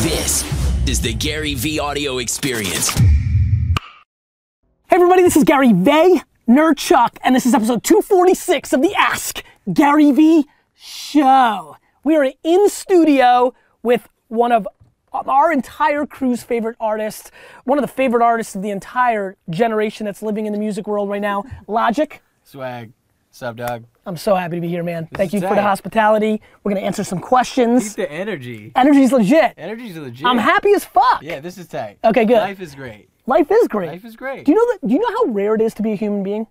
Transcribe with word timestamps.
This 0.00 0.44
is 0.86 1.00
the 1.00 1.14
Gary 1.14 1.54
Vee 1.54 1.78
audio 1.78 2.18
experience. 2.18 2.90
Hey 2.90 3.06
everybody, 4.90 5.22
this 5.22 5.36
is 5.36 5.42
Gary 5.42 5.72
Vay, 5.72 6.20
Nerdchuck, 6.46 7.16
and 7.24 7.34
this 7.34 7.46
is 7.46 7.54
episode 7.54 7.82
246 7.82 8.74
of 8.74 8.82
the 8.82 8.94
Ask 8.94 9.42
Gary 9.72 10.12
Vee 10.12 10.44
Show. 10.74 11.78
We 12.04 12.14
are 12.14 12.30
in 12.44 12.68
studio 12.68 13.54
with 13.82 14.06
one 14.28 14.52
of 14.52 14.68
our 15.14 15.50
entire 15.50 16.04
crew's 16.04 16.42
favorite 16.42 16.76
artists, 16.78 17.30
one 17.64 17.78
of 17.78 17.82
the 17.82 17.88
favorite 17.88 18.22
artists 18.22 18.54
of 18.54 18.60
the 18.60 18.70
entire 18.70 19.38
generation 19.48 20.04
that's 20.04 20.20
living 20.20 20.44
in 20.44 20.52
the 20.52 20.58
music 20.58 20.86
world 20.86 21.08
right 21.08 21.22
now, 21.22 21.42
Logic. 21.66 22.20
Swag. 22.44 22.92
Sup, 23.36 23.54
dog? 23.54 23.84
I'm 24.06 24.16
so 24.16 24.34
happy 24.34 24.56
to 24.56 24.62
be 24.62 24.68
here, 24.68 24.82
man. 24.82 25.10
Thank 25.12 25.34
you 25.34 25.40
is 25.40 25.42
for 25.42 25.54
the 25.54 25.60
hospitality. 25.60 26.40
We're 26.64 26.72
gonna 26.72 26.86
answer 26.86 27.04
some 27.04 27.18
Keep 27.18 27.26
questions. 27.26 27.94
the 27.94 28.10
energy. 28.10 28.72
Energy's 28.74 29.12
legit. 29.12 29.52
Energy's 29.58 29.94
legit. 29.94 30.24
I'm 30.24 30.38
happy 30.38 30.72
as 30.72 30.86
fuck. 30.86 31.22
Yeah, 31.22 31.40
this 31.40 31.58
is 31.58 31.66
tight. 31.66 31.98
Okay, 32.02 32.24
good. 32.24 32.38
Life 32.38 32.62
is 32.62 32.74
great. 32.74 33.10
Life 33.26 33.50
is 33.50 33.68
great. 33.68 33.88
Life 33.88 34.06
is 34.06 34.16
great. 34.16 34.46
Do 34.46 34.52
you 34.52 34.56
know 34.56 34.72
that? 34.72 34.88
Do 34.88 34.94
you 34.94 35.00
know 35.00 35.10
how 35.18 35.32
rare 35.32 35.54
it 35.54 35.60
is 35.60 35.74
to 35.74 35.82
be 35.82 35.92
a 35.92 35.96
human 35.96 36.22
being? 36.22 36.46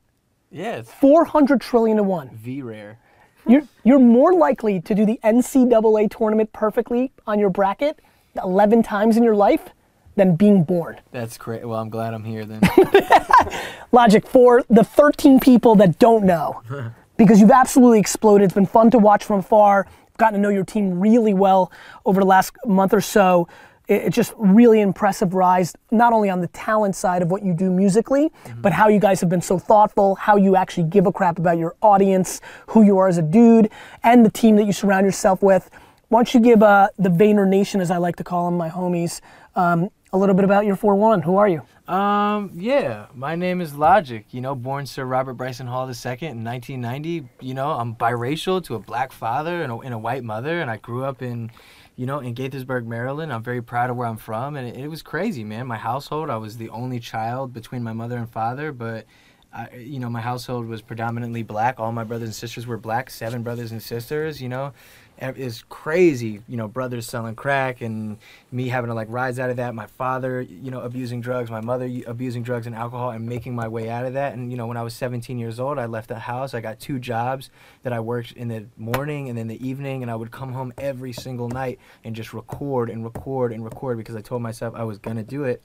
Yeah, 0.52 0.76
it's 0.76 0.92
400 0.92 1.60
trillion 1.60 1.98
to 1.98 2.04
one. 2.04 2.30
V 2.36 2.62
rare. 2.62 3.00
You're 3.48 3.64
you're 3.84 3.98
more 3.98 4.36
likely 4.36 4.80
to 4.82 4.94
do 4.94 5.08
the 5.08 5.20
NCAA 5.24 6.16
tournament 6.16 6.54
perfectly 6.54 7.12
on 7.26 7.40
your 7.40 7.50
bracket 7.50 8.00
11 8.36 8.84
times 8.84 9.18
in 9.18 9.24
your 9.24 9.36
life 9.36 9.72
than 10.16 10.36
being 10.36 10.64
born. 10.64 11.00
That's 11.12 11.38
great. 11.38 11.68
Well, 11.68 11.80
I'm 11.80 11.90
glad 11.90 12.14
I'm 12.14 12.24
here 12.24 12.46
then. 12.46 12.62
Logic 13.92 14.26
for 14.28 14.64
the 14.70 14.84
13 14.84 15.40
people 15.40 15.76
that 15.76 16.00
don't 16.00 16.26
know, 16.26 16.62
because 17.18 17.40
you've 17.40 17.52
absolutely 17.52 18.00
exploded. 18.00 18.46
It's 18.46 18.54
been 18.54 18.66
fun 18.66 18.92
to 18.92 18.98
watch 19.00 19.24
from 19.24 19.40
afar. 19.40 19.88
Gotten 20.18 20.36
to 20.40 20.42
know 20.42 20.50
your 20.50 20.64
team 20.66 21.00
really 21.00 21.34
well 21.34 21.72
over 22.06 22.20
the 22.22 22.26
last 22.28 22.54
month 22.66 22.94
or 22.94 23.02
so. 23.02 23.48
It- 23.88 24.04
It's 24.06 24.16
just 24.16 24.34
really 24.38 24.82
impressive 24.82 25.34
rise, 25.34 25.76
not 25.92 26.12
only 26.14 26.30
on 26.30 26.42
the 26.42 26.48
talent 26.48 26.96
side 26.96 27.22
of 27.22 27.30
what 27.32 27.44
you 27.44 27.54
do 27.54 27.70
musically, 27.70 28.32
but 28.62 28.72
how 28.74 28.88
you 28.88 29.00
guys 29.00 29.20
have 29.22 29.30
been 29.30 29.42
so 29.42 29.60
thoughtful, 29.60 30.16
how 30.16 30.36
you 30.38 30.56
actually 30.56 30.88
give 30.88 31.06
a 31.06 31.12
crap 31.12 31.38
about 31.38 31.58
your 31.58 31.76
audience, 31.82 32.42
who 32.68 32.82
you 32.82 32.98
are 32.98 33.08
as 33.08 33.18
a 33.18 33.22
dude, 33.22 33.70
and 34.04 34.26
the 34.26 34.32
team 34.32 34.56
that 34.56 34.64
you 34.66 34.74
surround 34.74 35.06
yourself 35.06 35.42
with. 35.44 35.70
Why 36.10 36.20
don't 36.20 36.34
you 36.34 36.40
give 36.40 36.64
uh, 36.64 36.90
the 36.98 37.10
Vayner 37.10 37.48
Nation, 37.48 37.82
as 37.82 37.92
I 37.92 37.98
like 37.98 38.16
to 38.18 38.24
call 38.24 38.46
them, 38.46 38.58
my 38.58 38.70
homies, 38.70 39.22
um, 39.56 39.90
a 40.16 40.18
little 40.18 40.34
bit 40.34 40.46
about 40.46 40.66
your 40.66 40.78
4-1. 40.78 41.24
Who 41.24 41.36
are 41.36 41.48
you? 41.48 41.62
um, 41.94 42.52
yeah, 42.56 43.08
my 43.14 43.36
name 43.36 43.60
is 43.62 43.76
Logic. 43.76 44.26
You 44.32 44.42
know, 44.42 44.56
born 44.56 44.86
Sir 44.86 45.04
Robert 45.04 45.34
Bryson 45.34 45.68
Hall 45.68 45.84
II 45.88 46.18
in 46.22 46.44
1990. 46.44 47.28
You 47.42 47.54
know, 47.54 47.72
I'm 47.72 47.96
biracial 47.96 48.64
to 48.64 48.76
a 48.76 48.80
black 48.80 49.12
father 49.12 49.62
and 49.62 49.72
a, 49.72 49.78
and 49.80 49.94
a 49.94 49.98
white 49.98 50.24
mother, 50.24 50.62
and 50.62 50.72
I 50.72 50.78
grew 50.78 51.04
up 51.04 51.22
in, 51.22 51.52
you 51.98 52.06
know, 52.06 52.20
in 52.20 52.34
Gaithersburg, 52.34 52.86
Maryland. 52.86 53.32
I'm 53.32 53.44
very 53.44 53.62
proud 53.62 53.90
of 53.90 53.98
where 53.98 54.08
I'm 54.08 54.18
from, 54.18 54.56
and 54.56 54.68
it, 54.68 54.86
it 54.86 54.88
was 54.88 55.02
crazy, 55.02 55.44
man. 55.44 55.68
My 55.68 55.78
household, 55.78 56.30
I 56.30 56.38
was 56.38 56.58
the 56.58 56.70
only 56.70 57.02
child 57.02 57.54
between 57.54 57.84
my 57.84 57.94
mother 57.94 58.18
and 58.18 58.30
father, 58.30 58.72
but. 58.72 59.06
I, 59.54 59.74
you 59.78 60.00
know, 60.02 60.10
my 60.10 60.20
household 60.20 60.66
was 60.66 60.82
predominantly 60.82 61.42
black. 61.42 61.80
All 61.80 61.94
my 61.94 62.04
brothers 62.04 62.28
and 62.28 62.36
sisters 62.36 62.68
were 62.68 62.76
black. 62.76 63.10
Seven 63.10 63.42
brothers 63.42 63.72
and 63.72 63.82
sisters. 63.82 64.42
You 64.42 64.50
know, 64.50 64.74
It's 65.18 65.64
crazy. 65.70 66.42
You 66.48 66.58
know, 66.58 66.68
brothers 66.68 67.08
selling 67.08 67.36
crack 67.36 67.82
and 67.82 68.18
me 68.52 68.68
having 68.68 68.90
to 68.90 68.94
like 68.94 69.08
rise 69.10 69.40
out 69.40 69.50
of 69.50 69.58
that. 69.58 69.74
My 69.74 69.86
father, 69.86 70.42
you 70.42 70.72
know, 70.72 70.82
abusing 70.82 71.22
drugs. 71.22 71.50
My 71.50 71.62
mother 71.62 71.90
abusing 72.06 72.44
drugs 72.44 72.68
and 72.68 72.76
alcohol, 72.76 73.12
and 73.12 73.26
making 73.26 73.56
my 73.56 73.68
way 73.68 73.90
out 73.90 74.06
of 74.06 74.14
that. 74.14 74.34
And 74.34 74.52
you 74.52 74.58
know, 74.58 74.68
when 74.68 74.78
I 74.78 74.84
was 74.84 74.94
17 74.94 75.38
years 75.40 75.60
old, 75.60 75.80
I 75.80 75.86
left 75.86 76.10
the 76.10 76.20
house. 76.20 76.54
I 76.54 76.62
got 76.62 76.80
two 76.80 77.00
jobs 77.00 77.50
that 77.84 77.94
I 77.94 78.00
worked 78.00 78.34
in 78.34 78.50
the 78.50 78.66
morning 78.78 79.30
and 79.30 79.38
then 79.38 79.48
the 79.48 79.66
evening, 79.66 80.02
and 80.02 80.12
I 80.12 80.16
would 80.16 80.32
come 80.32 80.54
home 80.54 80.74
every 80.78 81.14
single 81.14 81.50
night 81.50 81.80
and 82.04 82.16
just 82.16 82.34
record 82.34 82.90
and 82.90 83.04
record 83.04 83.54
and 83.54 83.64
record 83.64 83.98
because 83.98 84.16
I 84.16 84.22
told 84.22 84.42
myself 84.42 84.76
I 84.76 84.84
was 84.84 84.98
gonna 84.98 85.24
do 85.24 85.44
it. 85.44 85.64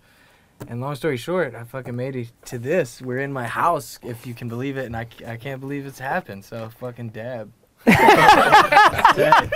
And 0.68 0.80
long 0.80 0.94
story 0.94 1.16
short, 1.16 1.54
I 1.54 1.64
fucking 1.64 1.96
made 1.96 2.16
it 2.16 2.32
to 2.46 2.58
this. 2.58 3.00
We're 3.00 3.20
in 3.20 3.32
my 3.32 3.46
house, 3.46 3.98
if 4.02 4.26
you 4.26 4.34
can 4.34 4.48
believe 4.48 4.76
it, 4.76 4.84
and 4.84 4.96
I, 4.96 5.06
I 5.26 5.36
can't 5.36 5.60
believe 5.60 5.86
it's 5.86 5.98
happened. 5.98 6.44
So 6.44 6.69
fucking 6.78 7.10
dab. 7.10 7.50
yeah. 7.86 9.48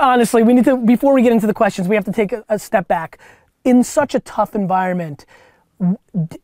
honestly, 0.00 0.42
we 0.42 0.54
need 0.54 0.64
to 0.64 0.76
before 0.76 1.12
we 1.14 1.22
get 1.22 1.32
into 1.32 1.46
the 1.46 1.54
questions, 1.54 1.88
we 1.88 1.94
have 1.94 2.04
to 2.04 2.12
take 2.12 2.32
a, 2.32 2.44
a 2.48 2.58
step 2.58 2.88
back. 2.88 3.18
In 3.64 3.84
such 3.84 4.14
a 4.14 4.20
tough 4.20 4.54
environment, 4.54 5.26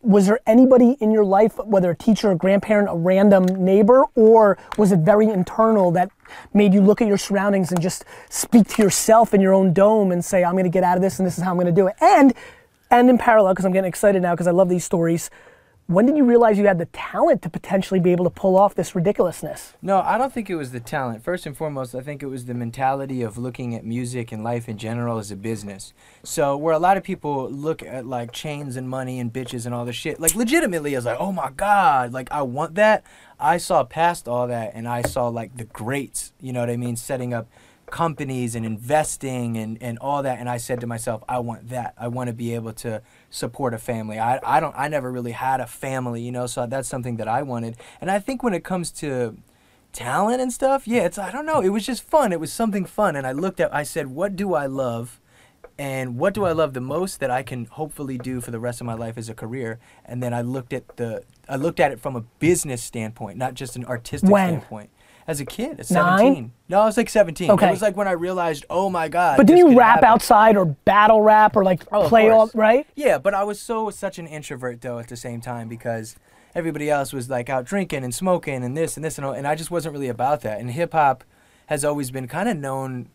was 0.02 0.26
there 0.26 0.40
anybody 0.46 0.96
in 1.00 1.10
your 1.12 1.24
life, 1.24 1.56
whether 1.64 1.90
a 1.90 1.96
teacher, 1.96 2.32
a 2.32 2.36
grandparent, 2.36 2.88
a 2.90 2.94
random 2.94 3.44
neighbor, 3.46 4.04
or 4.14 4.58
was 4.76 4.90
it 4.90 5.00
very 5.00 5.28
internal 5.28 5.90
that 5.92 6.10
made 6.54 6.74
you 6.74 6.80
look 6.80 7.00
at 7.00 7.06
your 7.06 7.18
surroundings 7.18 7.70
and 7.70 7.80
just 7.80 8.04
speak 8.28 8.66
to 8.68 8.82
yourself 8.82 9.34
in 9.34 9.40
your 9.40 9.54
own 9.54 9.72
dome 9.72 10.10
and 10.10 10.24
say, 10.24 10.44
"I'm 10.44 10.52
going 10.52 10.64
to 10.64 10.70
get 10.70 10.82
out 10.82 10.96
of 10.96 11.02
this, 11.02 11.18
and 11.18 11.26
this 11.26 11.38
is 11.38 11.44
how 11.44 11.50
I'm 11.50 11.56
going 11.56 11.66
to 11.66 11.72
do 11.72 11.86
it." 11.86 11.94
And 12.00 12.34
and 12.90 13.08
in 13.08 13.18
parallel, 13.18 13.52
because 13.52 13.64
I'm 13.64 13.72
getting 13.72 13.88
excited 13.88 14.22
now 14.22 14.34
because 14.34 14.46
I 14.46 14.52
love 14.52 14.68
these 14.68 14.84
stories. 14.84 15.30
When 15.90 16.04
did 16.04 16.18
you 16.18 16.24
realize 16.24 16.58
you 16.58 16.66
had 16.66 16.76
the 16.76 16.84
talent 16.84 17.40
to 17.40 17.48
potentially 17.48 17.98
be 17.98 18.12
able 18.12 18.26
to 18.26 18.30
pull 18.30 18.58
off 18.58 18.74
this 18.74 18.94
ridiculousness? 18.94 19.72
No, 19.80 20.02
I 20.02 20.18
don't 20.18 20.30
think 20.30 20.50
it 20.50 20.54
was 20.54 20.70
the 20.70 20.80
talent. 20.80 21.24
First 21.24 21.46
and 21.46 21.56
foremost, 21.56 21.94
I 21.94 22.02
think 22.02 22.22
it 22.22 22.26
was 22.26 22.44
the 22.44 22.52
mentality 22.52 23.22
of 23.22 23.38
looking 23.38 23.74
at 23.74 23.86
music 23.86 24.30
and 24.30 24.44
life 24.44 24.68
in 24.68 24.76
general 24.76 25.16
as 25.16 25.30
a 25.30 25.36
business. 25.36 25.94
So 26.22 26.58
where 26.58 26.74
a 26.74 26.78
lot 26.78 26.98
of 26.98 27.04
people 27.04 27.50
look 27.50 27.82
at 27.82 28.04
like 28.04 28.32
chains 28.32 28.76
and 28.76 28.86
money 28.86 29.18
and 29.18 29.32
bitches 29.32 29.64
and 29.64 29.74
all 29.74 29.86
this 29.86 29.96
shit, 29.96 30.20
like 30.20 30.34
legitimately, 30.34 30.94
I 30.94 30.98
was 30.98 31.06
like, 31.06 31.18
oh 31.18 31.32
my 31.32 31.48
god, 31.56 32.12
like 32.12 32.30
I 32.30 32.42
want 32.42 32.74
that. 32.74 33.02
I 33.40 33.56
saw 33.56 33.82
past 33.82 34.28
all 34.28 34.46
that 34.46 34.72
and 34.74 34.86
I 34.86 35.00
saw 35.00 35.28
like 35.28 35.56
the 35.56 35.64
greats. 35.64 36.34
You 36.38 36.52
know 36.52 36.60
what 36.60 36.68
I 36.68 36.76
mean? 36.76 36.96
Setting 36.96 37.32
up 37.32 37.48
companies 37.90 38.54
and 38.54 38.64
investing 38.64 39.56
and, 39.56 39.82
and 39.82 39.98
all 39.98 40.22
that. 40.22 40.38
And 40.38 40.48
I 40.48 40.56
said 40.56 40.80
to 40.80 40.86
myself 40.86 41.22
I 41.28 41.38
want 41.38 41.68
that. 41.70 41.94
I 41.98 42.08
want 42.08 42.28
to 42.28 42.32
be 42.32 42.54
able 42.54 42.72
to 42.74 43.02
support 43.30 43.74
a 43.74 43.78
family. 43.78 44.18
I, 44.18 44.40
I 44.44 44.60
don't 44.60 44.74
I 44.76 44.88
never 44.88 45.10
really 45.10 45.32
had 45.32 45.60
a 45.60 45.66
family 45.66 46.22
you 46.22 46.32
know 46.32 46.46
so 46.46 46.66
that's 46.66 46.88
something 46.88 47.16
that 47.16 47.28
I 47.28 47.42
wanted. 47.42 47.76
And 48.00 48.10
I 48.10 48.18
think 48.18 48.42
when 48.42 48.54
it 48.54 48.64
comes 48.64 48.90
to 48.92 49.36
talent 49.92 50.40
and 50.40 50.52
stuff 50.52 50.86
yeah 50.86 51.02
it's 51.02 51.18
I 51.18 51.30
don't 51.30 51.46
know. 51.46 51.60
It 51.60 51.70
was 51.70 51.84
just 51.86 52.02
fun. 52.02 52.32
It 52.32 52.40
was 52.40 52.52
something 52.52 52.84
fun. 52.84 53.16
And 53.16 53.26
I 53.26 53.32
looked 53.32 53.60
at 53.60 53.74
I 53.74 53.82
said 53.82 54.08
what 54.08 54.36
do 54.36 54.54
I 54.54 54.66
love? 54.66 55.20
And 55.80 56.18
what 56.18 56.34
do 56.34 56.44
I 56.44 56.50
love 56.50 56.74
the 56.74 56.80
most 56.80 57.20
that 57.20 57.30
I 57.30 57.44
can 57.44 57.66
hopefully 57.66 58.18
do 58.18 58.40
for 58.40 58.50
the 58.50 58.58
rest 58.58 58.80
of 58.80 58.86
my 58.86 58.94
life 58.94 59.16
as 59.16 59.28
a 59.28 59.34
career? 59.34 59.78
And 60.04 60.20
then 60.20 60.34
I 60.34 60.40
looked 60.42 60.72
at 60.72 60.96
the 60.96 61.22
I 61.48 61.54
looked 61.56 61.78
at 61.78 61.92
it 61.92 62.00
from 62.00 62.16
a 62.16 62.22
business 62.40 62.82
standpoint 62.82 63.38
not 63.38 63.54
just 63.54 63.76
an 63.76 63.84
artistic 63.84 64.28
When? 64.28 64.48
standpoint 64.48 64.90
as 65.28 65.40
a 65.40 65.44
kid 65.44 65.78
at 65.78 65.90
Nine? 65.90 66.18
17 66.18 66.52
no 66.70 66.80
I 66.80 66.84
was 66.86 66.96
like 66.96 67.08
17 67.08 67.50
Okay. 67.52 67.68
it 67.68 67.70
was 67.70 67.82
like 67.82 67.96
when 67.96 68.08
I 68.08 68.12
realized 68.12 68.64
oh 68.70 68.88
my 68.90 69.08
god 69.08 69.36
But 69.36 69.46
did 69.46 69.58
this 69.58 69.70
you 69.70 69.78
rap 69.78 69.96
happen. 69.96 70.08
outside 70.08 70.56
or 70.56 70.64
battle 70.64 71.20
rap 71.22 71.54
or 71.54 71.62
like 71.62 71.82
Oh, 71.92 72.08
play 72.08 72.28
all 72.30 72.50
right? 72.54 72.86
Yeah, 72.96 73.18
but 73.18 73.34
I 73.34 73.44
was 73.44 73.60
so 73.60 73.90
such 73.90 74.18
an 74.18 74.26
introvert 74.26 74.80
though 74.80 74.98
at 74.98 75.08
the 75.08 75.16
same 75.16 75.40
time 75.40 75.68
because 75.68 76.16
everybody 76.54 76.88
else 76.90 77.12
was 77.12 77.28
like 77.30 77.48
out 77.48 77.64
drinking 77.66 78.02
and 78.04 78.12
smoking 78.14 78.64
and 78.64 78.76
this 78.76 78.96
and 78.96 79.04
this 79.04 79.18
and 79.18 79.24
all, 79.26 79.32
and 79.34 79.46
I 79.46 79.54
just 79.54 79.70
wasn't 79.70 79.92
really 79.92 80.08
about 80.08 80.40
that. 80.40 80.58
And 80.60 80.70
hip 80.70 80.92
hop 80.92 81.22
has 81.66 81.84
always 81.84 82.10
been 82.10 82.26
kind 82.26 82.48
of 82.48 82.56
known 82.56 83.10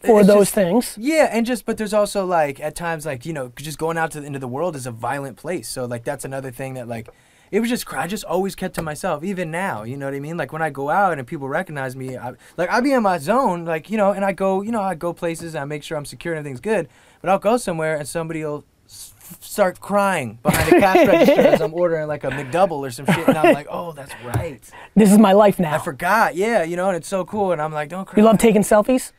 For 0.00 0.20
it's 0.20 0.26
those 0.26 0.46
just- 0.46 0.54
things. 0.54 0.96
Yeah, 0.98 1.28
and 1.30 1.44
just 1.44 1.66
but 1.66 1.76
there's 1.76 1.92
also 1.94 2.24
like 2.24 2.58
at 2.60 2.74
times 2.74 3.04
like 3.04 3.26
you 3.26 3.34
know 3.34 3.52
just 3.56 3.78
going 3.78 3.98
out 3.98 4.10
to 4.12 4.20
the, 4.20 4.26
into 4.26 4.38
the 4.38 4.48
world 4.48 4.74
is 4.74 4.86
a 4.86 4.90
violent 4.90 5.36
place. 5.36 5.68
So 5.68 5.84
like 5.84 6.02
that's 6.04 6.24
another 6.24 6.50
thing 6.50 6.74
that 6.74 6.88
like 6.88 7.08
it 7.50 7.60
was 7.60 7.68
just 7.68 7.92
I 7.92 8.06
just 8.06 8.24
always 8.24 8.54
kept 8.54 8.74
to 8.76 8.82
myself 8.82 9.22
even 9.24 9.50
now. 9.50 9.82
You 9.82 9.96
know 9.96 10.06
what 10.06 10.14
I 10.14 10.20
mean? 10.20 10.36
Like 10.36 10.52
when 10.52 10.62
I 10.62 10.70
go 10.70 10.90
out 10.90 11.18
and 11.18 11.26
people 11.26 11.48
recognize 11.48 11.94
me, 11.96 12.16
I, 12.16 12.32
like 12.56 12.70
I 12.70 12.80
be 12.80 12.92
in 12.92 13.02
my 13.02 13.18
zone, 13.18 13.64
like 13.64 13.90
you 13.90 13.96
know, 13.96 14.12
and 14.12 14.24
I 14.24 14.32
go 14.32 14.62
you 14.62 14.72
know 14.72 14.82
I 14.82 14.94
go 14.94 15.12
places 15.12 15.54
and 15.54 15.62
I 15.62 15.64
make 15.64 15.82
sure 15.82 15.96
I'm 15.96 16.04
secure 16.04 16.34
and 16.34 16.38
everything's 16.38 16.60
good. 16.60 16.88
But 17.20 17.30
I'll 17.30 17.38
go 17.38 17.56
somewhere 17.56 17.96
and 17.96 18.06
somebody 18.06 18.44
will 18.44 18.64
s- 18.86 19.14
start 19.40 19.80
crying 19.80 20.38
behind 20.42 20.72
a 20.72 20.80
cash 20.80 21.06
register 21.08 21.40
as 21.40 21.60
I'm 21.60 21.74
ordering 21.74 22.06
like 22.08 22.24
a 22.24 22.28
McDouble 22.30 22.72
or 22.86 22.90
some 22.90 23.06
shit, 23.06 23.26
and 23.28 23.36
I'm 23.38 23.54
like, 23.54 23.66
oh, 23.70 23.92
that's 23.92 24.12
right. 24.24 24.60
This 24.94 25.10
is 25.12 25.18
my 25.18 25.32
life 25.32 25.58
now. 25.58 25.74
I 25.74 25.78
forgot. 25.78 26.34
Yeah, 26.36 26.62
you 26.62 26.76
know, 26.76 26.88
and 26.88 26.96
it's 26.96 27.08
so 27.08 27.24
cool. 27.24 27.52
And 27.52 27.60
I'm 27.62 27.72
like, 27.72 27.88
don't 27.88 28.04
cry. 28.06 28.20
you 28.20 28.24
love 28.24 28.38
taking 28.38 28.62
selfies? 28.62 29.12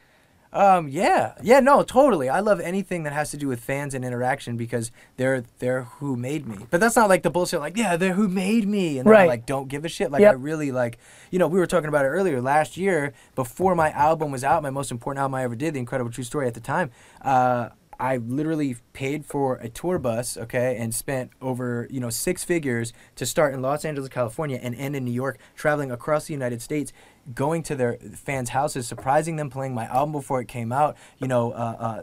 Um, 0.58 0.88
yeah, 0.88 1.34
yeah, 1.44 1.60
no, 1.60 1.84
totally. 1.84 2.30
I 2.30 2.40
love 2.40 2.60
anything 2.60 3.04
that 3.04 3.14
has 3.14 3.30
to 3.30 3.38
do 3.38 3.48
with 3.48 3.60
fans 3.60 3.94
and 3.94 4.04
interaction 4.04 4.58
because 4.58 4.92
they're 5.16 5.44
they're 5.60 5.84
who 5.84 6.16
made 6.16 6.48
me. 6.48 6.66
But 6.72 6.80
that's 6.80 6.96
not 6.96 7.10
like 7.10 7.22
the 7.22 7.30
bullshit. 7.30 7.60
Like, 7.60 7.78
yeah, 7.78 7.96
they're 7.96 8.14
who 8.16 8.28
made 8.28 8.68
me, 8.68 8.98
and 8.98 9.08
I, 9.08 9.12
Right. 9.12 9.28
like 9.28 9.46
don't 9.46 9.68
give 9.68 9.86
a 9.86 9.90
shit. 9.90 10.10
Like, 10.10 10.22
Yep. 10.22 10.32
I 10.32 10.36
really 10.36 10.72
like, 10.72 10.98
you 11.30 11.38
know, 11.38 11.48
we 11.48 11.60
were 11.60 11.68
talking 11.68 11.90
about 11.90 12.06
it 12.06 12.10
earlier. 12.10 12.42
Last 12.42 12.76
year, 12.76 13.14
before 13.36 13.76
my 13.76 13.92
album 13.92 14.32
was 14.32 14.44
out, 14.44 14.64
my 14.64 14.72
most 14.72 14.90
important 14.90 15.22
album 15.22 15.36
I 15.36 15.44
ever 15.44 15.56
did, 15.56 15.76
The 15.76 15.80
Incredible 15.80 16.10
True 16.12 16.24
Story, 16.24 16.48
at 16.48 16.56
the 16.56 16.60
time, 16.60 16.90
uh, 17.22 17.70
I 18.00 18.18
literally 18.18 18.78
paid 18.94 19.26
for 19.26 19.56
a 19.56 19.70
tour 19.70 19.98
bus, 20.00 20.38
okay, 20.38 20.78
and 20.78 20.94
spent 20.94 21.32
over 21.42 21.88
you 21.90 22.00
know 22.00 22.10
six 22.12 22.44
figures 22.44 22.94
to 23.16 23.26
start 23.26 23.54
in 23.54 23.62
Los 23.62 23.86
Angeles, 23.86 24.10
California, 24.10 24.60
and 24.62 24.74
end 24.76 24.96
in 24.96 25.04
New 25.06 25.12
York, 25.12 25.40
traveling 25.56 25.92
across 25.92 26.26
the 26.28 26.34
United 26.34 26.62
States, 26.62 26.94
going 27.34 27.64
to 27.64 27.76
their 27.76 27.98
fans' 28.16 28.50
houses, 28.50 28.88
surprising 28.88 29.36
them, 29.36 29.50
playing 29.50 29.74
my 29.74 29.86
album 29.86 30.12
before 30.14 30.40
it 30.42 30.48
came 30.48 30.72
out, 30.72 30.96
you 31.20 31.28
know, 31.28 31.52
uh, 31.52 31.56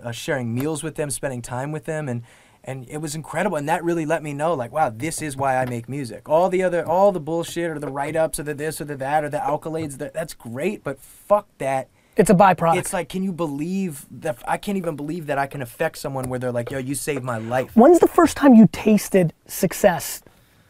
uh, 0.03 0.09
uh, 0.09 0.13
sharing 0.13 0.55
meals 0.55 0.83
with 0.83 0.97
them, 0.97 1.11
spending 1.11 1.43
time 1.43 1.73
with 1.73 1.85
them, 1.85 2.09
and 2.09 2.23
and 2.67 2.89
it 2.89 2.97
was 2.99 3.15
incredible. 3.15 3.59
And 3.59 3.69
that 3.69 3.85
really 3.85 4.07
let 4.07 4.23
me 4.23 4.33
know, 4.33 4.55
like, 4.55 4.73
wow, 4.73 4.89
this 4.89 5.21
is 5.21 5.37
why 5.37 5.57
I 5.59 5.67
make 5.67 5.87
music. 5.89 6.29
All 6.31 6.49
the 6.49 6.63
other, 6.63 6.87
all 6.87 7.13
the 7.13 7.21
bullshit 7.21 7.71
or 7.71 7.79
the 7.79 7.89
write 7.89 8.17
ups 8.17 8.39
or 8.39 8.43
the 8.43 8.55
this 8.55 8.81
or 8.81 8.85
the 8.87 8.97
that 8.97 9.23
or 9.23 9.29
the 9.29 9.37
accolades, 9.39 9.99
that, 9.99 10.15
that's 10.15 10.33
great, 10.33 10.83
but 10.83 10.99
fuck 10.99 11.47
that 11.59 11.89
It's 12.17 12.31
a 12.31 12.35
byproduct. 12.35 12.79
it's 12.79 12.93
like, 12.95 13.11
can 13.11 13.23
you 13.23 13.33
believe 13.33 14.07
that? 14.11 14.39
I 14.49 14.57
can't 14.57 14.79
even 14.79 14.97
believe 14.97 15.27
that 15.27 15.37
I 15.37 15.47
can 15.47 15.61
affect 15.61 15.99
someone 15.99 16.31
where 16.31 16.39
they're 16.39 16.53
like, 16.53 16.71
yo, 16.71 16.79
you 16.79 16.95
saved 16.95 17.23
my 17.23 17.37
life. 17.37 17.77
When's 17.77 17.99
the 17.99 18.09
first 18.09 18.35
time 18.35 18.55
you 18.55 18.67
tasted 18.73 19.35
success? 19.47 20.23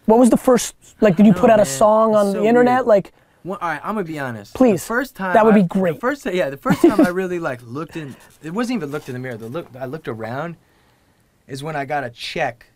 What 0.07 0.19
was 0.19 0.31
the 0.31 0.37
first 0.37 0.75
like? 1.01 1.17
Did 1.17 1.27
you 1.27 1.33
know, 1.33 1.41
put 1.41 1.49
out 1.49 1.61
a 1.61 1.65
song 1.65 2.17
on 2.17 2.27
It's 2.27 2.35
the 2.35 2.45
internet? 2.45 2.79
weird. 2.79 2.87
Like, 2.89 3.13
Well, 3.45 3.59
all 3.61 3.69
right, 3.69 3.81
I'm 3.85 3.95
gonna 3.95 4.05
be 4.05 4.19
honest. 4.19 4.55
Please. 4.55 4.81
the 4.83 4.87
first 4.87 5.15
time 5.15 5.35
That 5.35 5.45
would 5.45 5.55
I- 5.55 5.63
be 5.63 5.69
great. 5.69 5.95
The 5.97 6.01
first, 6.01 6.27
yeah, 6.27 6.49
the 6.51 6.57
first 6.57 6.81
time 6.83 7.01
I 7.01 7.09
really 7.11 7.39
like 7.39 7.61
looked 7.63 7.97
in. 7.97 8.17
It 8.43 8.51
wasn't 8.55 8.77
even 8.79 8.91
looked 8.91 9.09
in 9.09 9.13
the 9.13 9.19
mirror. 9.19 9.37
The 9.37 9.49
look 9.49 9.69
I 9.79 9.85
looked 9.87 10.09
around 10.09 10.57
is 11.47 11.63
when 11.63 11.77
I 11.77 11.85
got 11.85 12.05
a 12.05 12.11
check 12.11 12.67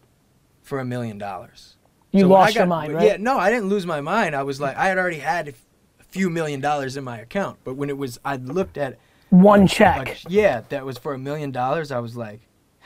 for 0.63 0.79
a 0.81 0.85
million 0.85 1.17
dollars. 1.17 1.77
You 2.13 2.21
So 2.23 2.29
lost 2.29 2.55
your 2.55 2.65
got- 2.67 2.69
mind, 2.69 2.93
Yeah, 3.03 3.17
no, 3.19 3.39
I 3.39 3.51
didn't 3.51 3.69
lose 3.71 3.87
my 3.87 4.01
mind. 4.03 4.37
I 4.37 4.43
was 4.43 4.61
like, 4.61 4.77
I 4.77 4.87
had 4.89 4.99
already 4.99 5.19
had 5.19 5.49
a 5.49 6.05
few 6.05 6.29
million 6.31 6.61
dollars 6.61 6.97
in 6.97 7.05
my 7.05 7.19
account, 7.19 7.59
but 7.65 7.75
when 7.75 7.89
it 7.89 7.97
was, 7.97 8.19
I 8.25 8.37
looked 8.37 8.77
at 8.79 8.99
one 9.31 9.63
a 9.63 9.69
check. 9.69 10.17
ch- 10.17 10.27
yeah, 10.29 10.63
that 10.69 10.85
was 10.85 10.97
for 10.99 11.15
a 11.15 11.19
million 11.19 11.51
dollars. 11.51 11.91
I 11.91 11.99
was 11.99 12.17
like, 12.17 12.41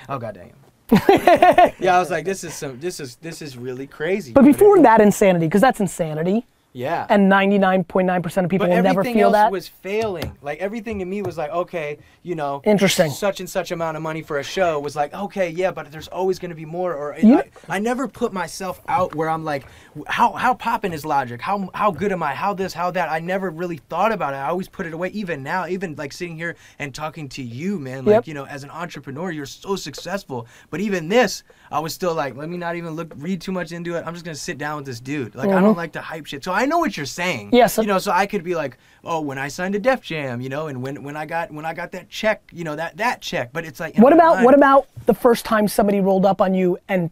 oh 0.09 0.19
goddamn. 0.19 0.53
yeah, 1.09 1.97
I 1.97 1.99
was 1.99 2.11
like, 2.11 2.25
this 2.25 2.45
is 2.45 2.53
some, 2.55 2.79
this 2.81 3.01
is, 3.01 3.17
this 3.17 3.41
is 3.43 3.57
really 3.57 3.87
crazy. 3.87 4.33
But 4.33 4.45
before 4.45 4.81
that 4.83 5.01
insanity, 5.01 5.47
because 5.47 5.61
that's 5.63 5.81
insanity, 5.81 6.47
yeah, 6.73 7.07
and 7.11 7.31
99.9% 7.31 8.45
of 8.45 8.51
people 8.51 8.67
will 8.67 8.75
never 8.77 8.89
everything 9.01 9.15
feel 9.15 9.27
else 9.27 9.35
that. 9.35 9.53
was 9.53 9.69
failing. 9.69 10.37
Like 10.43 10.59
everything 10.59 10.99
to 11.01 11.05
me 11.05 11.21
was 11.23 11.37
like, 11.37 11.51
okay, 11.51 11.99
you 12.23 12.35
know, 12.35 12.63
Interesting. 12.65 13.11
Such 13.11 13.41
and 13.41 13.51
such 13.51 13.71
amount 13.73 13.97
of 13.97 14.03
money 14.03 14.23
for 14.23 14.39
a 14.39 14.43
show 14.43 14.79
was 14.81 14.97
like, 14.97 15.13
okay, 15.13 15.51
yeah, 15.51 15.71
but 15.71 15.91
there's 15.93 16.09
always 16.09 16.39
going 16.39 16.49
to 16.51 16.55
be 16.55 16.65
more. 16.65 16.95
Or 16.95 17.17
You- 17.19 17.39
I, 17.39 17.51
I 17.69 17.79
never 17.79 18.09
put 18.09 18.33
myself 18.33 18.81
out 18.89 19.15
where 19.15 19.29
I'm 19.29 19.45
like, 19.45 19.67
how 20.07 20.33
how 20.33 20.55
popping 20.55 20.93
is 20.93 21.05
logic? 21.05 21.41
How 21.41 21.69
how 21.75 21.91
good 21.91 22.13
am 22.13 22.23
I? 22.23 22.35
How 22.35 22.55
this? 22.55 22.73
How 22.73 22.91
that? 22.93 23.11
I 23.11 23.19
never 23.19 23.51
really 23.51 23.77
thought 23.77 24.13
about 24.13 24.33
it. 24.35 24.37
I 24.39 24.49
always 24.49 24.69
put 24.69 24.87
it 24.87 24.95
away. 24.95 25.09
Even 25.09 25.43
now, 25.43 25.67
even 25.67 25.95
like 25.97 26.13
sitting 26.13 26.37
here 26.37 26.57
and 26.79 26.95
talking 26.95 27.29
to 27.31 27.43
you, 27.43 27.79
man. 27.79 28.05
Like 28.05 28.13
Yep. 28.15 28.27
you 28.29 28.35
know, 28.35 28.47
as 28.47 28.65
an 28.65 28.71
entrepreneur, 28.71 29.31
you're 29.31 29.47
so 29.47 29.77
successful. 29.77 30.47
But 30.71 30.81
even 30.81 31.09
this, 31.09 31.43
I 31.73 31.79
was 31.79 31.95
still 31.95 32.15
like, 32.15 32.37
let 32.37 32.49
me 32.51 32.59
not 32.59 32.77
even 32.77 32.91
look 32.91 33.13
read 33.17 33.41
too 33.41 33.51
much 33.51 33.73
into 33.73 33.97
it. 33.97 34.05
I'm 34.07 34.13
just 34.13 34.25
gonna 34.25 34.35
sit 34.35 34.59
down 34.59 34.77
with 34.77 34.85
this 34.87 35.01
dude. 35.01 35.35
Like 35.35 35.49
I 35.51 35.61
don't 35.61 35.77
like 35.77 35.93
to 35.93 36.03
hype 36.03 36.27
shit. 36.27 36.45
So 36.45 36.53
I 36.53 36.67
know 36.67 36.79
what 36.79 36.97
you're 36.97 37.07
saying. 37.07 37.47
Mm-hmm. 37.47 37.57
Yes. 37.57 37.79
You 37.79 37.87
know, 37.87 37.99
so 37.99 38.13
I 38.13 38.27
could 38.27 38.45
be 38.45 38.55
like, 38.55 38.77
oh, 39.05 39.21
when 39.21 39.39
I 39.39 39.49
signed 39.49 39.73
to 39.73 39.81
Def 39.81 40.03
Jam, 40.03 40.41
you 40.43 40.51
know, 40.51 40.67
and 40.67 40.83
when 40.83 41.03
when 41.03 41.17
I 41.17 41.25
got 41.27 41.51
when 41.51 41.65
I 41.65 41.73
got 41.73 41.93
that 41.93 42.11
check, 42.11 42.43
you 42.53 42.63
know, 42.65 42.77
that 42.77 42.99
that 42.99 43.23
check. 43.23 43.53
But 43.53 43.65
it's 43.65 43.81
like, 43.81 43.97
What 43.97 44.13
about 44.13 44.35
mind- 44.35 44.45
what 44.45 44.55
about 44.55 44.87
the 45.07 45.15
first 45.15 45.45
time 45.45 45.67
somebody 45.67 46.01
rolled 46.01 46.27
up 46.27 46.41
on 46.43 46.53
you 46.53 46.79
and 46.89 47.11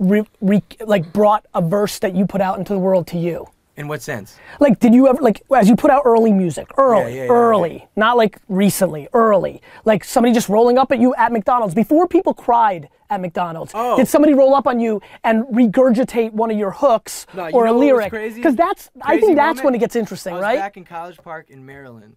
re, 0.00 0.24
re, 0.40 0.62
like 0.80 1.12
brought 1.12 1.46
a 1.54 1.62
verse 1.62 1.98
that 2.00 2.14
you 2.16 2.26
put 2.26 2.40
out 2.40 2.58
into 2.58 2.72
the 2.72 2.78
world 2.80 3.06
to 3.08 3.18
you? 3.18 3.46
In 3.80 3.88
what 3.88 4.02
sense? 4.02 4.36
Like, 4.60 4.78
did 4.78 4.92
you 4.92 5.08
ever 5.08 5.22
like 5.22 5.42
as 5.56 5.66
you 5.66 5.74
put 5.74 5.90
out 5.90 6.02
early 6.04 6.32
music, 6.32 6.70
early, 6.76 7.16
yeah, 7.16 7.22
yeah, 7.24 7.30
early, 7.30 7.88
not 7.96 8.18
like 8.18 8.36
recently, 8.48 9.08
early, 9.14 9.62
like 9.86 10.04
somebody 10.04 10.34
just 10.34 10.50
rolling 10.50 10.76
up 10.76 10.92
at 10.92 10.98
you 11.00 11.14
at 11.14 11.32
McDonald's 11.32 11.74
before 11.74 12.06
people 12.06 12.34
cried 12.34 12.90
at 13.08 13.22
McDonald's? 13.22 13.72
Oh. 13.74 13.96
Did 13.96 14.06
somebody 14.06 14.34
roll 14.34 14.54
up 14.54 14.66
on 14.66 14.80
you 14.80 15.00
and 15.24 15.44
regurgitate 15.46 16.32
one 16.32 16.50
of 16.50 16.58
your 16.58 16.72
hooks 16.72 17.26
No, 17.32 17.46
you 17.46 17.54
or 17.54 17.68
a 17.68 17.72
lyric? 17.72 18.12
Because 18.12 18.54
that's 18.54 18.90
I 19.00 19.12
Crazy 19.12 19.20
think 19.28 19.36
that's 19.36 19.46
moment? 19.60 19.64
when 19.64 19.74
it 19.76 19.78
gets 19.78 19.96
interesting, 19.96 20.34
I 20.34 20.36
was 20.36 20.42
right? 20.42 20.58
back 20.58 20.76
in 20.76 20.84
College 20.84 21.16
Park 21.16 21.48
in 21.48 21.64
Maryland, 21.64 22.16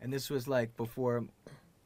and 0.00 0.12
this 0.12 0.30
was 0.30 0.46
like 0.46 0.76
before. 0.76 1.24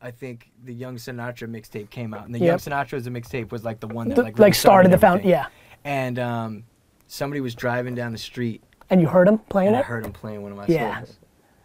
I 0.02 0.10
think 0.10 0.50
the 0.64 0.74
Young 0.74 0.96
Sinatra 0.96 1.48
mixtape 1.48 1.88
came 1.88 2.12
out, 2.12 2.26
and 2.26 2.34
the 2.34 2.38
Young 2.40 2.58
Yep. 2.58 2.60
Sinatra 2.60 2.92
as 2.98 3.06
a 3.06 3.10
mixtape 3.10 3.50
was 3.52 3.64
like 3.64 3.80
the 3.80 3.86
one 3.88 4.08
that 4.10 4.16
The- 4.16 4.22
like, 4.24 4.32
like 4.34 4.38
really 4.38 4.52
started 4.52 4.92
the 4.92 4.98
found- 4.98 5.24
yeah. 5.24 5.46
And 5.82 6.18
um, 6.18 6.64
somebody 7.06 7.40
was 7.40 7.54
driving 7.54 7.94
down 7.94 8.12
the 8.12 8.18
street, 8.18 8.62
and 8.90 9.00
you 9.00 9.06
heard 9.06 9.28
him 9.28 9.38
playing 9.38 9.68
and 9.68 9.76
I 9.78 9.82
heard 9.82 10.04
him 10.04 10.12
playing 10.12 10.42
one 10.42 10.52
of 10.52 10.58
my 10.58 10.66
Yeah. 10.66 10.96
songs. 10.96 11.18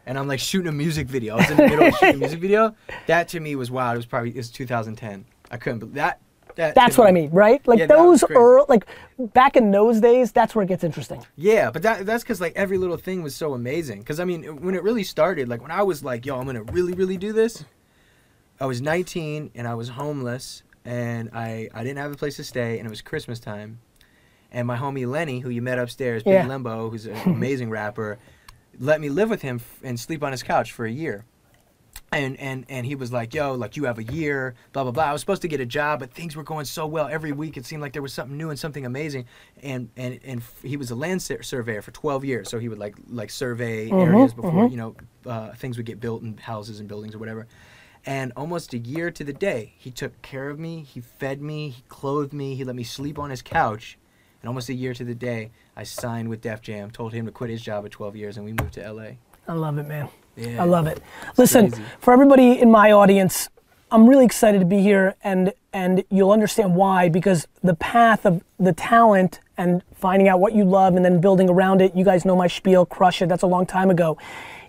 And 0.05 0.17
I'm 0.17 0.27
like 0.27 0.39
shooting 0.39 0.67
a 0.67 0.71
music 0.71 1.07
video. 1.07 1.35
I 1.35 1.37
was 1.37 1.49
in 1.51 1.57
the 1.57 1.67
middle 1.67 1.85
of 1.87 1.93
shooting 1.95 2.15
a 2.15 2.17
music 2.25 2.39
video. 2.39 2.75
That 3.05 3.27
to 3.29 3.39
me 3.39 3.55
was 3.55 3.69
wild. 3.69 3.95
It 3.95 3.97
was 3.97 4.05
probably 4.07 4.31
it 4.31 4.37
was 4.37 4.49
2010. 4.49 5.25
I 5.51 5.57
couldn't 5.57 5.79
believe 5.79 5.95
that. 5.95 6.19
that 6.55 6.73
That's 6.73 6.97
what 6.97 7.07
I 7.07 7.11
mean, 7.11 7.29
right? 7.29 7.65
Like 7.67 7.79
Yeah, 7.79 7.85
those 7.85 8.23
early, 8.23 8.65
like 8.69 8.87
back 9.19 9.55
in 9.55 9.69
those 9.69 9.99
days, 10.01 10.31
that's 10.31 10.55
where 10.55 10.63
it 10.63 10.67
gets 10.67 10.83
interesting. 10.83 11.23
Yeah, 11.35 11.69
but 11.69 11.83
that, 11.83 12.05
that's 12.07 12.23
because 12.23 12.41
like 12.41 12.53
every 12.55 12.77
little 12.79 12.97
thing 12.97 13.21
was 13.21 13.35
so 13.35 13.53
amazing. 13.53 13.99
Because 13.99 14.19
I 14.19 14.25
mean, 14.25 14.43
when 14.61 14.73
it 14.73 14.81
really 14.81 15.03
started, 15.03 15.47
like 15.47 15.61
when 15.61 15.71
I 15.71 15.83
was 15.83 16.03
like, 16.03 16.25
"Yo, 16.25 16.39
I'm 16.39 16.45
gonna 16.47 16.63
really, 16.63 16.93
really 16.93 17.17
do 17.17 17.31
this," 17.31 17.63
I 18.59 18.65
was 18.65 18.81
19 18.81 19.51
and 19.53 19.67
I 19.67 19.75
was 19.75 19.89
homeless 19.89 20.63
and 20.85 21.29
I 21.33 21.69
I 21.73 21.83
didn't 21.83 21.99
have 21.99 22.11
a 22.11 22.15
place 22.17 22.35
to 22.37 22.43
stay 22.43 22.79
and 22.79 22.87
it 22.87 22.89
was 22.89 23.01
Christmas 23.01 23.39
time, 23.39 23.79
and 24.51 24.67
my 24.67 24.77
homie 24.77 25.07
Lenny, 25.09 25.39
who 25.39 25.49
you 25.49 25.61
met 25.61 25.77
upstairs, 25.79 26.23
Big 26.23 26.33
Yeah. 26.33 26.47
Lenbo, 26.47 26.89
who's 26.89 27.05
an 27.05 27.15
amazing 27.25 27.69
rapper, 27.69 28.17
let 28.79 28.99
me 29.01 29.09
live 29.09 29.29
with 29.29 29.41
him 29.41 29.57
f- 29.57 29.79
and 29.83 29.99
sleep 29.99 30.23
on 30.23 30.31
his 30.31 30.41
couch 30.43 30.71
for 30.71 30.85
a 30.85 30.91
year. 30.91 31.25
And, 32.11 32.39
and 32.39 32.65
and 32.69 32.87
he 32.87 32.95
was 32.95 33.11
like, 33.11 33.35
yo, 33.35 33.53
like 33.53 33.77
you 33.77 33.83
have 33.83 33.99
a 33.99 34.03
year, 34.03 34.55
blah 34.73 34.81
blah 34.83 34.91
blah. 34.91 35.03
I 35.03 35.11
was 35.13 35.21
supposed 35.21 35.43
to 35.43 35.47
get 35.47 35.59
a 35.59 35.65
job, 35.65 35.99
but 35.99 36.11
things 36.11 36.35
were 36.35 36.43
going 36.43 36.65
so 36.65 36.87
well. 36.87 37.07
Every 37.07 37.31
week 37.31 37.55
it 37.55 37.67
seemed 37.67 37.83
like 37.83 37.93
there 37.93 38.01
was 38.01 38.13
something 38.13 38.35
new 38.35 38.49
and 38.49 38.57
something 38.57 38.83
amazing. 38.83 39.25
And 39.61 39.89
and 39.95 40.19
and 40.23 40.39
f- 40.39 40.61
he 40.63 40.75
was 40.75 40.89
a 40.89 40.95
land 40.95 41.21
sur- 41.21 41.43
surveyor 41.43 41.83
for 41.83 41.91
12 41.91 42.25
years, 42.25 42.49
so 42.49 42.57
he 42.57 42.67
would 42.67 42.79
like 42.79 42.95
like 43.09 43.29
survey 43.29 43.91
areas 43.91 44.33
before 44.33 44.67
you 44.69 44.77
know 44.77 44.95
uh, 45.27 45.51
things 45.53 45.77
would 45.77 45.85
get 45.85 45.99
built 45.99 46.23
in 46.23 46.37
houses 46.37 46.79
and 46.79 46.89
buildings 46.89 47.13
or 47.13 47.19
whatever. 47.19 47.45
And 48.07 48.31
almost 48.35 48.73
a 48.73 48.79
year 48.79 49.11
to 49.11 49.23
the 49.23 49.33
day, 49.33 49.73
he 49.77 49.91
took 49.91 50.19
care 50.23 50.49
of 50.49 50.57
me. 50.57 50.81
He 50.81 51.01
fed 51.01 51.41
me. 51.43 51.69
He 51.69 51.83
clothed 51.89 52.33
me. 52.33 52.55
He 52.55 52.63
let 52.63 52.75
me 52.75 52.83
sleep 52.83 53.19
on 53.19 53.29
his 53.29 53.43
couch. 53.43 53.99
And 54.41 54.47
almost 54.47 54.69
a 54.69 54.73
year 54.73 54.93
to 54.93 55.03
the 55.03 55.15
day, 55.15 55.51
I 55.75 55.83
signed 55.83 56.29
with 56.29 56.41
Def 56.41 56.61
Jam, 56.61 56.91
told 56.91 57.13
him 57.13 57.25
to 57.25 57.31
quit 57.31 57.49
his 57.49 57.61
job 57.61 57.85
at 57.85 57.91
12 57.91 58.15
years, 58.15 58.37
and 58.37 58.45
we 58.45 58.53
moved 58.53 58.73
to 58.75 58.91
LA. 58.91 59.11
I 59.47 59.53
love 59.53 59.77
it, 59.77 59.87
man. 59.87 60.07
Yeah. 60.35 60.61
I 60.61 60.65
love 60.65 60.87
it. 60.87 61.01
Listen, 61.37 61.71
crazy. 61.71 61.85
for 61.99 62.13
everybody 62.13 62.59
in 62.59 62.71
my 62.71 62.91
audience, 62.91 63.49
I'm 63.91 64.07
really 64.07 64.25
excited 64.25 64.59
to 64.59 64.65
be 64.65 64.81
here, 64.81 65.15
and 65.23 65.51
and 65.73 66.03
you'll 66.09 66.31
understand 66.31 66.75
why 66.75 67.09
because 67.09 67.47
the 67.63 67.75
path 67.75 68.25
of 68.25 68.43
the 68.59 68.73
talent 68.73 69.39
and 69.57 69.83
finding 69.93 70.27
out 70.27 70.39
what 70.39 70.53
you 70.53 70.63
love 70.63 70.95
and 70.95 71.03
then 71.03 71.19
building 71.19 71.49
around 71.49 71.81
it. 71.81 71.95
You 71.95 72.05
guys 72.05 72.23
know 72.23 72.35
my 72.35 72.47
spiel, 72.47 72.85
crush 72.85 73.21
it. 73.21 73.29
That's 73.29 73.43
a 73.43 73.47
long 73.47 73.65
time 73.65 73.89
ago. 73.89 74.17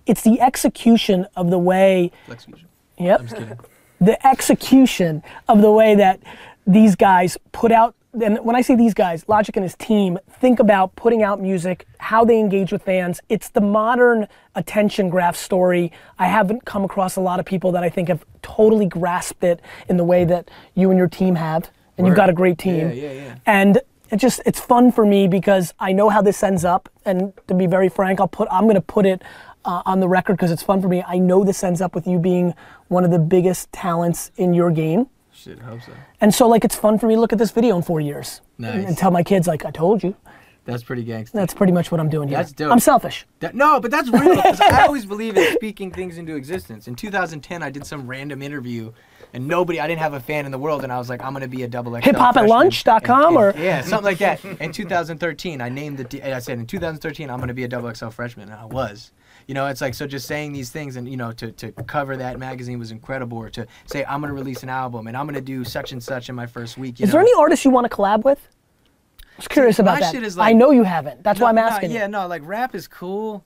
It's 0.05 0.23
the 0.23 0.41
execution 0.41 1.27
of 1.37 1.51
the 1.51 1.59
way. 1.59 2.11
Flex 2.27 2.45
Fusion. 2.45 2.69
Yep. 2.99 3.21
I'm 3.21 3.27
just 3.27 3.39
kidding. 3.39 3.59
the 4.01 4.27
execution 4.27 5.23
of 5.49 5.63
the 5.63 5.71
way 5.71 5.95
that 5.95 6.21
these 6.67 6.97
guys 6.97 7.39
put 7.53 7.71
out 7.71 7.95
and 8.13 8.39
when 8.45 8.57
I 8.57 8.61
say 8.61 8.75
these 8.75 8.95
guys, 8.95 9.25
Logic 9.29 9.55
and 9.57 9.63
his 9.63 9.77
team 9.77 10.19
think 10.29 10.59
about 10.59 10.97
putting 10.97 11.23
out 11.23 11.41
music, 11.41 11.87
how 11.99 12.25
they 12.25 12.41
engage 12.41 12.73
with 12.73 12.83
fans. 12.83 13.21
It's 13.29 13.49
the 13.49 13.61
modern 13.61 14.27
attention 14.55 15.11
graph 15.11 15.37
story. 15.37 15.93
I 16.19 16.27
haven't 16.27 16.65
come 16.65 16.85
across 16.85 17.17
a 17.17 17.21
lot 17.21 17.39
of 17.39 17.47
people 17.47 17.71
that 17.73 17.83
I 17.85 17.89
think 17.89 18.09
have 18.09 18.25
totally 18.43 18.87
grasped 18.87 19.45
it 19.45 19.61
in 19.89 19.97
the 19.97 20.05
way 20.05 20.25
that 20.25 20.51
you 20.75 20.91
and 20.91 20.99
your 20.99 21.09
team 21.09 21.37
have. 21.37 21.71
And 21.97 22.07
you've 22.07 22.17
got 22.17 22.31
a 22.31 22.33
great 22.33 22.57
team. 22.59 22.89
Yeah, 22.89 22.93
yeah, 22.93 23.13
yeah. 23.13 23.35
And 23.45 23.81
it 24.11 24.17
just 24.17 24.41
it's 24.47 24.59
fun 24.59 24.91
for 24.91 25.05
me 25.05 25.29
because 25.29 25.75
I 25.79 25.93
know 25.93 26.09
how 26.09 26.23
this 26.23 26.43
ends 26.43 26.65
up. 26.65 26.89
And 27.05 27.33
to 27.47 27.55
be 27.55 27.67
very 27.67 27.89
frank, 27.89 28.21
I'll 28.21 28.29
put 28.29 28.49
I'm 28.51 28.67
gonna 28.67 28.81
put 28.81 29.07
it 29.07 29.23
uh, 29.65 29.83
on 29.85 30.01
the 30.01 30.09
record 30.09 30.35
because 30.35 30.51
it's 30.51 30.63
fun 30.63 30.81
for 30.81 30.89
me. 30.89 31.05
I 31.07 31.19
know 31.19 31.45
this 31.45 31.63
ends 31.63 31.81
up 31.81 31.95
with 31.95 32.07
you 32.07 32.19
being 32.19 32.55
one 32.89 33.05
of 33.05 33.11
the 33.11 33.19
biggest 33.19 33.71
talents 33.73 34.33
in 34.37 34.55
your 34.55 34.71
game. 34.71 35.09
Shit, 35.43 35.59
I 35.61 35.65
hope 35.65 35.83
so. 35.83 35.93
And 36.21 36.35
so 36.35 36.49
like 36.49 36.65
it's 36.65 36.77
fun 36.77 36.99
for 36.99 37.07
me 37.07 37.15
to 37.15 37.21
look 37.21 37.33
at 37.33 37.39
this 37.39 37.51
video 37.51 37.77
in 37.77 37.83
four 37.83 38.01
years 38.01 38.41
and, 38.59 38.67
Nice. 38.67 38.87
and 38.89 38.99
tell 38.99 39.11
my 39.11 39.23
kids 39.23 39.47
like 39.47 39.65
I 39.65 39.71
told 39.71 40.03
you. 40.03 40.15
That's 40.67 40.83
pretty 40.83 41.03
gangster. 41.05 41.39
That's 41.39 41.55
pretty 41.55 41.73
much 41.73 41.91
what 41.91 42.01
I'm 42.01 42.11
doing 42.11 42.29
here. 42.29 42.37
That's 42.37 42.53
dope. 42.53 42.71
I'm 42.71 42.79
selfish. 42.81 43.27
That, 43.41 43.55
no, 43.55 43.81
but 43.81 43.91
that's 43.91 44.11
real. 44.11 44.39
I 44.45 44.85
always 44.87 45.07
believe 45.07 45.37
in 45.37 45.55
speaking 45.55 45.91
things 45.91 46.19
into 46.19 46.37
existence. 46.37 46.87
In 46.87 46.95
2010, 46.95 47.63
I 47.63 47.71
did 47.71 47.87
some 47.87 48.07
random 48.07 48.43
interview, 48.43 48.93
and 49.33 49.49
nobody, 49.49 49.81
I 49.81 49.87
didn't 49.89 50.01
have 50.01 50.13
a 50.13 50.21
fan 50.21 50.45
in 50.45 50.53
the 50.53 50.59
world, 50.59 50.85
and 50.85 50.93
I 50.93 50.99
was 50.99 51.09
like, 51.09 51.25
I'm 51.25 51.33
gonna 51.33 51.49
be 51.49 51.63
a 51.63 51.69
double 51.69 51.93
XL. 51.99 52.11
Hiphopattlunch.com 52.11 53.35
freshman. 53.35 53.37
or- 53.37 53.55
yeah, 53.65 53.81
something 53.81 54.05
like 54.05 54.19
that. 54.19 54.45
In 54.45 54.71
2013, 54.71 55.61
I 55.63 55.71
named 55.71 55.99
the. 55.99 56.35
I 56.35 56.39
said 56.41 56.59
in 56.59 56.67
2013, 56.67 57.31
I'm 57.31 57.41
gonna 57.41 57.55
be 57.55 57.65
a 57.65 57.69
double 57.69 57.93
XL 57.93 58.09
freshman, 58.11 58.51
and 58.51 58.61
I 58.61 58.67
was. 58.67 59.13
You 59.51 59.55
know, 59.55 59.67
it's 59.67 59.81
like 59.81 59.95
so. 59.95 60.07
Just 60.07 60.29
saying 60.29 60.53
these 60.53 60.71
things, 60.71 60.95
and 60.95 61.09
you 61.09 61.17
know, 61.17 61.33
to, 61.33 61.51
to 61.51 61.73
cover 61.73 62.17
that 62.17 62.39
magazine 62.39 62.79
was 62.79 62.93
incredible. 62.93 63.37
Or 63.37 63.51
to 63.51 63.67
say 63.87 64.05
I'm 64.05 64.21
gonna 64.21 64.33
release 64.33 64.63
an 64.63 64.69
album, 64.69 65.09
and 65.09 65.17
I'm 65.17 65.27
gonna 65.27 65.41
do 65.41 65.65
such 65.65 65.91
and 65.91 66.01
such 66.01 66.29
in 66.29 66.37
my 66.37 66.47
first 66.47 66.79
week. 66.79 67.01
You 67.01 67.03
Is 67.03 67.09
know? 67.09 67.15
there 67.15 67.23
any 67.23 67.33
artists 67.37 67.65
you 67.65 67.73
want 67.73 67.91
to 67.91 67.97
collab 67.97 68.23
with? 68.23 68.39
I 69.19 69.25
was 69.39 69.49
curious 69.49 69.79
See, 69.79 69.83
about 69.83 69.95
my 69.95 70.01
that. 70.03 70.13
shit 70.15 70.23
is 70.23 70.39
I 70.39 70.53
know 70.53 70.71
you 70.71 70.85
haven't. 70.85 71.25
That's 71.25 71.41
why 71.41 71.49
I'm 71.49 71.57
No, 71.57 71.63
no, 71.63 71.69
asking. 71.69 71.91
yeah, 71.91 72.05
you. 72.05 72.13
no, 72.13 72.29
like 72.29 72.43
rap 72.47 72.77
is 72.77 72.87
cool, 72.87 73.45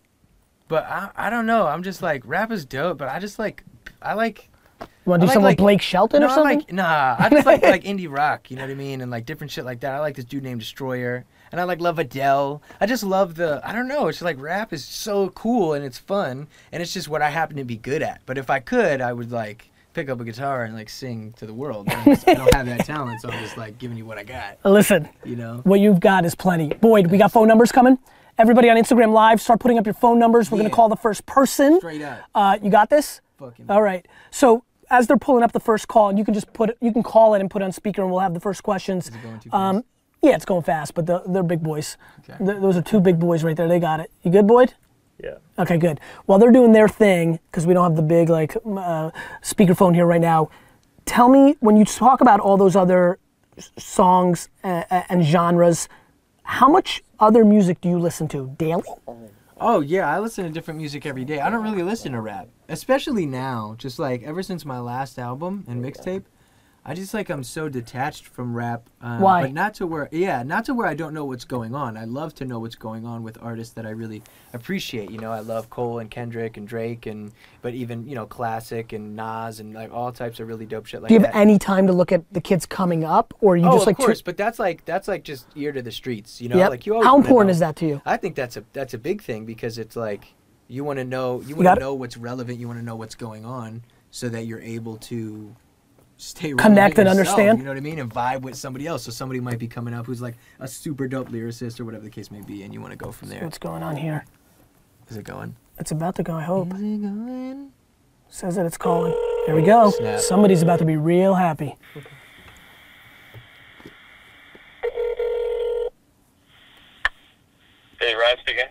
but 0.69 0.85
I, 0.85 1.09
I 1.17 1.31
don't 1.31 1.47
know. 1.47 1.67
I'm 1.69 1.83
just 1.83 2.03
like 2.03 2.23
rap 2.27 2.53
is 2.53 2.67
dope, 2.67 2.99
but 2.99 3.09
I 3.09 3.19
just 3.19 3.39
like 3.39 3.65
I 4.03 4.13
like 4.13 4.51
want 5.05 5.21
to 5.21 5.27
do 5.27 5.29
like, 5.29 5.35
something 5.35 5.43
like- 5.43 5.59
with 5.59 5.65
Blake 5.65 5.83
Shelton 5.83 6.21
no, 6.21 6.27
or 6.27 6.35
something? 6.35 6.59
like 6.61 6.73
nah. 6.73 7.17
I 7.19 7.29
just 7.31 7.47
like 7.47 7.63
like 7.63 7.85
indie 7.85 8.11
rock, 8.11 8.51
you 8.51 8.57
know 8.57 8.63
what 8.63 8.71
I 8.71 8.75
mean, 8.75 9.01
and 9.01 9.11
like 9.11 9.27
different 9.27 9.51
shit 9.51 9.65
like 9.65 9.81
that. 9.81 9.93
I 9.95 10.01
like 10.01 10.17
this 10.17 10.25
dude 10.25 10.43
named 10.43 10.61
Destroyer, 10.61 11.25
and 11.53 11.61
I 11.61 11.65
like 11.65 11.81
love 11.81 11.99
Adele. 11.99 12.63
I 12.81 12.87
just 12.87 13.05
love 13.05 13.35
the 13.35 13.61
I 13.65 13.73
don't 13.73 13.89
know. 13.89 14.09
It's 14.09 14.23
like 14.23 14.41
rap 14.41 14.73
is 14.73 14.85
so 14.85 15.29
cool 15.31 15.75
and 15.75 15.85
it's 15.85 15.99
fun, 15.99 16.47
and 16.73 16.83
it's 16.83 16.93
just 16.95 17.09
what 17.09 17.23
I 17.23 17.31
happen 17.31 17.57
to 17.57 17.65
be 17.65 17.77
good 17.77 18.03
at. 18.03 18.21
But 18.27 18.39
if 18.39 18.51
I 18.51 18.61
could, 18.61 19.01
I 19.01 19.13
would 19.13 19.31
like 19.33 19.71
pick 19.93 20.09
up 20.09 20.21
a 20.21 20.25
guitar 20.25 20.65
and 20.65 20.75
like 20.75 20.89
sing 20.89 21.33
to 21.37 21.47
the 21.47 21.55
world. 21.55 21.89
I, 21.89 22.05
just- 22.05 22.29
I 22.29 22.35
don't 22.35 22.53
have 22.55 22.67
that 22.67 22.85
talent, 22.87 23.21
so 23.21 23.31
I'm 23.31 23.39
just 23.41 23.57
like 23.57 23.79
giving 23.79 23.97
you 23.97 24.05
what 24.05 24.19
I 24.19 24.25
got. 24.25 24.59
Listen, 24.65 25.09
You 25.25 25.37
know. 25.37 25.61
what 25.65 25.79
you've 25.81 26.01
got 26.01 26.25
is 26.25 26.35
plenty. 26.35 26.69
Boyd, 26.69 27.09
we 27.09 27.19
got 27.19 27.31
phone 27.31 27.47
numbers 27.47 27.71
coming. 27.71 27.99
Everybody 28.37 28.69
on 28.69 28.77
Instagram 28.77 29.13
Live, 29.13 29.41
start 29.41 29.61
putting 29.61 29.79
up 29.79 29.87
your 29.87 29.95
phone 29.95 30.19
numbers. 30.19 30.51
We're 30.51 30.59
Yeah. 30.59 30.65
gonna 30.65 30.75
call 30.75 30.89
the 30.89 30.97
first 30.97 31.25
person. 31.27 31.79
Straight 31.79 32.03
up. 32.03 32.19
Uh, 32.35 32.59
you 32.61 32.71
got 32.71 32.91
this? 32.91 33.21
Fucking. 33.39 33.67
All 33.69 33.83
right. 33.83 34.07
So 34.31 34.65
as 34.91 35.07
they're 35.07 35.17
pulling 35.17 35.43
up 35.43 35.53
the 35.53 35.61
first 35.61 35.89
call, 35.89 36.09
and 36.11 36.19
you 36.19 36.25
can 36.25 36.35
just 36.35 36.53
put 36.53 36.71
it, 36.71 36.79
you 36.81 36.93
can 36.93 37.03
call 37.03 37.35
it 37.35 37.41
and 37.41 37.51
put 37.51 37.63
it 37.63 37.65
on 37.65 37.73
speaker, 37.73 38.03
and 38.03 38.11
we'll 38.11 38.21
have 38.21 38.35
the 38.35 38.41
first 38.41 38.63
questions. 38.63 39.09
Is 39.09 39.15
it 39.15 39.23
going 39.23 39.41
too 39.41 39.51
Um, 39.53 39.85
yeah, 40.23 40.35
it's 40.35 40.45
going 40.45 40.63
fast, 40.63 40.95
but 40.95 41.07
the, 41.07 41.23
they're 41.27 41.43
big 41.43 41.63
boys. 41.63 41.97
Okay. 42.21 42.43
Th- 42.45 42.61
those 42.61 42.77
are 42.77 42.83
two 42.83 43.01
big 43.01 43.19
boys 43.19 43.45
right 43.45 43.57
there. 43.57 43.69
They 43.69 43.79
got 43.81 44.01
it. 44.01 44.11
You 44.23 44.31
good, 44.31 44.47
Boyd? 44.47 44.75
Yeah. 45.23 45.35
Okay, 45.59 45.77
good. 45.77 46.01
While 46.27 46.39
they're 46.39 46.51
doing 46.51 46.73
their 46.73 46.89
thing, 46.89 47.39
because 47.51 47.67
we 47.67 47.75
don't 47.75 47.85
have 47.85 47.97
the 47.97 48.03
big 48.03 48.29
like 48.31 48.57
m- 48.65 48.79
uh, 48.79 49.11
speakerphone 49.43 49.95
here 49.95 50.07
right 50.07 50.21
now, 50.21 50.49
tell 51.05 51.29
me 51.29 51.57
when 51.61 51.77
you 51.77 51.85
talk 51.85 52.21
about 52.21 52.41
all 52.41 52.57
those 52.57 52.75
other 52.75 53.19
songs 53.79 54.49
uh, 54.65 54.83
and 55.09 55.23
genres, 55.25 55.89
how 56.43 56.69
much 56.69 57.03
other 57.21 57.45
music 57.45 57.81
do 57.81 57.89
you 57.89 57.99
listen 57.99 58.27
to 58.29 58.55
daily? 58.59 58.83
Oh 59.67 59.81
yeah, 59.81 60.15
I 60.15 60.19
listen 60.19 60.45
to 60.45 60.51
different 60.51 60.77
music 60.77 61.07
every 61.07 61.25
day. 61.25 61.41
I 61.41 61.49
don't 61.49 61.63
really 61.63 61.83
listen 61.83 62.13
to 62.13 62.21
rap, 62.21 62.51
especially 62.69 63.25
now. 63.25 63.77
Just 63.79 63.99
like 63.99 64.23
ever 64.23 64.43
since 64.43 64.67
my 64.67 64.79
last 64.79 65.19
album 65.19 65.65
and 65.67 65.83
mixtape, 65.83 66.25
I 66.87 66.93
just 66.93 67.15
like 67.15 67.31
I'm 67.31 67.43
so 67.43 67.71
detached 67.71 68.27
from 68.27 68.55
rap. 68.55 68.91
Um, 69.01 69.21
Why? 69.21 69.43
But 69.43 69.53
not 69.55 69.73
to 69.75 69.87
where, 69.87 70.07
yeah, 70.13 70.43
not 70.43 70.67
to 70.67 70.75
where 70.75 70.87
I 70.87 70.93
don't 70.93 71.15
know 71.15 71.25
what's 71.25 71.47
going 71.47 71.75
on. 71.75 71.97
I 71.97 72.05
love 72.05 72.35
to 72.37 72.45
know 72.45 72.59
what's 72.59 72.75
going 72.75 73.07
on 73.07 73.23
with 73.23 73.39
artists 73.41 73.73
that 73.75 73.87
I 73.87 73.91
really 73.91 74.23
appreciate. 74.53 75.11
You 75.11 75.19
know, 75.19 75.33
I 75.33 75.41
love 75.41 75.71
Cole 75.71 75.99
and 75.99 76.11
Kendrick 76.11 76.59
and 76.59 76.69
Drake 76.69 77.07
and, 77.07 77.33
but 77.63 77.73
even 77.73 78.07
you 78.07 78.15
know 78.15 78.27
classic 78.27 78.93
and 78.93 79.17
Nas 79.17 79.61
and 79.61 79.73
like 79.73 79.93
all 79.95 80.13
types 80.13 80.41
of 80.41 80.49
really 80.49 80.67
dope 80.67 80.85
shit 80.85 81.01
like 81.01 81.09
Do 81.09 81.15
you 81.15 81.21
have 81.21 81.33
that. 81.33 81.39
any 81.39 81.59
time 81.59 81.87
to 81.87 81.95
look 81.95 82.13
at 82.13 82.23
the 82.33 82.41
kids 82.41 82.67
coming 82.67 83.03
up, 83.03 83.33
or 83.41 83.57
you 83.57 83.67
oh, 83.67 83.73
just 83.73 83.83
of 83.83 83.87
like 83.87 83.97
course, 83.97 84.19
to, 84.19 84.25
but 84.25 84.37
that's 84.37 84.59
like 84.59 84.85
that's 84.85 85.09
like 85.09 85.25
just 85.25 85.47
ear 85.57 85.73
to 85.73 85.81
the 85.81 85.93
streets. 85.93 86.43
You 86.43 86.51
know, 86.51 86.59
Yep. 86.59 86.71
like 86.71 86.87
you. 86.87 86.93
Always 86.95 87.07
How 87.07 87.17
important 87.17 87.49
know. 87.49 87.53
is 87.53 87.59
that 87.61 87.77
to 87.77 87.87
you? 87.87 88.03
I 88.05 88.19
think 88.19 88.35
that's 88.35 88.59
a 88.59 88.65
that's 88.75 88.93
a 88.93 88.99
big 88.99 89.23
thing 89.23 89.47
because 89.47 89.79
it's 89.79 89.97
like 89.97 90.35
you 90.69 90.85
want 90.85 90.99
to 90.99 91.05
know 91.05 91.41
you 91.47 91.57
want 91.57 91.67
to 91.67 91.81
know 91.81 91.95
what's 91.95 92.19
relevant. 92.19 92.59
You 92.59 92.67
want 92.67 92.79
to 92.79 92.85
know 92.85 92.97
what's 92.97 93.15
going 93.15 93.47
on 93.47 93.85
so 94.11 94.29
that 94.29 94.45
you're 94.45 94.61
able 94.61 94.99
to 94.99 95.57
stay 96.17 96.55
relevant 96.55 96.61
Connect 96.61 96.99
and 96.99 97.07
yourself, 97.07 97.39
understand. 97.39 97.59
You 97.59 97.65
know 97.65 97.71
what 97.71 97.77
I 97.77 97.81
mean? 97.81 97.99
And 97.99 98.11
vibe 98.13 98.43
with 98.43 98.57
somebody 98.57 98.87
else. 98.87 99.05
So 99.05 99.11
somebody 99.11 99.41
might 99.41 99.59
be 99.59 99.69
coming 99.69 99.95
up 99.95 100.07
who's 100.07 100.23
like 100.23 100.37
a 100.61 100.69
super 100.69 101.09
dope 101.09 101.31
lyricist 101.31 101.81
or 101.81 101.85
whatever 101.85 102.05
the 102.05 102.11
case 102.11 102.31
may 102.31 102.41
be, 102.41 102.63
and 102.63 102.73
you 102.73 102.81
want 102.81 102.93
to 102.93 102.97
go 102.97 103.13
from 103.13 103.29
there. 103.29 103.43
What's 103.43 103.59
going 103.59 103.83
on 103.83 103.97
here? 103.97 104.25
Is 105.09 105.17
it 105.17 105.25
going? 105.25 105.57
It's 105.79 105.91
about 105.91 106.15
to 106.17 106.23
go. 106.23 106.35
I 106.35 106.43
hope. 106.43 106.73
Is 106.75 106.81
it 106.81 107.03
going? 107.03 107.73
Says 108.29 108.57
that 108.57 108.67
it's 108.67 108.77
calling. 108.77 109.13
There 109.47 109.55
we 109.55 109.63
go. 109.63 109.91
Snap. 109.91 110.21
Somebody's 110.21 110.63
about 110.63 110.79
to 110.79 110.85
be 110.85 110.97
real 110.97 111.35
happy. 111.35 111.77
Hey, 118.01 118.15
Ryan 118.15 118.37
speaking. 118.41 118.65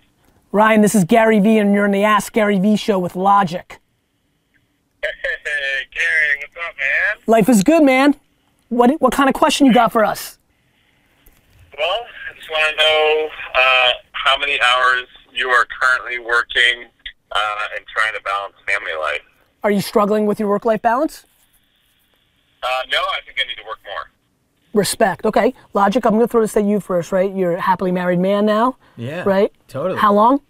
Ryan, 0.52 0.82
this 0.82 0.96
is 0.96 1.04
Gary 1.06 1.40
Vee, 1.40 1.58
and 1.58 1.74
you're 1.74 1.86
in 1.86 1.92
the 1.92 2.04
Ask 2.04 2.34
Gary 2.34 2.60
Vee 2.60 2.76
show 2.76 3.00
with 3.00 3.16
Logic. 3.16 3.80
Hey, 5.44 5.88
Gary, 5.94 6.40
what's 6.40 6.56
up, 6.68 6.76
man? 6.78 7.24
Life 7.28 7.50
is 7.50 7.64
good, 7.64 7.84
man. 7.84 8.16
What 8.70 8.90
what 9.02 9.14
kind 9.14 9.28
of 9.30 9.36
question 9.36 9.68
you 9.68 9.74
got 9.74 9.92
for 9.92 10.04
us? 10.06 10.38
Well, 11.78 11.88
I 12.32 12.36
just 12.38 12.50
want 12.50 12.70
to 12.72 12.78
know 12.78 13.30
uh, 13.56 13.92
how 14.14 14.38
many 14.38 14.60
hours 14.62 15.06
you 15.34 15.50
are 15.50 15.66
currently 15.82 16.20
working 16.20 16.86
uh, 17.32 17.56
and 17.76 17.86
trying 17.88 18.14
to 18.14 18.22
balance 18.22 18.54
family 18.68 18.94
life. 19.00 19.22
Are 19.64 19.72
you 19.72 19.82
struggling 19.82 20.26
with 20.26 20.40
your 20.40 20.50
work-life 20.50 20.82
balance? 20.82 21.26
Uh, 22.62 22.68
no, 22.92 22.98
I 23.00 23.20
think 23.26 23.38
I 23.44 23.48
need 23.48 23.56
to 23.62 23.68
work 23.68 23.80
more. 23.86 24.10
Respect. 24.74 25.26
Okay. 25.26 25.54
Logic, 25.74 26.06
I'm 26.06 26.14
gonna 26.14 26.28
throw 26.28 26.42
this 26.42 26.56
at 26.58 26.64
you 26.64 26.80
first, 26.80 27.12
right? 27.12 27.34
You're 27.34 27.56
a 27.56 27.62
happily 27.62 27.92
married 27.92 28.20
man 28.20 28.46
now, 28.46 28.78
Yeah. 28.96 29.24
right? 29.26 29.52
Totally. 29.68 30.00
How 30.00 30.14
long? 30.14 30.42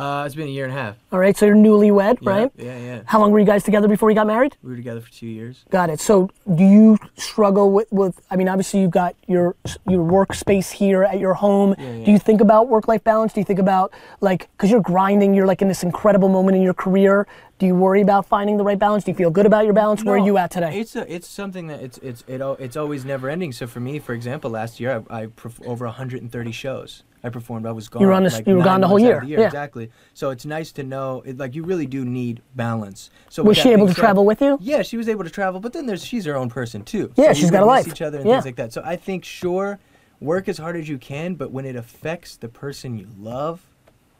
Uh, 0.00 0.24
it's 0.24 0.34
been 0.34 0.48
a 0.48 0.50
year 0.50 0.64
and 0.64 0.72
a 0.72 0.76
half. 0.76 0.96
All 1.12 1.18
right, 1.18 1.36
so 1.36 1.44
you're 1.44 1.54
newlywed, 1.54 2.18
Yeah, 2.22 2.30
right? 2.30 2.52
Yeah, 2.56 2.78
yeah. 2.78 3.02
How 3.04 3.20
long 3.20 3.32
were 3.32 3.38
you 3.38 3.44
guys 3.44 3.62
together 3.62 3.86
before 3.86 4.10
you 4.10 4.14
got 4.14 4.26
married? 4.26 4.56
We 4.62 4.70
were 4.70 4.76
together 4.76 5.02
for 5.02 5.12
two 5.12 5.26
years. 5.26 5.66
Got 5.68 5.90
it. 5.90 6.00
So 6.00 6.30
do 6.54 6.64
you 6.64 6.96
struggle 7.16 7.70
with, 7.70 7.86
with 7.92 8.18
I 8.30 8.36
mean, 8.36 8.48
obviously 8.48 8.80
you've 8.80 8.92
got 8.92 9.14
your 9.26 9.56
your 9.86 10.02
workspace 10.10 10.70
here 10.70 11.02
at 11.04 11.18
your 11.18 11.34
home. 11.34 11.74
yeah. 11.78 12.02
Do 12.06 12.12
you 12.12 12.18
think 12.18 12.40
about 12.40 12.68
work-life 12.68 13.04
balance? 13.04 13.34
Do 13.34 13.40
you 13.40 13.44
think 13.44 13.58
about 13.58 13.92
like, 14.22 14.48
because 14.52 14.70
you're 14.70 14.80
grinding, 14.80 15.34
you're 15.34 15.46
like 15.46 15.60
in 15.60 15.68
this 15.68 15.82
incredible 15.82 16.30
moment 16.30 16.56
in 16.56 16.62
your 16.62 16.72
career. 16.74 17.26
Do 17.60 17.66
you 17.66 17.74
worry 17.74 18.00
about 18.00 18.24
finding 18.24 18.56
the 18.56 18.64
right 18.64 18.78
balance? 18.78 19.04
Do 19.04 19.10
you 19.10 19.14
feel 19.14 19.30
good 19.30 19.44
about 19.44 19.66
your 19.66 19.74
balance? 19.74 20.02
Where 20.02 20.14
are 20.14 20.24
you 20.26 20.38
at 20.38 20.50
today? 20.50 20.80
It's 20.80 20.96
a, 20.96 21.14
it's 21.14 21.28
something 21.28 21.66
that 21.66 21.80
it's 21.82 21.98
it's 21.98 22.24
it, 22.26 22.40
it's 22.58 22.74
always 22.74 23.04
never 23.04 23.28
ending. 23.28 23.52
So 23.52 23.66
for 23.66 23.80
me, 23.80 23.98
for 23.98 24.14
example, 24.14 24.50
last 24.50 24.80
year 24.80 25.04
I, 25.10 25.24
I 25.24 25.26
perf- 25.26 25.62
over 25.66 25.84
130 25.84 26.52
shows 26.52 27.02
I 27.22 27.28
performed. 27.28 27.66
I 27.66 27.72
was 27.72 27.90
gone. 27.90 28.00
You 28.00 28.08
were 28.08 28.14
on 28.14 28.22
this- 28.24 28.32
like 28.32 28.46
you 28.46 28.56
were 28.56 28.62
gone 28.64 28.80
the 28.80 28.88
whole 28.88 28.96
out 29.04 29.22
of 29.24 29.28
year, 29.28 29.38
yeah. 29.40 29.44
Exactly. 29.44 29.90
So 30.14 30.30
it's 30.30 30.46
nice 30.46 30.72
to 30.72 30.82
know. 30.82 31.22
It, 31.26 31.36
like 31.36 31.54
you 31.54 31.62
really 31.62 31.84
do 31.84 32.02
need 32.02 32.40
balance. 32.56 33.10
So 33.28 33.42
Was 33.42 33.58
she 33.58 33.68
able 33.72 33.86
to 33.88 33.92
said- 33.92 34.00
travel 34.00 34.24
with 34.24 34.40
you? 34.40 34.56
Yeah, 34.62 34.80
she 34.80 34.96
was 34.96 35.06
able 35.10 35.24
to 35.24 35.30
travel, 35.30 35.60
but 35.60 35.74
then 35.74 35.84
there's 35.84 36.02
she's 36.02 36.24
her 36.24 36.36
own 36.36 36.48
person 36.48 36.82
too. 36.82 37.12
Yeah, 37.16 37.34
So 37.34 37.40
she's 37.40 37.50
got 37.50 37.62
a 37.62 37.66
life. 37.66 37.86
each 37.86 38.00
other 38.00 38.20
and 38.20 38.26
Yeah. 38.26 38.36
things 38.36 38.46
like 38.46 38.56
that. 38.56 38.72
So 38.72 38.80
I 38.82 38.96
think 38.96 39.22
sure, 39.26 39.78
work 40.18 40.48
as 40.48 40.56
hard 40.56 40.76
as 40.76 40.88
you 40.88 40.96
can, 40.96 41.34
but 41.34 41.50
when 41.50 41.66
it 41.66 41.76
affects 41.76 42.36
the 42.38 42.48
person 42.48 42.96
you 42.96 43.06
love, 43.18 43.66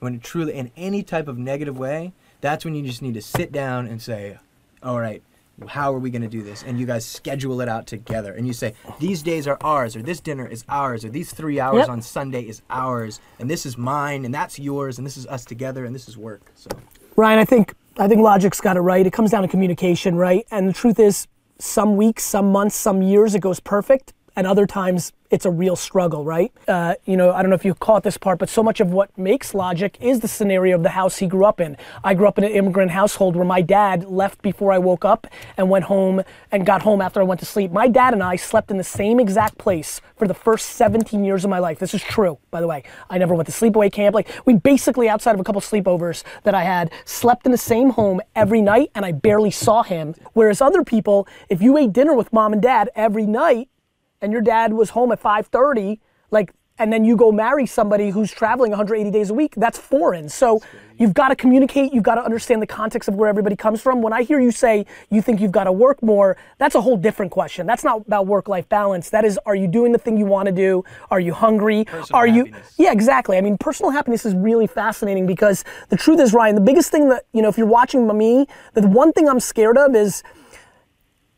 when 0.01 0.17
it 0.17 0.23
truly 0.23 0.53
in 0.53 0.71
any 0.77 1.03
type 1.03 1.27
of 1.27 1.39
negative 1.39 1.79
way, 1.79 2.13
that's 2.41 2.65
when 2.65 2.75
you 2.75 2.83
just 2.83 3.03
need 3.03 3.15
to 3.15 3.23
sit 3.23 3.53
down 3.53 3.87
and 3.87 4.01
say, 4.01 4.39
all 4.83 5.01
right. 5.01 5.23
How 5.69 5.93
are 5.93 5.99
we 5.99 6.09
going 6.09 6.23
to 6.23 6.29
do 6.29 6.43
this? 6.43 6.63
And 6.63 6.81
you 6.81 6.87
guys 6.87 7.05
schedule 7.05 7.61
it 7.61 7.69
out 7.69 7.87
together. 7.87 8.33
And 8.33 8.47
you 8.47 8.55
say, 8.55 8.73
these 8.99 9.23
days 9.23 9.47
are 9.47 9.59
ours, 9.61 9.95
or 9.95 10.01
this 10.01 10.19
dinner 10.19 10.47
is 10.47 10.65
ours, 10.71 11.05
or 11.05 11.11
these 11.11 11.33
three 11.35 11.61
hours 11.61 11.81
Yep. 11.81 11.89
on 11.91 12.01
Sunday 12.01 12.49
is 12.49 12.63
ours, 12.71 13.21
and 13.39 13.51
this 13.51 13.67
is 13.67 13.77
mine, 13.77 14.25
and 14.25 14.33
that's 14.33 14.59
yours, 14.59 14.97
and 14.97 15.07
this 15.07 15.19
is 15.19 15.27
us 15.27 15.45
together, 15.45 15.85
and 15.85 15.95
this 15.95 16.09
is 16.09 16.17
work. 16.17 16.41
So, 16.55 16.71
Ryan, 17.15 17.41
I 17.41 17.45
think 17.45 17.75
I 17.99 18.09
think 18.09 18.23
Logic's 18.23 18.59
got 18.59 18.79
it 18.79 18.81
right. 18.81 19.05
It 19.07 19.13
comes 19.13 19.33
down 19.33 19.43
to 19.43 19.49
communication, 19.49 20.15
right? 20.17 20.47
And 20.51 20.67
the 20.67 20.73
truth 20.73 20.99
is, 20.99 21.27
some 21.59 21.95
weeks, 21.99 22.25
some 22.25 22.51
months, 22.51 22.75
some 22.75 23.03
years 23.03 23.35
it 23.35 23.41
goes 23.41 23.61
perfect, 23.61 24.15
and 24.37 24.47
other 24.47 24.67
times 24.67 25.13
it's 25.31 25.47
a 25.47 25.51
real 25.51 25.77
struggle, 25.77 26.25
right? 26.25 26.53
Uh, 26.67 26.95
you 27.05 27.17
know, 27.17 27.33
I 27.33 27.43
don't 27.43 27.51
know 27.51 27.57
if 27.57 27.65
you 27.65 27.75
caught 27.75 28.03
this 28.03 28.19
part, 28.19 28.39
but 28.39 28.49
so 28.49 28.63
much 28.63 28.81
of 28.81 28.93
what 28.93 29.17
makes 29.17 29.55
Logic 29.55 29.97
is 30.01 30.21
the 30.21 30.29
scenario 30.29 30.77
of 30.77 30.83
the 30.83 30.91
house 30.91 31.19
he 31.19 31.29
grew 31.29 31.45
up 31.45 31.61
in. 31.61 31.77
I 32.03 32.15
grew 32.15 32.27
up 32.27 32.37
in 32.37 32.45
an 32.45 32.51
immigrant 32.51 32.91
household 32.91 33.37
where 33.37 33.45
my 33.45 33.63
dad 33.63 34.05
left 34.09 34.43
before 34.43 34.73
I 34.73 34.79
woke 34.79 35.05
up 35.05 35.29
and 35.57 35.71
went 35.71 35.85
home 35.85 36.23
and 36.51 36.67
got 36.67 36.83
home 36.83 37.01
after 37.01 37.21
I 37.21 37.23
went 37.23 37.39
to 37.41 37.47
sleep. 37.47 37.71
My 37.71 37.87
dad 37.87 38.13
and 38.13 38.23
I 38.23 38.35
slept 38.37 38.73
in 38.73 38.77
the 38.77 38.85
same 38.85 39.21
exact 39.21 39.57
place 39.57 40.01
for 40.17 40.27
the 40.27 40.35
first 40.35 40.71
17 40.71 41.25
years 41.25 41.45
of 41.45 41.51
my 41.51 41.61
life. 41.61 41.79
This 41.79 41.95
is 41.95 42.03
true, 42.03 42.39
by 42.51 42.61
the 42.61 42.67
way. 42.67 42.83
I 43.09 43.19
never 43.19 43.35
went 43.35 43.47
to 43.49 43.53
sleepaway 43.53 43.93
camp. 43.93 44.15
Like 44.15 44.29
we 44.47 44.55
basically, 44.55 45.09
outside 45.09 45.35
of 45.35 45.41
a 45.41 45.45
couple 45.45 45.61
sleepovers 45.61 46.25
that 46.43 46.55
I 46.55 46.65
had, 46.65 46.93
slept 47.05 47.47
in 47.47 47.53
the 47.53 47.59
same 47.59 47.91
home 47.91 48.21
every 48.35 48.63
night, 48.63 48.91
and 48.95 49.05
I 49.05 49.13
barely 49.13 49.53
saw 49.53 49.85
him. 49.85 50.15
Whereas 50.33 50.61
other 50.61 50.83
people, 50.83 51.29
if 51.49 51.63
you 51.63 51.79
ate 51.79 51.93
dinner 51.93 52.15
with 52.15 52.33
mom 52.33 52.53
and 52.53 52.61
dad 52.61 52.91
every 52.97 53.27
night, 53.27 53.69
and 54.21 54.33
your 54.33 54.43
dad 54.43 54.73
was 54.73 54.91
home 54.91 55.13
at 55.13 55.23
5:30, 55.23 55.99
like, 56.31 56.53
and 56.79 56.91
then 56.91 57.05
you 57.05 57.15
go 57.15 57.31
marry 57.31 57.67
somebody 57.67 58.09
who's 58.09 58.33
traveling 58.33 58.71
180 58.71 59.11
days 59.11 59.29
a 59.29 59.35
week, 59.35 59.53
that's 59.57 59.79
foreign. 59.79 60.31
So 60.31 60.63
you've 60.97 61.13
got 61.13 61.29
to 61.29 61.37
communicate. 61.37 61.93
You've 61.93 62.05
got 62.05 62.15
to 62.15 62.25
understand 62.25 62.63
the 62.63 62.67
context 62.67 63.07
of 63.07 63.17
where 63.17 63.29
everybody 63.29 63.55
comes 63.55 63.83
from. 63.83 64.01
When 64.01 64.15
I 64.15 64.23
hear 64.23 64.41
you 64.41 64.51
say 64.51 64.87
you 65.11 65.21
think 65.21 65.43
you've 65.43 65.53
got 65.53 65.65
to 65.65 65.73
work 65.73 66.03
more, 66.03 66.39
that's 66.57 66.75
a 66.75 66.81
whole 66.81 66.97
different 66.97 67.33
question. 67.33 67.67
That's 67.67 67.85
not 67.85 68.07
about 68.07 68.27
work-life 68.27 68.67
balance. 68.71 69.11
That 69.11 69.27
is, 69.27 69.39
are 69.45 69.55
you 69.55 69.67
doing 69.67 69.93
the 69.93 69.99
thing 69.99 70.17
you 70.17 70.25
want 70.25 70.47
to 70.47 70.53
do? 70.53 70.83
Are 71.11 71.21
you 71.21 71.35
hungry? 71.35 71.85
Personal 71.85 72.19
are 72.19 72.27
you? 72.27 72.45
happiness. 72.47 72.75
Yeah, 72.79 72.93
exactly. 72.93 73.37
I 73.37 73.43
mean, 73.43 73.59
personal 73.59 73.91
happiness 73.91 74.25
is 74.25 74.35
really 74.35 74.67
fascinating 74.67 75.27
because 75.27 75.65
the 75.91 75.99
truth 75.99 76.19
is, 76.19 76.33
Ryan, 76.33 76.55
the 76.55 76.63
biggest 76.63 76.91
thing 76.91 77.11
that 77.11 77.25
you 77.35 77.43
know, 77.43 77.49
if 77.49 77.59
you're 77.59 77.67
watching 77.67 78.07
me, 78.17 78.47
the 78.73 78.89
one 78.89 79.13
thing 79.13 79.29
I'm 79.29 79.41
scared 79.41 79.77
of 79.77 79.95
is 79.95 80.23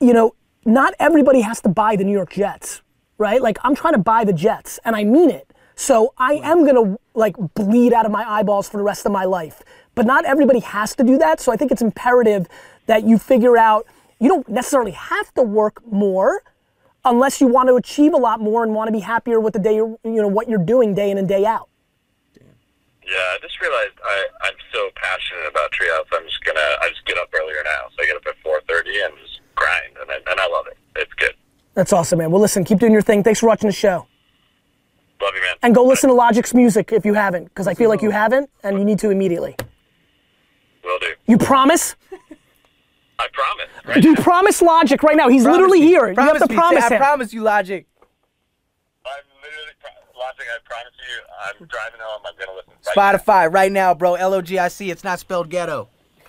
you 0.00 0.12
know, 0.12 0.34
not 0.64 0.94
everybody 0.98 1.40
has 1.40 1.60
to 1.62 1.68
buy 1.68 1.96
the 1.96 2.04
New 2.04 2.12
York 2.12 2.32
Jets, 2.32 2.82
right? 3.18 3.40
Like 3.40 3.58
I'm 3.62 3.74
trying 3.74 3.94
to 3.94 4.00
buy 4.00 4.24
the 4.24 4.32
Jets 4.32 4.78
and 4.84 4.94
I 4.94 5.04
mean 5.04 5.30
it. 5.30 5.52
So 5.74 6.14
I 6.18 6.34
am 6.34 6.64
going 6.64 6.76
to 6.76 7.00
like 7.14 7.36
bleed 7.54 7.92
out 7.92 8.06
of 8.06 8.12
my 8.12 8.24
eyeballs 8.28 8.68
for 8.68 8.76
the 8.76 8.82
rest 8.82 9.06
of 9.06 9.12
my 9.12 9.24
life. 9.24 9.62
But 9.94 10.06
not 10.06 10.24
everybody 10.24 10.60
has 10.60 10.94
to 10.96 11.04
do 11.04 11.18
that. 11.18 11.40
So 11.40 11.52
I 11.52 11.56
think 11.56 11.72
it's 11.72 11.82
imperative 11.82 12.46
that 12.86 13.04
you 13.04 13.18
figure 13.18 13.56
out 13.58 13.86
you 14.18 14.28
don't 14.28 14.48
necessarily 14.48 14.92
have 14.92 15.32
to 15.34 15.42
work 15.42 15.84
more 15.90 16.42
unless 17.04 17.40
you 17.40 17.48
want 17.48 17.68
to 17.68 17.74
achieve 17.74 18.14
a 18.14 18.16
lot 18.16 18.40
more 18.40 18.62
and 18.62 18.74
want 18.74 18.88
to 18.88 18.92
be 18.92 19.00
happier 19.00 19.40
with 19.40 19.52
the 19.54 19.58
day 19.58 19.74
you're, 19.74 19.98
you 20.04 20.22
know 20.22 20.28
what 20.28 20.48
you're 20.48 20.64
doing 20.64 20.94
day 20.94 21.10
in 21.10 21.18
and 21.18 21.26
day 21.26 21.44
out. 21.44 21.68
Yeah, 23.04 23.18
I 23.18 23.38
just 23.42 23.60
realized 23.60 23.98
I, 24.04 24.24
I'm 24.42 24.54
so 24.72 24.88
passionate 24.94 25.48
about 25.50 25.72
Treehouse. 25.72 26.06
I'm 26.12 26.24
just 26.24 26.44
gonna 26.44 26.60
I 26.80 26.88
just 26.90 27.04
get 27.04 27.18
up 27.18 27.28
earlier 27.34 27.62
now, 27.64 27.90
so 27.90 28.02
I 28.02 28.06
get 28.06 28.16
up 28.16 28.26
at 28.26 28.36
4:30 28.44 29.06
and 29.06 29.14
just 29.26 29.31
grind, 29.54 29.96
and 30.00 30.10
I, 30.10 30.16
and 30.30 30.40
I 30.40 30.48
love 30.48 30.66
it. 30.68 30.76
It's 30.96 31.12
good. 31.14 31.34
That's 31.74 31.92
awesome, 31.92 32.18
man. 32.18 32.30
Well, 32.30 32.40
listen, 32.40 32.64
keep 32.64 32.78
doing 32.78 32.92
your 32.92 33.02
thing. 33.02 33.22
Thanks 33.22 33.40
for 33.40 33.46
watching 33.46 33.68
the 33.68 33.72
show. 33.74 34.06
Love 35.20 35.34
you, 35.34 35.40
man. 35.40 35.54
And 35.62 35.74
go 35.74 35.84
listen 35.84 36.08
to 36.08 36.14
Logic's 36.14 36.52
music 36.52 36.92
if 36.92 37.04
you 37.06 37.14
haven't, 37.14 37.44
because 37.44 37.66
I 37.66 37.74
feel 37.74 37.88
like 37.88 38.02
you 38.02 38.10
haven't, 38.10 38.50
and 38.62 38.78
you 38.78 38.84
need 38.84 38.98
to 39.00 39.10
immediately. 39.10 39.56
Will 40.84 40.98
do. 40.98 41.12
You 41.26 41.38
promise? 41.38 41.94
I 43.18 43.28
promise. 43.32 43.68
Right 43.86 44.02
Dude, 44.02 44.18
now. 44.18 44.24
promise 44.24 44.60
Logic 44.60 45.00
right 45.02 45.16
now. 45.16 45.28
He's 45.28 45.44
literally 45.44 45.80
me. 45.80 45.86
here. 45.86 46.08
you 46.10 46.16
have 46.16 46.38
to 46.38 46.48
me. 46.48 46.54
promise 46.56 46.88
him. 46.88 46.94
I 46.94 46.98
promise 46.98 47.32
you, 47.32 47.42
Logic. 47.42 47.86
I'm 49.06 49.12
literally 49.42 49.72
pro- 49.80 50.20
Logic. 50.20 50.44
I 50.44 50.58
promise 50.64 50.92
you. 50.98 51.22
I'm 51.62 51.66
driving 51.68 52.00
home. 52.02 52.22
I'm 52.26 52.34
gonna 52.38 52.56
listen. 52.56 52.72
Right 52.96 53.14
Spotify 53.20 53.52
right 53.52 53.70
now, 53.70 53.94
bro. 53.94 54.14
L 54.14 54.34
O 54.34 54.42
G 54.42 54.58
I 54.58 54.66
C. 54.68 54.90
It's 54.90 55.04
not 55.04 55.20
spelled 55.20 55.50
ghetto. 55.50 55.88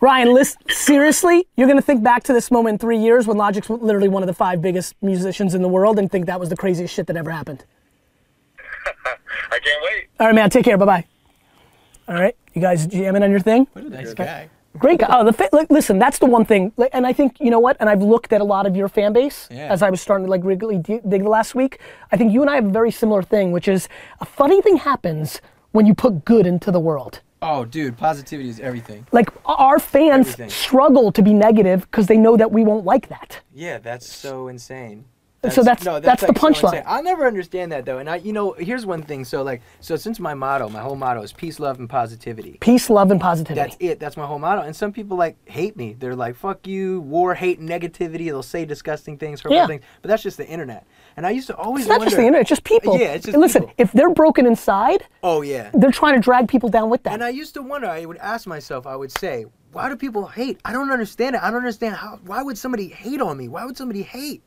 Ryan, 0.00 0.32
listen, 0.32 0.58
seriously, 0.68 1.46
you're 1.56 1.68
gonna 1.68 1.82
think 1.82 2.02
back 2.02 2.22
to 2.24 2.32
this 2.32 2.50
moment 2.50 2.74
in 2.74 2.78
three 2.78 2.98
years 2.98 3.26
when 3.26 3.36
Logic's 3.36 3.68
literally 3.68 4.08
one 4.08 4.22
of 4.22 4.26
the 4.26 4.32
five 4.34 4.62
biggest 4.62 4.94
musicians 5.02 5.54
in 5.54 5.60
the 5.60 5.68
world 5.68 5.98
and 5.98 6.10
think 6.10 6.26
that 6.26 6.40
was 6.40 6.48
the 6.48 6.56
craziest 6.56 6.94
shit 6.94 7.06
that 7.08 7.16
ever 7.16 7.30
happened. 7.30 7.64
I 9.06 9.58
can't 9.58 9.82
wait. 9.84 10.08
All 10.18 10.26
right, 10.26 10.34
man. 10.34 10.48
Take 10.48 10.64
care. 10.64 10.78
Bye 10.78 10.86
bye. 10.86 11.04
All 12.08 12.14
right, 12.14 12.34
you 12.54 12.62
guys 12.62 12.86
jamming 12.86 13.22
on 13.22 13.30
your 13.30 13.40
thing? 13.40 13.66
What 13.74 13.84
a 13.84 13.88
nice 13.90 14.14
guy. 14.14 14.48
Great 14.78 15.00
guy. 15.00 15.06
Oh, 15.10 15.24
the 15.24 15.32
fa- 15.32 15.48
listen, 15.68 15.98
that's 15.98 16.18
the 16.18 16.26
one 16.26 16.44
thing. 16.44 16.72
And 16.92 17.06
I 17.06 17.12
think 17.12 17.36
you 17.40 17.50
know 17.50 17.58
what. 17.60 17.76
And 17.80 17.88
I've 17.90 18.02
looked 18.02 18.32
at 18.32 18.40
a 18.40 18.44
lot 18.44 18.66
of 18.66 18.74
your 18.76 18.88
fan 18.88 19.12
base 19.12 19.48
Yeah. 19.50 19.66
as 19.70 19.82
I 19.82 19.90
was 19.90 20.00
starting 20.00 20.26
to 20.26 20.30
like 20.30 20.42
really 20.44 20.78
dig 20.78 21.02
dig 21.08 21.24
the 21.24 21.28
last 21.28 21.54
week. 21.54 21.78
I 22.10 22.16
think 22.16 22.32
you 22.32 22.40
and 22.40 22.48
I 22.48 22.54
have 22.54 22.66
a 22.66 22.70
very 22.70 22.90
similar 22.90 23.22
thing, 23.22 23.52
which 23.52 23.68
is 23.68 23.88
a 24.20 24.24
funny 24.24 24.62
thing 24.62 24.76
happens 24.78 25.40
when 25.72 25.86
you 25.86 25.94
put 25.94 26.24
good 26.24 26.46
into 26.46 26.70
the 26.70 26.80
world. 26.80 27.20
Oh, 27.42 27.64
dude, 27.64 27.96
positivity 27.96 28.48
is 28.50 28.60
everything. 28.60 29.06
Like 29.12 29.30
our 29.46 29.78
fans 29.78 30.28
Everything. 30.28 30.50
struggle 30.50 30.90
struggle 30.90 31.12
to 31.12 31.22
be 31.22 31.32
negative 31.34 31.82
because 31.82 32.06
they 32.06 32.16
know 32.18 32.36
that 32.36 32.52
we 32.52 32.64
won't 32.64 32.84
like 32.84 33.08
that. 33.08 33.40
Yeah, 33.54 33.78
that's 33.78 34.06
so 34.06 34.48
insane. 34.48 35.04
So 35.48 35.62
that's- 35.62 35.86
no, 35.86 35.98
that's 36.00 36.20
the 36.20 36.26
so 36.26 36.32
punchline. 36.34 36.82
I'll 36.84 37.02
never 37.02 37.26
understand 37.26 37.72
that 37.72 37.86
though. 37.86 37.96
And 37.96 38.10
I, 38.10 38.16
you 38.16 38.32
know, 38.34 38.52
here's 38.52 38.84
one 38.84 39.02
thing. 39.02 39.24
So 39.24 39.42
like, 39.42 39.62
so 39.80 39.96
since 39.96 40.20
my 40.20 40.34
motto, 40.34 40.68
my 40.68 40.80
whole 40.80 40.96
motto 40.96 41.22
is 41.22 41.32
peace, 41.32 41.58
love, 41.58 41.78
and 41.78 41.88
positivity. 41.88 42.58
Peace, 42.60 42.90
love, 42.90 43.10
and 43.10 43.18
positivity. 43.18 43.54
That's 43.58 43.76
it. 43.80 43.98
That's 44.00 44.18
my 44.18 44.26
whole 44.26 44.38
motto. 44.38 44.60
And 44.60 44.76
some 44.76 44.92
people 44.92 45.16
like 45.16 45.36
hate 45.48 45.78
me. 45.78 45.96
They're 45.98 46.14
like, 46.14 46.36
"Fuck 46.36 46.66
you," 46.66 47.00
war, 47.00 47.34
hate, 47.34 47.58
negativity. 47.58 48.26
They'll 48.26 48.42
say 48.42 48.66
disgusting 48.66 49.16
things, 49.16 49.40
hurtful 49.40 49.56
Yeah. 49.56 49.66
things. 49.66 49.82
But 50.02 50.08
that's 50.08 50.22
just 50.22 50.36
the 50.36 50.46
internet. 50.46 50.86
And 51.16 51.26
I 51.26 51.30
used 51.30 51.46
to 51.46 51.56
always 51.56 51.84
It's 51.84 51.88
not 51.88 52.00
wonder. 52.00 52.10
just 52.10 52.16
the 52.16 52.22
internet, 52.22 52.40
it's 52.42 52.48
just 52.50 52.64
people. 52.64 52.98
Yeah, 52.98 53.12
it's 53.14 53.24
just 53.24 53.34
and 53.34 53.40
listen, 53.40 53.62
people. 53.62 53.74
if 53.78 53.92
they're 53.92 54.12
broken 54.12 54.44
inside, 54.44 55.04
Oh 55.22 55.40
yeah. 55.40 55.70
they're 55.72 55.90
trying 55.90 56.14
to 56.16 56.20
drag 56.20 56.48
people 56.48 56.68
down 56.68 56.90
with 56.90 57.02
that. 57.04 57.14
And 57.14 57.24
I 57.24 57.30
used 57.30 57.54
to 57.54 57.62
wonder. 57.62 57.88
I 57.88 58.04
would 58.04 58.18
ask 58.18 58.46
myself. 58.46 58.86
I 58.86 58.94
would 58.94 59.10
say, 59.10 59.46
"Why 59.72 59.88
do 59.88 59.96
people 59.96 60.26
hate? 60.26 60.60
I 60.66 60.72
don't 60.74 60.90
understand 60.92 61.34
it. 61.36 61.42
I 61.42 61.46
don't 61.48 61.60
understand 61.60 61.96
how. 61.96 62.18
Why 62.26 62.42
would 62.42 62.58
somebody 62.58 62.88
hate 62.88 63.22
on 63.22 63.38
me? 63.38 63.48
Why 63.48 63.64
would 63.64 63.78
somebody 63.78 64.02
hate?" 64.02 64.42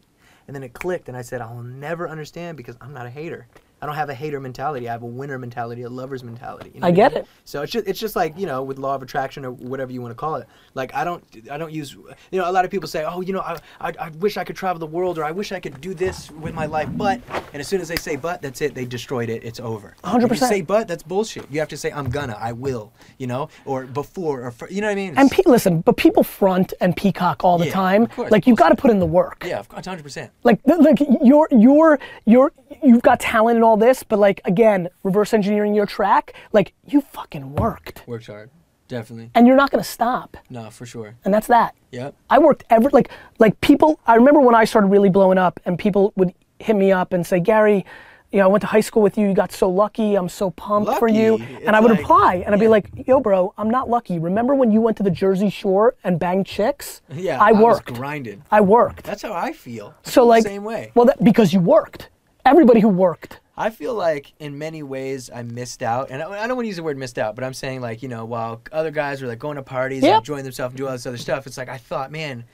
And 0.47 0.55
then 0.55 0.63
it 0.63 0.73
clicked, 0.73 1.07
and 1.07 1.17
I 1.17 1.21
said, 1.21 1.41
"I'll 1.41 1.61
never 1.61 2.09
understand 2.09 2.57
because 2.57 2.75
I'm 2.81 2.93
not 2.93 3.05
a 3.05 3.09
hater. 3.09 3.47
I 3.83 3.85
don't 3.85 3.95
have 3.95 4.09
a 4.09 4.13
hater 4.13 4.39
mentality. 4.39 4.87
I 4.87 4.93
have 4.93 5.03
a 5.03 5.05
winner 5.05 5.37
mentality, 5.37 5.81
a 5.81 5.89
lover's 5.89 6.23
mentality. 6.23 6.71
You 6.73 6.79
know 6.79 6.87
I 6.87 6.91
get 6.91 7.11
mean? 7.11 7.23
it. 7.23 7.27
So 7.43 7.63
it's 7.63 7.71
just 7.73 7.85
it's 7.85 7.99
just 7.99 8.15
like 8.15 8.33
you 8.39 8.45
know 8.45 8.63
with 8.63 8.79
law 8.79 8.95
of 8.95 9.03
attraction 9.03 9.43
or 9.43 9.51
whatever 9.51 9.91
you 9.91 10.01
want 10.01 10.11
to 10.11 10.15
call 10.15 10.35
it. 10.35 10.47
Like 10.73 10.95
I 10.95 11.03
don't 11.03 11.21
I 11.51 11.57
don't 11.57 11.73
use 11.73 11.91
you 12.31 12.39
know 12.39 12.49
a 12.49 12.53
lot 12.53 12.63
of 12.63 12.71
people 12.71 12.87
say 12.87 13.03
oh 13.03 13.19
you 13.19 13.33
know 13.33 13.41
I, 13.41 13.57
I 13.81 13.93
I 13.99 14.09
wish 14.19 14.37
I 14.37 14.45
could 14.45 14.55
travel 14.55 14.79
the 14.79 14.85
world 14.85 15.17
or 15.19 15.25
I 15.25 15.31
wish 15.31 15.51
I 15.51 15.59
could 15.59 15.81
do 15.81 15.93
this 15.93 16.31
with 16.31 16.53
my 16.53 16.65
life 16.65 16.87
but 16.93 17.19
and 17.51 17.59
as 17.59 17.67
soon 17.67 17.81
as 17.81 17.89
they 17.89 17.97
say 17.97 18.15
but 18.15 18.41
that's 18.41 18.61
it 18.61 18.73
they 18.73 18.85
destroyed 18.85 19.29
it 19.29 19.43
it's 19.43 19.59
over. 19.59 19.95
100%. 20.05 20.23
If 20.23 20.29
you 20.31 20.37
say 20.37 20.61
but 20.61 20.87
that's 20.87 21.03
bullshit. 21.03 21.51
You 21.51 21.59
have 21.59 21.67
to 21.69 21.77
say 21.77 21.91
I'm 21.91 22.09
gonna 22.09 22.37
I 22.39 22.53
will 22.53 22.93
you 23.17 23.27
know 23.27 23.49
or 23.65 23.85
before 23.85 24.43
or 24.43 24.51
fir- 24.51 24.69
you 24.69 24.79
know 24.79 24.87
what 24.87 24.93
I 24.93 24.95
mean. 24.95 25.17
and 25.17 25.29
pe- 25.29 25.43
listen, 25.45 25.81
but 25.81 25.97
people 25.97 26.23
front 26.23 26.71
and 26.79 26.95
peacock 26.95 27.43
all 27.43 27.57
the 27.57 27.65
Yeah, 27.65 27.73
time. 27.73 28.07
Like 28.29 28.47
you've 28.47 28.57
got 28.57 28.69
to 28.69 28.75
put 28.75 28.91
in 28.91 28.99
the 28.99 29.05
work. 29.05 29.43
yeah, 29.45 29.59
of 29.59 29.67
course, 29.67 29.85
hundred 29.85 30.03
percent. 30.03 30.31
Like, 30.45 30.61
like 30.65 30.99
you're 31.21 31.49
you're 31.51 31.99
you're 32.25 32.53
you've 32.81 33.01
got 33.01 33.19
talent 33.19 33.55
and 33.57 33.63
all 33.65 33.72
this, 33.77 34.03
but 34.03 34.19
like 34.19 34.41
again, 34.45 34.89
reverse 35.03 35.33
engineering 35.33 35.73
your 35.73 35.85
track. 35.85 36.33
Like 36.51 36.73
you 36.85 37.01
fucking 37.01 37.55
worked, 37.55 38.03
Worked 38.07 38.27
hard, 38.27 38.49
definitely. 38.87 39.29
and 39.35 39.47
you're 39.47 39.55
not 39.55 39.71
gonna 39.71 39.83
stop. 39.83 40.37
No, 40.49 40.69
for 40.69 40.85
sure. 40.85 41.15
And 41.25 41.33
that's 41.33 41.47
that. 41.47 41.75
Yep. 41.91 42.15
I 42.29 42.39
worked 42.39 42.63
every 42.69 42.89
like 42.91 43.09
like 43.39 43.59
people. 43.61 43.99
I 44.07 44.15
remember 44.15 44.39
when 44.39 44.55
I 44.55 44.65
started 44.65 44.87
really 44.87 45.09
blowing 45.09 45.37
up, 45.37 45.59
and 45.65 45.77
people 45.77 46.13
would 46.15 46.33
hit 46.59 46.75
me 46.75 46.91
up 46.91 47.13
and 47.13 47.25
say, 47.25 47.39
Gary. 47.39 47.85
You 48.31 48.39
know, 48.39 48.45
I 48.45 48.47
went 48.47 48.61
to 48.61 48.67
high 48.67 48.79
school 48.81 49.03
with 49.03 49.15
you. 49.15 49.27
You 49.27 49.35
got 49.35 49.51
so 49.51 49.69
lucky. 49.69 50.15
I'm 50.15 50.27
so 50.27 50.49
pumped 50.49 50.97
for 50.97 51.07
you. 51.07 51.37
Lucky? 51.37 51.65
And 51.67 51.75
I 51.75 51.79
would 51.79 51.91
like- 51.91 51.99
reply, 51.99 52.41
and 52.43 52.55
I'd 52.55 52.59
be 52.59 52.67
like, 52.67 52.89
"Yo, 53.05 53.19
bro, 53.19 53.53
I'm 53.59 53.69
not 53.69 53.91
lucky. 53.91 54.17
Remember 54.17 54.55
when 54.55 54.71
you 54.71 54.81
went 54.81 54.97
to 54.97 55.03
the 55.03 55.11
Jersey 55.11 55.51
Shore 55.51 55.93
and 56.03 56.17
banged 56.17 56.47
chicks? 56.47 57.03
Yeah, 57.13 57.37
I 57.39 57.51
worked. 57.51 57.93
grinded. 57.93 58.41
I 58.49 58.61
worked. 58.61 59.03
That's 59.03 59.21
how 59.21 59.33
I 59.33 59.53
feel. 59.53 59.93
I 60.03 60.09
So 60.09 60.25
like, 60.25 60.41
same 60.41 60.63
way. 60.63 60.91
Well, 60.95 61.05
that, 61.05 61.23
because 61.23 61.53
you 61.53 61.59
worked. 61.59 62.09
Everybody 62.43 62.79
who 62.79 62.89
worked. 62.89 63.39
I 63.55 63.69
feel 63.69 63.93
like 63.93 64.33
in 64.39 64.57
many 64.57 64.81
ways 64.81 65.29
I 65.33 65.43
missed 65.43 65.83
out, 65.83 66.09
and 66.09 66.23
I, 66.23 66.43
I 66.43 66.47
don't 66.47 66.55
want 66.57 66.65
to 66.65 66.67
use 66.67 66.77
the 66.77 66.83
word 66.83 66.97
missed 66.97 67.19
out, 67.19 67.35
but 67.35 67.43
I'm 67.43 67.53
saying 67.53 67.81
like 67.81 68.01
you 68.01 68.09
know 68.09 68.25
while 68.25 68.61
other 68.71 68.91
guys 68.91 69.21
were 69.21 69.27
like 69.27 69.39
going 69.39 69.57
to 69.57 69.63
parties 69.63 70.03
and 70.03 70.09
Yep. 70.09 70.17
enjoying 70.19 70.43
themselves 70.43 70.71
and 70.73 70.77
doing 70.77 70.87
all 70.89 70.95
this 70.95 71.05
other 71.05 71.17
stuff, 71.17 71.45
it's 71.45 71.57
like 71.57 71.69
I 71.69 71.77
thought, 71.77 72.11
man, 72.11 72.45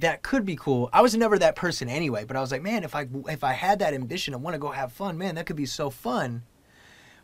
that 0.00 0.22
could 0.22 0.44
be 0.44 0.56
cool. 0.56 0.90
I 0.92 1.00
was 1.00 1.16
never 1.16 1.38
that 1.38 1.56
person 1.56 1.88
anyway, 1.88 2.24
but 2.24 2.36
I 2.36 2.40
was 2.40 2.52
like, 2.52 2.62
man, 2.62 2.84
if 2.84 2.94
I 2.94 3.06
if 3.28 3.42
I 3.42 3.52
had 3.52 3.78
that 3.78 3.94
ambition 3.94 4.34
and 4.34 4.42
want 4.42 4.54
to 4.54 4.58
go 4.58 4.70
have 4.70 4.92
fun, 4.92 5.16
man, 5.16 5.34
that 5.36 5.46
could 5.46 5.56
be 5.56 5.66
so 5.66 5.88
fun. 5.88 6.42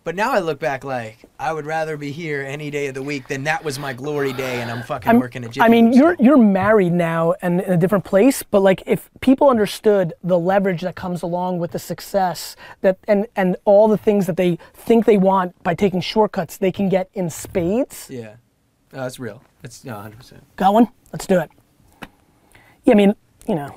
But 0.02 0.14
now 0.16 0.32
I 0.32 0.38
look 0.38 0.58
back 0.58 0.82
like 0.82 1.18
I 1.38 1.52
would 1.52 1.66
rather 1.66 1.98
be 1.98 2.10
here 2.10 2.40
any 2.42 2.70
day 2.70 2.86
of 2.86 2.94
the 2.94 3.02
week 3.02 3.28
than 3.28 3.44
that 3.44 3.62
was 3.62 3.78
my 3.78 3.92
glory 3.92 4.32
day, 4.32 4.62
and 4.62 4.70
I'm 4.70 4.82
fucking 4.82 5.06
I'm- 5.08 5.20
working 5.20 5.44
a 5.44 5.48
Gym. 5.50 5.62
I 5.62 5.68
mean, 5.68 5.92
you're 5.92 6.16
you're 6.18 6.38
married 6.38 6.92
now 6.94 7.34
and 7.42 7.60
in 7.60 7.72
a 7.74 7.76
different 7.76 8.04
place, 8.04 8.42
but 8.42 8.60
like 8.60 8.82
if 8.86 9.10
people 9.20 9.50
understood 9.50 10.14
the 10.24 10.38
leverage 10.38 10.80
that 10.80 10.96
comes 10.96 11.20
along 11.20 11.58
with 11.58 11.72
the 11.72 11.78
success 11.78 12.56
that 12.80 12.96
and 13.06 13.26
and 13.36 13.56
all 13.66 13.88
the 13.88 13.98
things 13.98 14.26
that 14.26 14.38
they 14.38 14.58
think 14.72 15.04
they 15.04 15.18
want 15.18 15.60
by 15.62 15.74
taking 15.74 16.00
shortcuts, 16.00 16.56
they 16.56 16.72
can 16.72 16.88
get 16.88 17.10
in 17.12 17.28
spades. 17.28 18.08
Yeah, 18.08 18.36
no, 18.94 19.00
that's 19.02 19.18
real. 19.20 19.42
It's 19.62 19.84
no, 19.84 19.92
100. 19.96 20.16
percent 20.16 20.42
Got 20.56 20.72
one? 20.72 20.88
Let's 21.12 21.26
do 21.26 21.38
it. 21.40 21.50
Yeah, 22.84 22.92
I 22.92 22.96
mean, 22.96 23.14
you 23.46 23.54
know, 23.54 23.74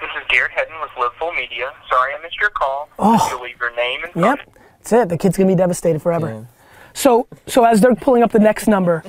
This 0.00 0.10
is 0.15 0.15
Garrett 0.28 0.52
Hedden 0.52 0.74
with 0.80 0.90
Liveful 0.98 1.32
Media. 1.32 1.72
Sorry 1.90 2.14
I 2.14 2.22
missed 2.22 2.40
your 2.40 2.50
call. 2.50 2.88
Oh. 2.98 3.28
You'll 3.30 3.42
leave 3.42 3.58
your 3.60 3.74
name 3.76 4.00
and 4.04 4.12
phone. 4.12 4.22
yep, 4.24 4.38
that's 4.78 4.92
it. 4.92 5.08
The 5.08 5.18
kid's 5.18 5.36
gonna 5.36 5.48
be 5.48 5.54
devastated 5.56 6.00
forever. 6.02 6.28
Yeah. 6.28 6.44
So 6.94 7.28
so 7.46 7.64
as 7.64 7.80
they're 7.80 7.94
pulling 7.94 8.22
up 8.22 8.32
the 8.32 8.38
next 8.38 8.66
number, 8.68 9.04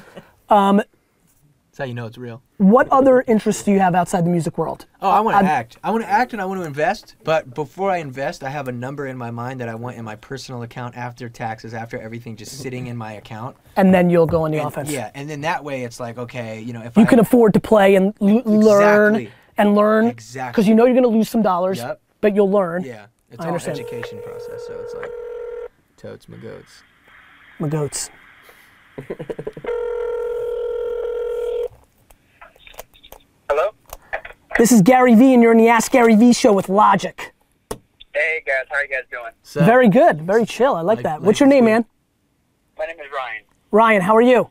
um, 0.49 0.77
That's 0.77 1.77
how 1.79 1.85
you 1.85 1.93
know 1.93 2.05
it's 2.05 2.17
real. 2.17 2.41
what 2.57 2.87
other 2.89 3.21
interests 3.27 3.63
do 3.63 3.71
you 3.71 3.79
have 3.79 3.95
outside 3.95 4.25
the 4.25 4.29
music 4.29 4.57
world? 4.57 4.85
Oh, 5.01 5.09
I 5.09 5.19
want 5.21 5.37
to 5.39 5.45
uh, 5.45 5.49
act. 5.53 5.77
I 5.83 5.91
want 5.91 6.03
to 6.03 6.09
act 6.09 6.33
and 6.33 6.41
I 6.41 6.45
want 6.45 6.59
to 6.59 6.65
invest. 6.65 7.15
But 7.23 7.53
before 7.53 7.89
I 7.91 7.97
invest, 7.97 8.43
I 8.43 8.49
have 8.49 8.67
a 8.67 8.71
number 8.71 9.05
in 9.07 9.15
my 9.17 9.31
mind 9.31 9.59
that 9.61 9.69
I 9.69 9.75
want 9.75 9.95
in 9.95 10.03
my 10.03 10.15
personal 10.15 10.63
account 10.63 10.97
after 10.97 11.29
taxes, 11.29 11.73
after 11.73 11.99
everything, 11.99 12.35
just 12.35 12.59
sitting 12.59 12.87
in 12.87 12.97
my 12.97 13.13
account. 13.13 13.55
And 13.75 13.93
then 13.93 14.09
you'll 14.09 14.25
go 14.25 14.43
on 14.43 14.51
the 14.51 14.57
And- 14.57 14.67
offense. 14.67 14.89
Yeah, 14.91 15.11
and 15.15 15.29
then 15.29 15.41
that 15.41 15.63
way 15.63 15.83
it's 15.83 15.99
like, 15.99 16.17
okay, 16.17 16.59
you 16.59 16.73
know, 16.73 16.81
if 16.81 16.97
You 16.97 17.03
I 17.03 17.05
can 17.05 17.19
afford 17.19 17.53
to 17.53 17.59
play 17.59 17.95
and 17.95 18.13
l- 18.21 18.41
learn 18.43 19.15
Exactly. 19.15 19.31
And 19.57 19.75
learn 19.75 20.07
Exactly. 20.07 20.51
because 20.51 20.67
you 20.67 20.75
know 20.75 20.85
you're 20.85 20.93
going 20.93 21.03
to 21.03 21.09
lose 21.09 21.29
some 21.29 21.41
dollars, 21.41 21.77
Yep. 21.79 22.01
but 22.21 22.35
you'll 22.35 22.51
learn. 22.51 22.83
yeah, 22.83 23.07
it's 23.31 23.39
I 23.41 23.43
all 23.43 23.47
understand. 23.49 23.79
education 23.79 24.21
process. 24.23 24.65
So 24.67 24.73
it's 24.81 24.93
like 24.95 25.11
totes 25.97 26.29
my 26.29 26.37
goats. 26.37 26.83
My 27.59 27.67
goats. 27.67 28.09
Hello? 33.49 33.69
This 34.57 34.71
is 34.71 34.81
Gary 34.81 35.15
Vee, 35.15 35.33
and 35.33 35.41
you're 35.43 35.51
in 35.51 35.57
the 35.57 35.67
Ask 35.69 35.91
Gary 35.91 36.15
Vee 36.15 36.33
show 36.33 36.53
with 36.53 36.69
Logic. 36.69 37.33
Hey, 38.13 38.41
guys. 38.45 38.65
How 38.69 38.77
are 38.77 38.83
you 38.83 38.89
guys 38.89 39.03
doing? 39.11 39.31
So, 39.43 39.63
Very 39.63 39.89
good, 39.89 40.21
very 40.23 40.45
chill. 40.45 40.75
I 40.75 40.81
like 40.81 40.97
Like- 40.97 41.03
that. 41.03 41.19
like 41.19 41.27
What's 41.27 41.39
your 41.39 41.47
name, 41.49 41.65
good. 41.65 41.71
man? 41.71 41.85
My 42.77 42.85
name 42.85 42.99
is 42.99 43.05
Ryan. 43.15 43.43
Ryan. 43.71 44.01
How 44.01 44.15
are 44.15 44.21
you? 44.21 44.49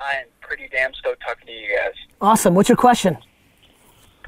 I 0.00 0.14
am 0.14 0.26
pretty 0.40 0.68
damn 0.70 0.92
stoked 0.94 1.22
talking 1.26 1.46
to 1.46 1.52
you 1.52 1.68
guys. 1.76 1.94
Awesome. 2.20 2.54
What's 2.54 2.68
your 2.68 2.76
question? 2.76 3.16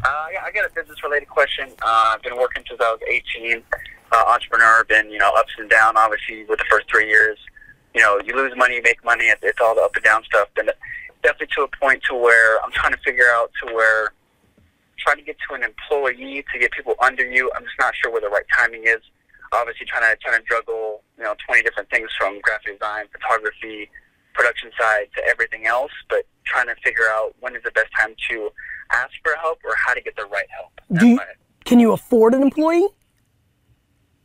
Uh, 0.04 0.08
I 0.08 0.32
got- 0.34 0.44
I 0.44 0.50
got 0.50 0.66
a 0.66 0.74
business-related 0.74 1.28
question. 1.28 1.70
Uh, 1.82 2.12
I've 2.14 2.22
been 2.22 2.36
working 2.36 2.62
since 2.68 2.80
I 2.80 2.92
was 2.92 3.00
18. 3.08 3.64
Uh, 4.12 4.24
entrepreneur, 4.28 4.84
been, 4.84 5.10
you 5.10 5.18
know, 5.18 5.30
ups 5.30 5.52
and 5.58 5.68
down, 5.70 5.96
obviously, 5.96 6.44
with 6.44 6.58
the 6.58 6.64
first 6.66 6.88
three 6.90 7.08
years. 7.08 7.38
You 7.94 8.02
know, 8.02 8.20
you 8.24 8.36
lose 8.36 8.54
money, 8.56 8.76
you 8.76 8.82
make 8.82 9.02
money. 9.04 9.26
It's, 9.26 9.42
it's 9.42 9.60
all 9.60 9.74
the 9.74 9.80
up 9.80 9.94
and 9.96 10.04
down 10.04 10.22
stuff. 10.24 10.48
And 10.56 10.70
definitely 11.22 11.48
to 11.56 11.62
a 11.62 11.68
point 11.68 12.02
to 12.04 12.14
where 12.14 12.62
I'm 12.62 12.70
trying 12.72 12.92
to 12.92 12.98
figure 12.98 13.28
out 13.30 13.50
to 13.62 13.74
where 13.74 14.12
trying 14.98 15.16
to 15.16 15.22
get 15.22 15.36
to 15.48 15.54
an 15.54 15.62
employee 15.62 16.44
to 16.52 16.58
get 16.58 16.70
people 16.72 16.94
under 17.00 17.24
you. 17.24 17.50
I'm 17.56 17.64
just 17.64 17.78
not 17.80 17.94
sure 17.96 18.10
where 18.10 18.20
the 18.20 18.28
right 18.28 18.44
timing 18.56 18.84
is. 18.84 19.00
Obviously, 19.52 19.86
trying 19.86 20.02
to 20.02 20.16
trying 20.22 20.40
to 20.40 20.46
juggle 20.48 21.02
you 21.16 21.24
know 21.24 21.34
20 21.46 21.62
different 21.62 21.88
things 21.90 22.08
from 22.18 22.40
graphic 22.40 22.78
design, 22.78 23.06
photography, 23.12 23.90
production 24.34 24.70
side 24.78 25.08
to 25.16 25.24
everything 25.26 25.66
else. 25.66 25.92
But 26.08 26.26
trying 26.44 26.66
to 26.66 26.76
figure 26.84 27.08
out 27.10 27.34
when 27.40 27.56
is 27.56 27.62
the 27.62 27.70
best 27.70 27.88
time 27.98 28.14
to 28.30 28.50
ask 28.92 29.12
for 29.22 29.32
help 29.40 29.58
or 29.64 29.74
how 29.76 29.94
to 29.94 30.00
get 30.00 30.16
the 30.16 30.26
right 30.26 30.46
help. 30.50 30.80
Do 31.00 31.06
you, 31.06 31.20
can 31.64 31.80
you 31.80 31.92
afford 31.92 32.34
an 32.34 32.42
employee? 32.42 32.88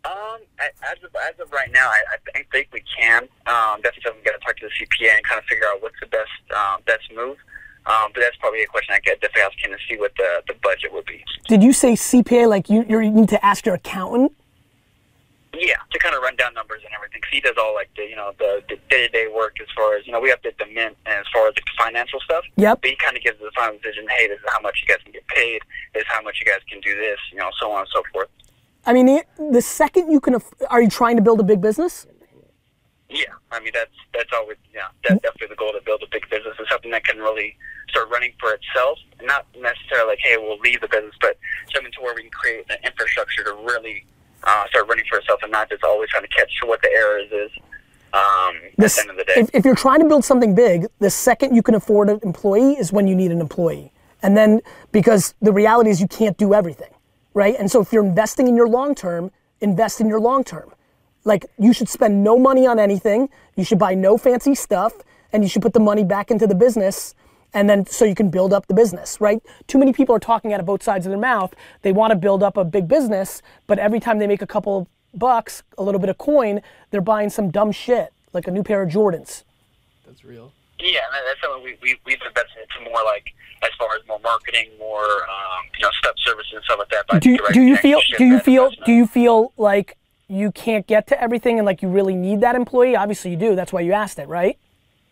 um, 0.05 0.39
as 0.59 0.97
of, 1.03 1.11
as 1.15 1.39
of 1.39 1.51
right 1.51 1.71
now, 1.71 1.87
I, 1.87 1.99
I 2.11 2.17
think- 2.23 2.69
we 2.71 2.83
can. 2.97 3.23
Um, 3.47 3.81
definitely 3.81 4.03
something 4.05 4.23
got 4.23 4.31
to 4.33 4.39
talk 4.39 4.55
to 4.57 4.67
the 4.67 4.85
CPA 4.85 5.15
and 5.15 5.23
kind 5.25 5.39
of 5.39 5.45
figure 5.45 5.65
out 5.67 5.81
what's 5.81 5.95
the 5.99 6.07
best 6.07 6.29
um, 6.55 6.81
best 6.85 7.03
move. 7.15 7.37
Um, 7.85 8.11
but 8.13 8.21
that's 8.21 8.35
probably 8.37 8.61
a 8.63 8.67
question 8.67 8.93
I 8.93 8.99
could 8.99 9.19
definitely 9.21 9.41
ask 9.41 9.65
him 9.65 9.71
to 9.71 9.77
see 9.87 9.97
what 9.99 10.11
the, 10.17 10.43
the 10.47 10.53
budget 10.61 10.93
would 10.93 11.05
be. 11.05 11.23
Did 11.47 11.63
you 11.63 11.73
say 11.73 11.93
CPA? 11.93 12.47
Like 12.47 12.69
you, 12.69 12.85
you 12.87 13.11
need 13.11 13.29
to 13.29 13.43
ask 13.43 13.65
your 13.65 13.75
accountant? 13.75 14.33
Yeah, 15.53 15.77
to 15.91 15.99
kind 15.99 16.15
of 16.15 16.21
run 16.21 16.35
down 16.35 16.53
numbers 16.53 16.81
and 16.85 16.93
everything. 16.93 17.21
'Cause 17.21 17.31
he 17.31 17.41
does 17.41 17.57
all 17.57 17.73
like 17.73 17.89
the 17.95 18.03
you 18.03 18.15
know 18.15 18.33
the 18.38 18.62
day 18.89 19.07
to 19.07 19.09
day 19.09 19.27
work 19.27 19.59
as 19.59 19.67
far 19.75 19.95
as 19.95 20.05
you 20.05 20.13
know 20.13 20.19
we 20.19 20.29
have 20.29 20.41
to 20.43 20.53
the 20.59 20.65
mint 20.67 20.95
and 21.05 21.15
as 21.15 21.25
far 21.33 21.47
as 21.47 21.55
the 21.55 21.62
financial 21.77 22.19
stuff. 22.21 22.45
Yep. 22.55 22.81
But 22.81 22.89
he 22.89 22.95
kind 22.95 23.17
of 23.17 23.23
gives 23.23 23.39
the 23.39 23.51
final 23.55 23.77
decision. 23.77 24.07
Hey, 24.09 24.27
this 24.27 24.38
is 24.39 24.45
how 24.47 24.62
much 24.62 24.79
you 24.81 24.88
guys 24.88 25.03
can 25.03 25.12
get 25.12 25.25
paid. 25.27 25.62
This 25.93 26.01
is 26.01 26.07
how 26.09 26.21
much 26.21 26.39
you 26.39 26.45
guys 26.45 26.62
can 26.69 26.79
do 26.81 26.95
this. 26.95 27.19
You 27.31 27.39
know, 27.39 27.49
so 27.59 27.71
on 27.71 27.81
and 27.81 27.89
so 27.89 28.03
forth. 28.13 28.29
I 28.85 28.93
mean, 28.93 29.07
the, 29.07 29.23
the 29.51 29.62
second 29.62 30.12
you 30.12 30.19
can, 30.19 30.35
aff- 30.35 30.53
are 30.69 30.81
you 30.81 30.89
trying 30.89 31.15
to 31.17 31.21
build 31.21 31.39
a 31.39 31.43
big 31.43 31.62
business? 31.62 32.07
Yeah, 33.09 33.33
I 33.51 33.59
mean 33.59 33.71
that's 33.73 33.97
that's 34.13 34.29
always 34.33 34.57
yeah 34.71 34.88
that's 35.01 35.15
mm-hmm. 35.15 35.25
definitely 35.25 35.47
the 35.47 35.55
goal 35.55 35.73
to 35.73 35.81
build 35.83 36.03
a 36.03 36.09
big 36.12 36.29
business 36.29 36.53
and 36.59 36.67
something 36.69 36.91
that 36.91 37.03
can 37.03 37.17
really 37.17 37.57
start 37.89 38.07
running 38.12 38.33
for 38.39 38.53
itself. 38.53 38.99
Not 39.23 39.47
necessarily 39.57 40.09
like 40.09 40.19
hey 40.21 40.38
we'll 40.38 40.59
leave 40.59 40.81
the 40.81 40.88
business, 40.88 41.15
but 41.19 41.35
something 41.73 41.91
to 41.93 42.01
where 42.01 42.13
we 42.13 42.21
can 42.21 42.31
create 42.31 42.67
the 42.67 42.77
infrastructure 42.85 43.43
to 43.45 43.53
really 43.65 44.05
uh, 44.43 44.67
start 44.67 44.88
running 44.88 45.06
for 45.10 45.19
itself 45.19 45.39
and 45.43 45.52
not 45.52 45.69
just 45.69 45.84
always 45.84 46.10
trying 46.10 46.23
to 46.23 46.30
catch 46.30 46.52
what 46.65 46.82
the 46.82 46.89
errors 46.91 47.32
is. 47.32 47.52
Um, 48.13 48.56
This- 48.78 48.97
at 48.97 49.06
the 49.06 49.12
end 49.12 49.19
of 49.19 49.25
the 49.28 49.34
day, 49.34 49.39
if, 49.41 49.49
if 49.54 49.65
you're 49.65 49.75
trying 49.75 49.99
to 49.99 50.08
build 50.08 50.25
something 50.25 50.56
big, 50.56 50.88
the 50.99 51.10
second 51.10 51.56
you 51.56 51.62
can 51.62 51.75
afford 51.75 52.10
an 52.10 52.19
employee 52.23 52.73
is 52.73 52.91
when 52.91 53.08
you 53.08 53.15
need 53.15 53.32
an 53.32 53.39
employee. 53.41 53.91
And 54.21 54.36
then 54.36 54.62
because 54.91 55.34
the 55.41 55.54
reality 55.54 55.89
is 55.89 56.02
you 56.02 56.08
can't 56.08 56.38
do 56.38 56.54
everything, 56.54 56.89
right? 57.34 57.56
And 57.58 57.69
so 57.71 57.82
if 57.82 57.93
you're 57.93 58.04
investing 58.04 58.47
in 58.47 58.56
your 58.56 58.67
long 58.67 58.95
term, 58.95 59.32
invest 59.62 60.02
in 60.02 60.08
your 60.08 60.19
long 60.19 60.43
term. 60.43 60.73
Like 61.23 61.45
you 61.58 61.71
should 61.73 61.88
spend 61.89 62.23
no 62.23 62.38
money 62.39 62.65
on 62.65 62.80
anything. 62.80 63.30
You 63.56 63.63
should 63.63 63.80
buy 63.80 63.93
no 63.93 64.17
fancy 64.17 64.56
stuff 64.56 64.93
and 65.32 65.43
you 65.43 65.49
should 65.49 65.62
put 65.62 65.73
the 65.73 65.80
money 65.80 66.04
back 66.04 66.32
into 66.32 66.47
the 66.47 66.56
business 66.56 67.13
and 67.53 67.69
then 67.69 67.85
so 67.85 68.05
you 68.05 68.15
can 68.15 68.29
build 68.29 68.53
up 68.53 68.67
the 68.67 68.73
business, 68.73 69.19
right? 69.19 69.41
Too 69.67 69.77
many 69.77 69.93
people 69.93 70.15
are 70.15 70.19
talking 70.19 70.53
out 70.53 70.59
of 70.59 70.65
both 70.65 70.83
sides 70.83 71.05
of 71.05 71.09
their 71.09 71.19
mouth. 71.19 71.53
They 71.81 71.91
want 71.91 72.12
to 72.12 72.15
build 72.15 72.43
up 72.43 72.57
a 72.57 72.63
big 72.63 72.88
business, 72.88 73.41
but 73.67 73.79
every 73.79 73.99
time 73.99 74.19
they 74.19 74.27
make 74.27 74.41
a 74.41 74.47
couple 74.47 74.88
bucks, 75.13 75.63
a 75.77 75.83
little 75.83 75.99
bit 75.99 76.09
of 76.09 76.17
coin, 76.17 76.62
they're 76.91 77.01
buying 77.01 77.29
some 77.29 77.49
dumb 77.49 77.71
shit, 77.71 78.13
like 78.33 78.47
a 78.47 78.51
new 78.51 78.63
pair 78.63 78.81
of 78.81 78.89
Jordans. 78.89 79.43
That's 80.05 80.23
real. 80.23 80.51
Yeah, 80.79 80.99
and 81.13 81.25
that's 81.27 81.41
something 81.41 81.63
we, 81.63 81.77
we, 81.81 81.99
we've 82.05 82.21
invested 82.25 82.57
into 82.62 82.89
more 82.89 83.03
like 83.03 83.33
as 83.63 83.71
far 83.77 83.89
as 83.99 84.07
more 84.07 84.19
marketing, 84.19 84.69
more 84.77 85.23
um, 85.23 85.65
you 85.77 85.83
know 85.83 85.89
step 85.99 86.15
services 86.19 86.53
and 86.55 86.63
stuff 86.63 86.79
like 86.79 86.89
that. 86.89 87.07
by 87.07 87.19
Do, 87.19 87.38
direct 87.38 87.53
do 87.53 87.62
you 87.62 87.75
feel 87.75 88.01
do 88.17 88.25
you 88.25 88.39
feel 88.39 88.63
investment. 88.65 88.85
do 88.85 88.93
you 88.93 89.07
feel 89.07 89.53
like 89.57 89.97
you 90.27 90.51
can't 90.51 90.85
get 90.88 91.07
to 91.07 91.21
everything 91.21 91.57
and 91.59 91.65
like 91.65 91.81
you 91.81 91.89
really 91.89 92.15
need 92.15 92.41
that 92.41 92.55
employee? 92.55 92.95
Obviously 92.95 93.31
you 93.31 93.38
do. 93.38 93.55
That's 93.55 93.73
why 93.73 93.81
you 93.81 93.91
asked 93.91 94.19
it, 94.19 94.27
right? 94.27 94.57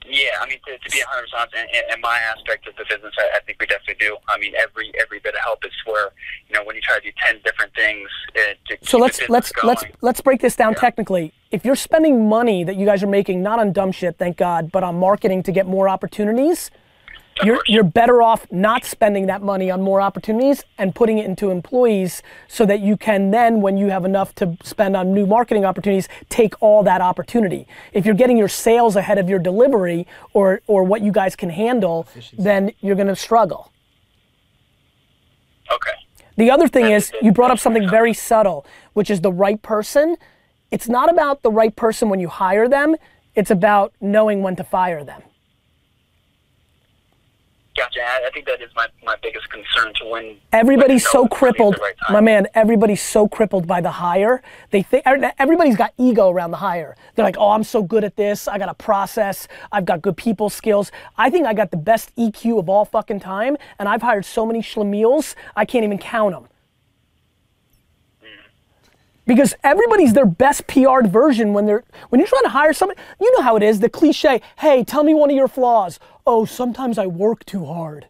Yeah, 0.09 0.29
I 0.41 0.47
mean, 0.47 0.59
to, 0.65 0.77
to 0.77 0.89
be 0.91 0.99
100 0.99 1.27
percent 1.29 1.69
in, 1.73 1.93
in 1.95 2.01
my 2.01 2.17
aspect 2.19 2.67
of 2.67 2.75
the 2.75 2.85
business, 2.89 3.13
I, 3.17 3.37
I 3.37 3.39
think 3.41 3.59
we 3.59 3.65
definitely 3.65 3.95
do. 4.05 4.17
I 4.29 4.37
mean, 4.37 4.53
every 4.57 4.91
every 4.99 5.19
bit 5.19 5.33
of 5.35 5.41
help 5.41 5.65
is 5.65 5.71
where 5.85 6.09
you 6.47 6.55
know 6.55 6.63
when 6.63 6.75
you 6.75 6.81
try 6.81 6.95
to 6.99 7.01
do 7.01 7.11
10 7.25 7.41
different 7.43 7.73
things. 7.75 8.09
Uh, 8.35 8.53
to 8.69 8.77
So 8.85 8.97
let's 8.97 9.19
let's 9.29 9.51
going. 9.51 9.67
let's 9.67 9.83
let's 10.01 10.21
break 10.21 10.41
this 10.41 10.55
down 10.55 10.73
Yeah. 10.73 10.79
technically. 10.79 11.33
If 11.51 11.63
you're 11.65 11.75
spending 11.75 12.27
money 12.27 12.63
that 12.63 12.75
you 12.75 12.85
guys 12.85 13.03
are 13.03 13.07
making 13.07 13.41
not 13.43 13.59
on 13.59 13.71
dumb 13.73 13.91
shit, 13.91 14.17
thank 14.17 14.37
God, 14.37 14.71
but 14.71 14.83
on 14.83 14.99
marketing 14.99 15.43
to 15.43 15.51
get 15.51 15.65
more 15.65 15.87
opportunities, 15.89 16.71
you're 17.43 17.61
you're 17.67 17.83
better 17.83 18.21
off 18.21 18.45
not 18.51 18.85
spending 18.85 19.27
that 19.27 19.41
money 19.41 19.69
on 19.69 19.81
more 19.81 20.01
opportunities 20.01 20.63
and 20.77 20.93
putting 20.93 21.17
it 21.17 21.25
into 21.25 21.49
employees 21.49 22.23
so 22.47 22.65
that 22.65 22.79
you 22.79 22.97
can 22.97 23.31
then 23.31 23.61
when 23.61 23.77
you 23.77 23.87
have 23.87 24.05
enough 24.05 24.33
to 24.35 24.57
spend 24.63 24.95
on 24.95 25.13
new 25.13 25.25
marketing 25.25 25.65
opportunities, 25.65 26.07
take 26.29 26.53
all 26.61 26.83
that 26.83 27.01
opportunity. 27.01 27.67
If 27.93 28.05
you're 28.05 28.15
getting 28.15 28.37
your 28.37 28.47
sales 28.47 28.95
ahead 28.95 29.17
of 29.17 29.29
your 29.29 29.39
delivery 29.39 30.07
or 30.33 30.61
or 30.67 30.83
what 30.83 31.01
you 31.01 31.11
guys 31.11 31.35
can 31.35 31.49
handle, 31.49 32.07
then 32.37 32.71
you're 32.81 32.95
going 32.95 33.07
to 33.07 33.15
struggle. 33.15 33.71
Okay. 35.71 35.91
The 36.37 36.51
other 36.51 36.67
thing 36.67 36.91
is, 36.91 37.11
you 37.21 37.31
brought 37.31 37.51
up 37.51 37.59
something 37.59 37.89
very 37.89 38.13
subtle, 38.13 38.65
which 38.93 39.09
is 39.09 39.21
the 39.21 39.31
right 39.31 39.61
person. 39.61 40.17
It's 40.69 40.87
not 40.87 41.09
about 41.09 41.41
the 41.41 41.51
right 41.51 41.75
person 41.75 42.09
when 42.09 42.19
you 42.19 42.27
hire 42.27 42.67
them, 42.67 42.95
it's 43.35 43.51
about 43.51 43.93
knowing 44.01 44.41
when 44.41 44.55
to 44.55 44.63
fire 44.63 45.03
them. 45.03 45.21
Gotcha. 47.77 48.01
I, 48.03 48.29
think 48.33 48.47
that 48.47 48.59
is 48.59 48.71
my, 48.75 48.87
my 49.03 49.15
biggest 49.21 49.47
concern 49.51 49.93
to 50.01 50.09
when 50.09 50.37
Everybody's 50.51 51.03
when 51.03 51.11
so 51.11 51.19
you 51.19 51.21
know 51.21 51.25
it's 51.25 51.41
really 51.41 51.53
crippled, 51.53 51.79
right 51.79 51.95
my 52.09 52.21
man. 52.21 52.47
Everybody's 52.55 53.03
so 53.03 53.27
crippled 53.27 53.67
by 53.67 53.81
the 53.81 53.91
hire. 53.91 54.41
They 54.71 54.81
think 54.81 55.05
er, 55.05 55.31
everybody's 55.37 55.77
got 55.77 55.93
ego 55.97 56.29
around 56.29 56.51
the 56.51 56.57
hire. 56.57 56.95
They're 57.13 57.25
like, 57.25 57.37
"Oh, 57.37 57.51
I'm 57.51 57.63
so 57.63 57.83
good 57.83 58.03
at 58.03 58.15
this. 58.15 58.47
I 58.47 58.57
got 58.57 58.69
a 58.69 58.73
process. 58.73 59.47
I've 59.71 59.85
got 59.85 60.01
good 60.01 60.17
people 60.17 60.49
skills. 60.49 60.91
I 61.17 61.29
think 61.29 61.45
I 61.45 61.53
got 61.53 61.69
the 61.69 61.77
best 61.77 62.15
EQ 62.15 62.57
of 62.59 62.67
all 62.67 62.83
fucking 62.83 63.19
time, 63.19 63.57
and 63.77 63.87
I've 63.87 64.01
hired 64.01 64.25
so 64.25 64.43
many 64.43 64.61
schlemiels, 64.61 65.35
I 65.55 65.63
can't 65.63 65.85
even 65.85 65.99
count 65.99 66.33
them." 66.33 66.47
Because 69.27 69.53
everybody's 69.63 70.13
their 70.13 70.25
best 70.25 70.65
PR'd 70.67 71.11
version 71.11 71.53
when 71.53 71.65
they're 71.65 71.83
when 72.09 72.19
you're 72.19 72.27
trying 72.27 72.43
to 72.43 72.49
hire 72.49 72.73
somebody. 72.73 72.99
You 73.19 73.31
know 73.37 73.43
how 73.43 73.55
it 73.57 73.63
is. 73.63 73.81
The 73.81 73.89
cliche. 73.89 74.41
Hey, 74.57 74.83
tell 74.83 75.03
me 75.03 75.13
one 75.13 75.29
of 75.29 75.35
your 75.35 75.49
flaws. 75.49 75.99
Oh, 76.25 76.45
sometimes 76.45 76.97
I 76.97 77.05
work 77.07 77.45
too 77.45 77.65
hard. 77.65 78.07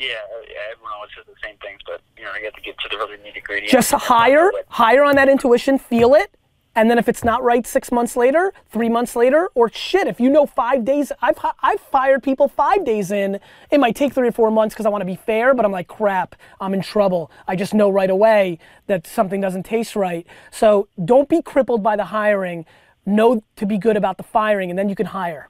Yeah, 0.00 0.14
yeah, 0.48 0.56
everyone 0.72 0.92
always 0.96 1.10
says 1.14 1.26
the 1.26 1.34
same 1.46 1.56
things, 1.58 1.80
but 1.84 2.00
you 2.16 2.24
know, 2.24 2.34
you 2.38 2.46
have 2.46 2.54
to 2.54 2.60
get 2.62 2.78
to 2.78 2.88
the 2.88 2.96
really 2.96 3.18
nitty 3.18 3.42
gritty. 3.44 3.66
just 3.66 3.92
hire, 3.92 4.50
hire 4.68 5.04
on 5.04 5.14
that 5.16 5.28
intuition, 5.28 5.78
feel 5.78 6.14
it, 6.14 6.30
and 6.76 6.88
then 6.90 6.98
if 6.98 7.08
it's 7.08 7.24
not 7.24 7.42
right 7.42 7.66
six 7.66 7.90
months 7.90 8.16
later, 8.16 8.52
three 8.70 8.88
months 8.88 9.16
later, 9.16 9.48
or 9.54 9.68
shit, 9.70 10.06
if 10.06 10.20
you 10.20 10.30
know 10.30 10.46
five 10.46 10.84
days, 10.84 11.10
I've 11.20 11.38
I've 11.62 11.80
fired 11.80 12.22
people 12.22 12.46
five 12.48 12.84
days 12.84 13.10
in. 13.10 13.40
It 13.70 13.80
might 13.80 13.96
take 13.96 14.12
three 14.14 14.28
or 14.28 14.32
four 14.32 14.50
months 14.50 14.74
because 14.74 14.86
I 14.86 14.88
want 14.88 15.02
to 15.02 15.06
be 15.06 15.16
fair, 15.16 15.52
but 15.54 15.64
I'm 15.64 15.72
like, 15.72 15.88
crap, 15.88 16.36
I'm 16.60 16.72
in 16.74 16.80
trouble. 16.82 17.30
I 17.48 17.56
just 17.56 17.74
know 17.74 17.90
right 17.90 18.10
away 18.10 18.58
that 18.86 19.06
something 19.06 19.40
doesn't 19.40 19.64
taste 19.64 19.96
right. 19.96 20.26
So 20.50 20.88
don't 21.04 21.28
be 21.28 21.42
crippled 21.42 21.82
by 21.82 21.96
the 21.96 22.04
hiring. 22.04 22.64
Know 23.06 23.42
to 23.56 23.66
be 23.66 23.76
good 23.78 23.96
about 23.96 24.16
the 24.16 24.22
firing, 24.22 24.70
and 24.70 24.78
then 24.78 24.88
you 24.88 24.94
can 24.94 25.06
hire. 25.06 25.48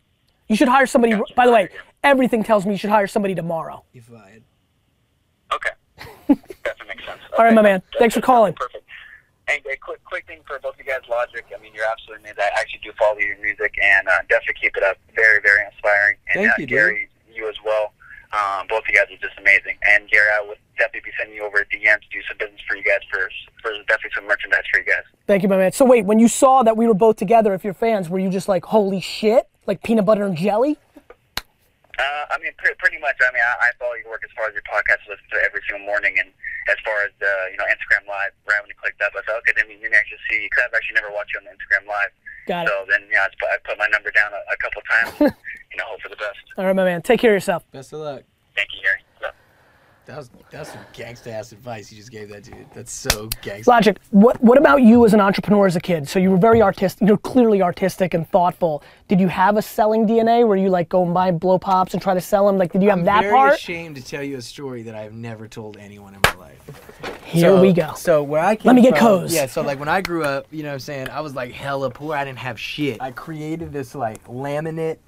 You 0.49 0.57
should 0.57 0.69
hire 0.69 0.87
somebody. 0.87 1.21
By 1.37 1.47
the 1.47 1.53
way, 1.53 1.69
everything 2.03 2.43
tells 2.45 2.65
me 2.65 2.73
you 2.73 2.79
should 2.79 2.91
hire 2.91 3.07
somebody 3.07 3.35
tomorrow. 3.35 3.85
You 3.93 4.01
fired. 4.03 4.43
Okay. 5.53 5.71
Definitely 6.65 6.87
makes 6.89 7.05
sense. 7.05 7.21
All 7.37 7.45
right, 7.45 7.49
Okay. 7.49 7.55
my 7.57 7.63
man. 7.63 7.81
That's- 7.81 7.99
Thanks 7.99 8.15
for 8.15 8.21
calling. 8.21 8.55
Perfect. 8.55 8.85
And 9.51 9.67
a 9.67 9.77
quick, 9.77 10.05
quick 10.05 10.27
thing 10.27 10.41
for 10.47 10.59
both 10.61 10.75
of 10.75 10.79
you 10.79 10.87
guys, 10.87 11.01
Logic. 11.11 11.45
I 11.51 11.61
mean, 11.61 11.73
you're 11.75 11.87
absolutely 11.91 12.31
amazing. 12.31 12.39
I 12.39 12.61
actually 12.61 12.81
do 12.85 12.93
follow 12.99 13.19
your 13.19 13.39
music, 13.43 13.75
and 13.83 14.07
uh, 14.07 14.23
definitely 14.29 14.63
keep 14.63 14.77
it 14.77 14.85
up. 14.85 14.97
Very, 15.17 15.41
very 15.41 15.65
inspiring. 15.67 16.17
And 16.29 16.45
Thank 16.45 16.51
uh, 16.51 16.55
you, 16.59 16.67
dude. 16.67 16.79
Gary, 16.79 17.09
you 17.35 17.49
as 17.49 17.57
well. 17.65 17.93
Um, 18.33 18.69
both 18.69 18.87
of 18.87 18.89
you 18.89 18.95
guys 18.95 19.11
are 19.11 19.19
just 19.19 19.39
amazing. 19.39 19.75
And 19.83 20.09
Gary, 20.09 20.29
I 20.31 20.47
would 20.47 20.59
definitely 20.79 21.11
be 21.11 21.13
sending 21.19 21.35
you 21.35 21.43
over 21.43 21.59
a 21.59 21.67
DM 21.67 21.99
to 21.99 22.09
do 22.13 22.23
some 22.29 22.39
business 22.39 22.61
for 22.69 22.77
you 22.77 22.85
guys 22.85 23.01
for, 23.11 23.29
for 23.61 23.73
definitely 23.89 24.15
some 24.15 24.27
merchandise 24.27 24.63
for 24.73 24.79
you 24.79 24.87
guys. 24.87 25.03
Thank 25.27 25.43
you, 25.43 25.49
my 25.49 25.57
man. 25.57 25.73
So 25.73 25.85
wait, 25.85 26.05
when 26.05 26.21
you 26.21 26.29
saw 26.29 26.63
that 26.63 26.77
we 26.77 26.87
were 26.87 26.95
both 26.95 27.17
together, 27.17 27.53
if 27.55 27.65
you're 27.65 27.75
fans, 27.75 28.09
were 28.09 28.21
you 28.21 28.31
just 28.31 28.49
like, 28.49 28.65
holy 28.65 29.01
shit, 29.01 29.49
like 29.67 29.83
peanut 29.83 30.05
butter 30.05 30.25
and 30.25 30.37
jelly? 30.37 30.79
Uh, 32.01 32.33
I 32.33 32.41
mean, 32.41 32.57
pre- 32.57 32.73
pretty 32.81 32.97
much. 32.97 33.21
I 33.21 33.29
mean, 33.29 33.45
I, 33.45 33.69
I 33.69 33.77
follow 33.77 33.93
your 34.01 34.09
work 34.09 34.25
as 34.25 34.33
far 34.33 34.49
as 34.49 34.57
your 34.57 34.65
podcast. 34.65 35.05
I 35.05 35.13
listen 35.13 35.29
to 35.31 35.37
it 35.37 35.45
every 35.45 35.61
single 35.69 35.85
morning, 35.85 36.17
and 36.17 36.33
as 36.73 36.81
far 36.81 37.05
as 37.05 37.13
uh, 37.21 37.53
you 37.53 37.61
know, 37.61 37.69
Instagram 37.69 38.09
Live. 38.09 38.33
Right 38.49 38.57
when 38.65 38.73
you 38.73 38.79
clicked 38.81 39.05
up, 39.05 39.13
I 39.13 39.21
thought, 39.29 39.45
okay, 39.45 39.53
then 39.53 39.69
you 39.69 39.77
can 39.85 39.93
actually 39.93 40.25
see. 40.33 40.49
Because 40.49 40.65
I've 40.65 40.77
actually 40.81 40.97
never 40.97 41.13
watched 41.13 41.37
you 41.37 41.45
on 41.45 41.53
Instagram 41.53 41.85
Live. 41.85 42.13
Got 42.49 42.65
it. 42.65 42.73
So 42.73 42.89
then, 42.89 43.05
yeah, 43.13 43.29
I 43.29 43.31
put, 43.37 43.49
I 43.53 43.57
put 43.69 43.77
my 43.77 43.89
number 43.93 44.09
down 44.11 44.33
a, 44.33 44.41
a 44.49 44.57
couple 44.57 44.81
times. 44.89 45.13
you 45.71 45.77
know, 45.77 45.85
hope 45.93 46.01
for 46.01 46.09
the 46.09 46.17
best. 46.17 46.41
All 46.57 46.65
right, 46.65 46.77
my 46.77 46.89
man. 46.89 47.05
Take 47.05 47.21
care 47.21 47.37
of 47.37 47.37
yourself. 47.37 47.69
Best 47.69 47.93
of 47.93 48.01
luck. 48.01 48.25
Thank 48.57 48.73
you, 48.73 48.81
Gary. 48.81 49.05
That 50.07 50.17
was 50.17 50.31
that's 50.51 50.73
some 50.73 50.81
gangsta 50.93 51.29
ass 51.29 51.53
advice 51.53 51.93
you 51.93 51.99
just 51.99 52.11
gave 52.11 52.29
that 52.31 52.43
dude. 52.43 52.67
That's 52.75 52.91
so 52.91 53.29
gangsta. 53.43 53.67
Logic, 53.69 53.97
what, 54.11 54.43
what 54.43 54.59
about 54.59 54.83
you 54.83 55.05
as 55.05 55.15
an 55.15 55.21
entrepreneur 55.21 55.67
as 55.67 55.77
a 55.77 55.81
kid? 55.81 56.09
So 56.09 56.19
you 56.19 56.31
were 56.31 56.37
very 56.37 56.61
artistic, 56.63 57.07
you're 57.07 57.19
clearly 57.19 57.63
artistic 57.63 58.15
and 58.15 58.29
thoughtful. 58.31 58.83
Did 59.09 59.21
you 59.21 59.29
have 59.29 59.57
a 59.57 59.63
selling 59.63 60.07
DNA 60.09 60.47
where 60.49 60.57
you 60.57 60.69
like 60.69 60.89
go 60.89 61.05
and 61.05 61.15
buy 61.15 61.31
blow 61.31 61.59
pops 61.59 61.93
and 61.95 62.03
try 62.03 62.15
to 62.15 62.21
sell 62.21 62.47
them? 62.47 62.59
Like, 62.59 62.73
did 62.73 62.83
you 62.83 62.89
have 62.91 62.99
I'm 63.01 63.05
that 63.05 63.21
very 63.23 63.33
part? 63.35 63.51
I'm 63.51 63.55
ashamed 63.55 63.97
to 63.97 64.03
tell 64.03 64.23
you 64.23 64.39
a 64.39 64.43
story 64.43 64.83
that 64.83 64.95
I've 64.95 65.15
never 65.15 65.47
told 65.47 65.77
anyone 65.77 66.15
in 66.15 66.21
my 66.25 66.35
life. 66.35 67.23
Here 67.25 67.51
So- 67.51 67.61
we 67.61 67.73
go. 67.73 67.93
So 67.95 68.23
where 68.23 68.43
I 68.43 68.57
came 68.57 68.67
Let 68.69 68.77
me 68.77 68.83
get 68.83 68.99
from, 68.99 69.07
codes. 69.07 69.35
Yeah, 69.35 69.47
so 69.47 69.63
like 69.63 69.79
when 69.79 69.89
I 69.89 70.01
grew 70.01 70.25
up, 70.25 70.47
you 70.51 70.63
know 70.63 70.71
what 70.71 70.75
I'm 70.75 70.81
saying, 70.81 71.09
I 71.11 71.21
was 71.21 71.35
like 71.35 71.53
hella 71.53 71.91
poor. 71.91 72.17
I 72.17 72.25
didn't 72.25 72.39
have 72.39 72.59
shit. 72.59 73.01
I 73.01 73.13
created 73.13 73.73
this 73.73 73.95
like 73.95 74.25
laminate 74.27 74.99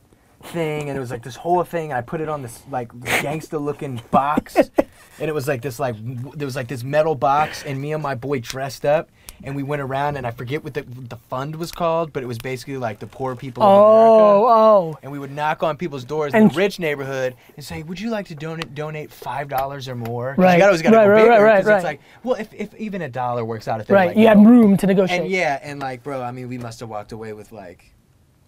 thing 0.42 0.88
and 0.88 0.96
it 0.96 1.00
was 1.00 1.10
like 1.10 1.22
this 1.22 1.36
whole 1.36 1.64
thing 1.64 1.90
and 1.90 1.98
I 1.98 2.00
put 2.00 2.20
it 2.20 2.28
on 2.28 2.42
this 2.42 2.62
like 2.70 2.90
gangster 3.22 3.58
looking 3.58 4.00
box. 4.10 4.56
and 5.18 5.28
it 5.28 5.34
was 5.34 5.46
like 5.48 5.62
this 5.62 5.78
like 5.78 5.94
w- 5.96 6.32
there 6.36 6.46
was 6.46 6.56
like 6.56 6.68
this 6.68 6.82
metal 6.84 7.14
box 7.14 7.62
and 7.64 7.80
me 7.80 7.92
and 7.92 8.02
my 8.02 8.14
boy 8.14 8.40
dressed 8.40 8.84
up 8.84 9.08
and 9.44 9.56
we 9.56 9.62
went 9.62 9.82
around 9.82 10.16
and 10.16 10.26
I 10.26 10.30
forget 10.30 10.62
what 10.62 10.74
the 10.74 10.82
what 10.82 11.10
the 11.10 11.16
fund 11.16 11.56
was 11.56 11.72
called, 11.72 12.12
but 12.12 12.22
it 12.22 12.26
was 12.26 12.38
basically 12.38 12.76
like 12.76 12.98
the 13.00 13.06
poor 13.06 13.34
people 13.36 13.62
of 13.62 13.68
America 13.68 13.82
Oh, 13.84 14.46
oh. 14.94 14.98
and 15.02 15.10
we 15.12 15.18
would 15.18 15.32
knock 15.32 15.62
on 15.62 15.76
people's 15.76 16.04
doors 16.04 16.32
in 16.34 16.42
And- 16.42 16.50
the 16.50 16.56
rich 16.56 16.78
neighborhood 16.78 17.34
and 17.56 17.64
say, 17.64 17.82
"Would 17.82 18.00
you 18.00 18.10
like 18.10 18.26
to 18.28 18.34
donate 18.34 18.74
donate 18.74 19.10
five 19.10 19.48
dollars 19.48 19.88
or 19.88 19.94
more?" 19.96 20.34
'Cause 20.34 20.38
Right, 20.44 20.52
You 20.54 20.58
gotta, 20.58 20.66
always 20.70 20.82
gotta 20.82 20.96
right, 20.96 21.04
go 21.04 21.10
right, 21.10 21.18
bigger, 21.22 21.30
right, 21.30 21.42
right, 21.42 21.56
'cause 21.58 21.66
right. 21.66 21.76
It's 21.76 21.84
like, 21.84 22.00
well, 22.22 22.34
if, 22.36 22.52
if 22.54 22.74
even 22.76 23.02
a 23.02 23.08
dollar 23.08 23.44
works 23.44 23.66
out, 23.68 23.80
if 23.80 23.90
Right, 23.90 24.08
like, 24.08 24.16
you 24.16 24.26
had 24.28 24.38
room 24.44 24.76
to 24.76 24.86
negotiate. 24.86 25.22
And 25.22 25.30
yeah, 25.30 25.58
and 25.62 25.80
like, 25.80 26.02
bro, 26.02 26.22
I 26.22 26.30
mean, 26.32 26.48
we 26.48 26.58
must 26.58 26.80
have 26.80 26.88
walked 26.88 27.12
away 27.12 27.32
with 27.32 27.50
like 27.52 27.92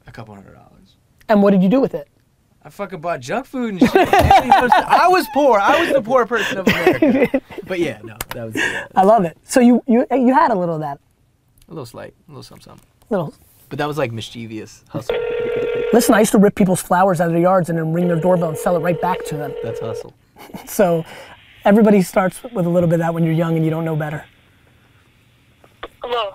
a 0.07 0.13
couple 0.13 0.35
hundred 0.35 0.55
dollars. 0.55 0.71
And 1.29 1.43
what 1.43 1.51
did 1.53 1.63
you 1.63 1.69
do 1.69 1.81
with 1.81 1.95
it? 1.95 2.09
I 2.63 2.71
fucking 2.71 3.01
bought 3.01 3.21
junk 3.21 3.47
food 3.47 3.73
and 3.75 3.81
shit. 3.81 3.95
man. 3.95 4.43
You 4.45 4.49
know, 4.49 4.69
I 4.73 5.09
was 5.09 5.27
poor. 5.35 5.59
I 5.59 5.81
was 5.85 5.93
the 5.93 6.01
poor 6.01 6.25
person 6.27 6.59
of 6.59 6.67
America. 6.67 7.43
But 7.67 7.79
yeah, 7.79 8.01
no, 8.03 8.17
that 8.31 8.45
was 8.47 8.57
uh, 8.57 8.87
I 8.95 9.03
love 9.05 9.25
it. 9.25 9.37
So 9.45 9.61
you 9.61 9.83
you 9.87 10.07
you 10.11 10.33
had 10.35 10.51
a 10.51 10.55
little 10.55 10.77
of 10.77 10.81
that, 10.81 10.99
a 11.69 11.73
little 11.73 11.85
slight, 11.87 12.15
a 12.27 12.31
little 12.31 12.43
something, 12.43 12.63
something. 12.65 12.87
little. 13.11 13.35
But 13.69 13.79
that 13.79 13.87
was 13.89 13.99
like 13.99 14.13
mischievous 14.13 14.85
hustle. 14.89 15.17
Listen, 15.93 16.15
I 16.15 16.21
used 16.21 16.33
to 16.33 16.39
rip 16.39 16.55
people's 16.55 16.81
flowers 16.83 17.21
out 17.21 17.27
of 17.29 17.33
their 17.33 17.43
yards 17.43 17.69
and 17.69 17.79
then 17.79 17.93
ring 17.93 18.09
their 18.09 18.21
doorbell 18.21 18.49
and 18.49 18.59
sell 18.59 18.77
it 18.77 18.81
right 18.81 19.01
back 19.01 19.25
to 19.27 19.37
them. 19.37 19.55
That's 19.63 19.81
hustle. 19.81 20.15
So 20.67 21.05
everybody 21.65 22.03
starts 22.03 22.43
with 22.43 22.67
a 22.67 22.69
little 22.69 22.89
bit 22.89 22.95
of 22.95 23.01
that 23.01 23.15
when 23.15 23.25
you're 23.25 23.33
young 23.33 23.57
and 23.57 23.65
you 23.65 23.71
don't 23.71 23.85
know 23.85 23.97
better. 23.97 24.25
Hello. 26.03 26.35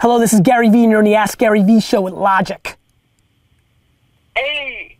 Hello, 0.00 0.18
this 0.18 0.32
is 0.32 0.40
Gary 0.40 0.68
Vee, 0.70 0.82
and 0.84 0.90
you're 0.90 0.98
on 1.00 1.04
the 1.04 1.14
Ask 1.16 1.36
Gary 1.38 1.62
Vee 1.62 1.80
show 1.80 2.00
with 2.00 2.14
Logic. 2.14 2.76
Hey, 4.38 4.96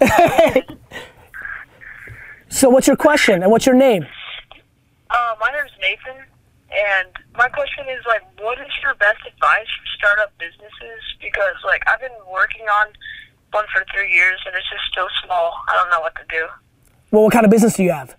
So, 2.48 2.70
what's 2.70 2.86
your 2.86 2.96
question 2.96 3.42
and 3.42 3.50
what's 3.50 3.66
your 3.66 3.74
name? 3.74 4.06
uh, 5.10 5.34
my 5.40 5.50
name's 5.50 5.72
Nathan, 5.80 6.22
and 6.70 7.08
my 7.36 7.48
question 7.48 7.86
is 7.88 8.04
like, 8.06 8.22
what 8.40 8.58
is 8.60 8.68
your 8.82 8.94
best 8.94 9.18
advice 9.26 9.66
for 9.66 9.86
startup 9.98 10.32
businesses? 10.38 11.00
Because 11.20 11.56
like 11.64 11.82
I've 11.88 12.00
been 12.00 12.14
working 12.32 12.66
on 12.68 12.86
one 13.52 13.64
for 13.74 13.84
three 13.92 14.12
years, 14.12 14.38
and 14.46 14.54
it's 14.54 14.68
just 14.70 14.84
still 14.92 15.08
small. 15.24 15.52
I 15.68 15.74
don't 15.74 15.90
know 15.90 16.00
what 16.00 16.14
to 16.16 16.24
do. 16.30 16.46
Well, 17.10 17.24
what 17.24 17.32
kind 17.32 17.44
of 17.44 17.50
business 17.50 17.74
do 17.76 17.82
you 17.84 17.90
have? 17.92 18.14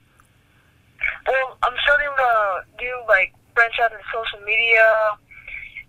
Well, 1.27 1.57
I'm 1.63 1.73
starting 1.85 2.09
to 2.17 2.63
do 2.79 2.91
like 3.07 3.33
branch 3.55 3.75
out 3.81 3.91
into 3.91 4.03
social 4.13 4.43
media, 4.45 4.83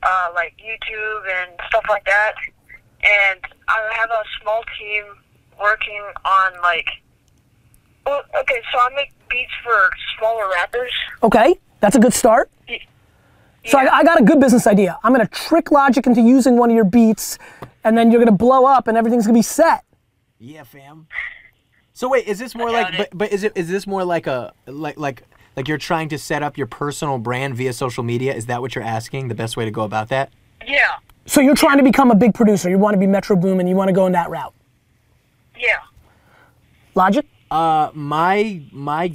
uh, 0.04 0.28
like 0.34 0.54
YouTube 0.62 1.22
and 1.42 1.50
stuff 1.68 1.84
like 1.88 2.04
that. 2.04 2.34
And 3.02 3.40
I 3.68 3.94
have 3.94 4.10
a 4.10 4.22
small 4.42 4.62
team 4.78 5.04
working 5.58 6.02
on 6.24 6.60
like. 6.62 6.86
Well, 8.06 8.22
okay, 8.40 8.60
so 8.72 8.78
I 8.78 8.88
make 8.94 9.12
beats 9.28 9.52
for 9.62 9.90
smaller 10.18 10.48
rappers. 10.50 10.90
Okay, 11.22 11.54
that's 11.80 11.96
a 11.96 12.00
good 12.00 12.14
start. 12.14 12.50
So 13.66 13.78
Yeah. 13.78 13.90
I, 13.92 13.98
I 13.98 14.04
got 14.04 14.18
a 14.20 14.24
good 14.24 14.40
business 14.40 14.66
idea. 14.66 14.98
I'm 15.04 15.12
gonna 15.12 15.26
trick 15.28 15.70
Logic 15.70 16.06
into 16.06 16.22
using 16.22 16.56
one 16.56 16.70
of 16.70 16.76
your 16.76 16.84
beats, 16.84 17.38
and 17.84 17.96
then 17.96 18.10
you're 18.10 18.20
gonna 18.20 18.36
blow 18.36 18.64
up, 18.64 18.88
and 18.88 18.96
everything's 18.96 19.26
gonna 19.26 19.38
be 19.38 19.42
set. 19.42 19.84
Yeah, 20.38 20.62
fam. 20.64 21.06
So 21.92 22.08
wait, 22.08 22.26
is 22.26 22.38
this 22.38 22.54
more 22.54 22.70
like 22.70 22.88
doubt 22.88 22.96
but, 22.96 23.18
but 23.18 23.32
is 23.32 23.44
it 23.44 23.52
is 23.54 23.68
this 23.68 23.86
more 23.86 24.04
like 24.04 24.26
a 24.26 24.54
like 24.66 24.98
like 24.98 25.24
like 25.56 25.68
you're 25.68 25.76
trying 25.76 26.08
to 26.08 26.18
set 26.18 26.42
up 26.42 26.56
your 26.56 26.66
personal 26.66 27.18
brand 27.18 27.54
via 27.56 27.74
social 27.74 28.02
media? 28.02 28.34
Is 28.34 28.46
that 28.46 28.62
what 28.62 28.74
you're 28.74 28.84
asking? 28.84 29.28
The 29.28 29.34
best 29.34 29.58
way 29.58 29.66
to 29.66 29.70
go 29.70 29.82
about 29.82 30.08
that? 30.08 30.32
Yeah, 30.66 30.96
So 31.26 31.40
you're 31.40 31.54
trying 31.54 31.78
to 31.78 31.84
become 31.84 32.10
a 32.10 32.14
big 32.14 32.34
producer. 32.34 32.68
You 32.70 32.78
want 32.78 32.94
to 32.94 32.98
be 32.98 33.06
Metro 33.06 33.34
Boom, 33.36 33.60
and 33.60 33.68
you 33.68 33.74
want 33.76 33.88
to 33.88 33.92
go 33.92 34.06
in 34.06 34.12
that 34.12 34.30
route. 34.30 34.54
yeah. 35.58 35.78
Logic. 36.94 37.24
Uh, 37.50 37.90
my 37.94 38.62
my 38.72 39.12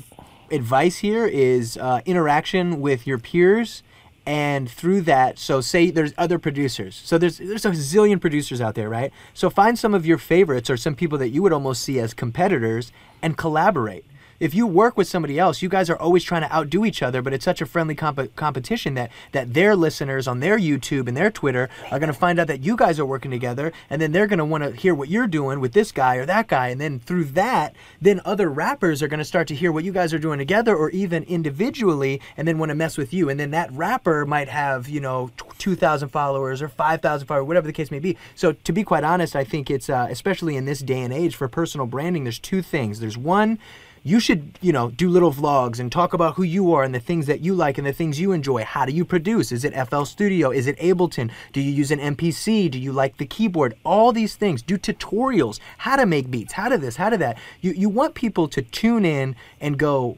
advice 0.52 0.98
here 0.98 1.26
is 1.26 1.78
uh, 1.78 2.02
interaction 2.06 2.80
with 2.82 3.06
your 3.06 3.18
peers, 3.18 3.84
and 4.26 4.70
through 4.70 5.02
that, 5.02 5.38
so 5.38 5.62
say 5.62 5.92
there's 5.92 6.14
other 6.18 6.40
producers. 6.40 7.00
So 7.04 7.18
there's 7.18 7.38
there's 7.38 7.66
a 7.66 7.72
zillion 7.72 8.20
producers 8.20 8.60
out 8.62 8.76
there, 8.76 8.90
right? 8.90 9.12
So 9.34 9.50
find 9.50 9.78
some 9.78 9.94
of 9.94 10.06
your 10.06 10.18
favorites 10.18 10.70
or 10.70 10.78
some 10.78 10.96
people 10.96 11.18
that 11.20 11.30
you 11.30 11.42
would 11.44 11.54
almost 11.54 11.84
see 11.84 12.00
as 12.00 12.14
competitors 12.14 12.92
and 13.22 13.38
collaborate. 13.38 14.06
If 14.40 14.54
you 14.54 14.68
work 14.68 14.98
with 14.98 15.08
somebody 15.08 15.40
else, 15.40 15.62
you 15.62 15.70
guys 15.70 15.90
are 15.90 15.98
always 15.98 16.24
trying 16.24 16.42
to 16.42 16.54
outdo 16.54 16.84
each 16.86 17.02
other, 17.02 17.22
but 17.22 17.34
it's 17.34 17.46
such 17.46 17.62
a 17.62 17.66
friendly 17.66 17.96
comp- 17.96 18.36
competition 18.36 18.94
that 18.96 19.12
that 19.32 19.54
their 19.54 19.76
listeners 19.76 20.28
on 20.28 20.42
their 20.42 20.58
YouTube 20.60 21.08
and 21.08 21.16
their 21.16 21.32
Twitter 21.32 21.70
are 21.90 22.00
going 22.00 22.12
to 22.12 22.14
find 22.14 22.38
out 22.40 22.48
that 22.48 22.64
you 22.64 22.76
guys 22.76 23.00
are 23.00 23.06
working 23.06 23.32
together, 23.32 23.72
and 23.90 24.02
then 24.02 24.12
they're 24.12 24.28
going 24.28 24.40
to 24.40 24.46
want 24.46 24.64
to 24.64 24.72
hear 24.72 24.94
what 24.94 25.08
you're 25.08 25.28
doing 25.28 25.62
with 25.62 25.72
this 25.72 25.92
guy 25.92 26.16
or 26.16 26.26
that 26.26 26.48
guy, 26.48 26.68
and 26.68 26.82
then 26.82 27.00
through 27.00 27.24
that, 27.26 27.76
then 28.02 28.20
other 28.26 28.50
rappers 28.50 29.02
are 29.02 29.08
going 29.08 29.20
to 29.20 29.26
start 29.26 29.48
to 29.48 29.56
hear 29.56 29.72
what 29.72 29.86
you 29.86 29.94
guys 29.94 30.14
are 30.14 30.20
doing 30.20 30.40
together 30.40 30.76
or 30.76 30.90
even 30.90 31.24
individually, 31.24 32.20
and 32.36 32.48
then 32.48 32.60
want 32.60 32.70
to 32.70 32.76
mess 32.76 32.98
with 32.98 33.14
you, 33.14 33.30
and 33.30 33.40
then 33.40 33.52
that 33.52 33.72
rapper 33.72 34.26
might 34.26 34.50
have 34.50 34.90
you 34.90 35.00
know 35.00 35.32
t- 35.38 35.46
2,000 35.60 36.10
followers 36.10 36.62
or 36.62 36.68
5,000 36.68 37.26
followers, 37.26 37.48
whatever 37.48 37.68
the 37.68 37.74
case 37.74 37.90
may 37.90 38.00
be. 38.00 38.18
So 38.36 38.52
to 38.52 38.74
be 38.74 38.84
quite 38.84 39.06
honest, 39.06 39.36
I 39.36 39.46
think 39.46 39.72
it's 39.72 39.90
uh, 39.90 40.08
especially 40.10 40.58
in 40.58 40.66
this 40.66 40.80
day 40.80 41.02
and 41.02 41.14
age 41.14 41.36
for 41.36 41.48
personal 41.48 41.88
branding. 41.88 42.26
There's 42.26 42.40
two 42.40 42.62
things. 42.62 43.00
There's 43.00 43.18
one 43.18 43.60
you 44.06 44.20
should 44.20 44.58
you 44.62 44.72
know 44.72 44.92
do 44.92 45.10
little 45.10 45.34
vlogs 45.34 45.80
and 45.80 45.92
talk 45.92 46.14
about 46.14 46.36
who 46.36 46.44
you 46.44 46.72
are 46.74 46.84
and 46.84 46.94
the 46.94 47.00
things 47.00 47.26
that 47.26 47.42
you 47.42 47.56
like 47.56 47.80
and 47.80 47.88
the 47.88 47.92
things 47.92 48.20
you 48.20 48.32
enjoy. 48.32 48.64
How 48.64 48.86
do 48.86 48.94
you 48.94 49.04
produce? 49.04 49.52
Is 49.52 49.66
it 49.66 49.74
fl 49.90 50.04
studio? 50.04 50.52
Is 50.52 50.68
it 50.68 50.78
ableton? 50.78 51.32
Do 51.52 51.60
you 51.60 51.72
use 51.72 51.90
an 51.90 52.00
mpc 52.00 52.70
do 52.70 52.80
you 52.80 52.92
like 52.92 53.18
the 53.18 53.26
keyboard? 53.26 53.76
All 53.84 54.14
these 54.14 54.36
things. 54.36 54.62
Do 54.62 54.78
tutorials. 54.78 55.60
How 55.80 55.96
to 55.96 56.06
make 56.06 56.30
beats. 56.30 56.54
How 56.54 56.70
to 56.70 56.78
this. 56.78 56.96
How 56.98 57.10
to 57.10 57.18
that. 57.18 57.40
You, 57.62 57.72
you 57.72 57.90
want 57.90 58.14
people 58.14 58.48
to 58.50 58.62
tune 58.62 59.06
in 59.06 59.36
and 59.60 59.78
go 59.78 60.18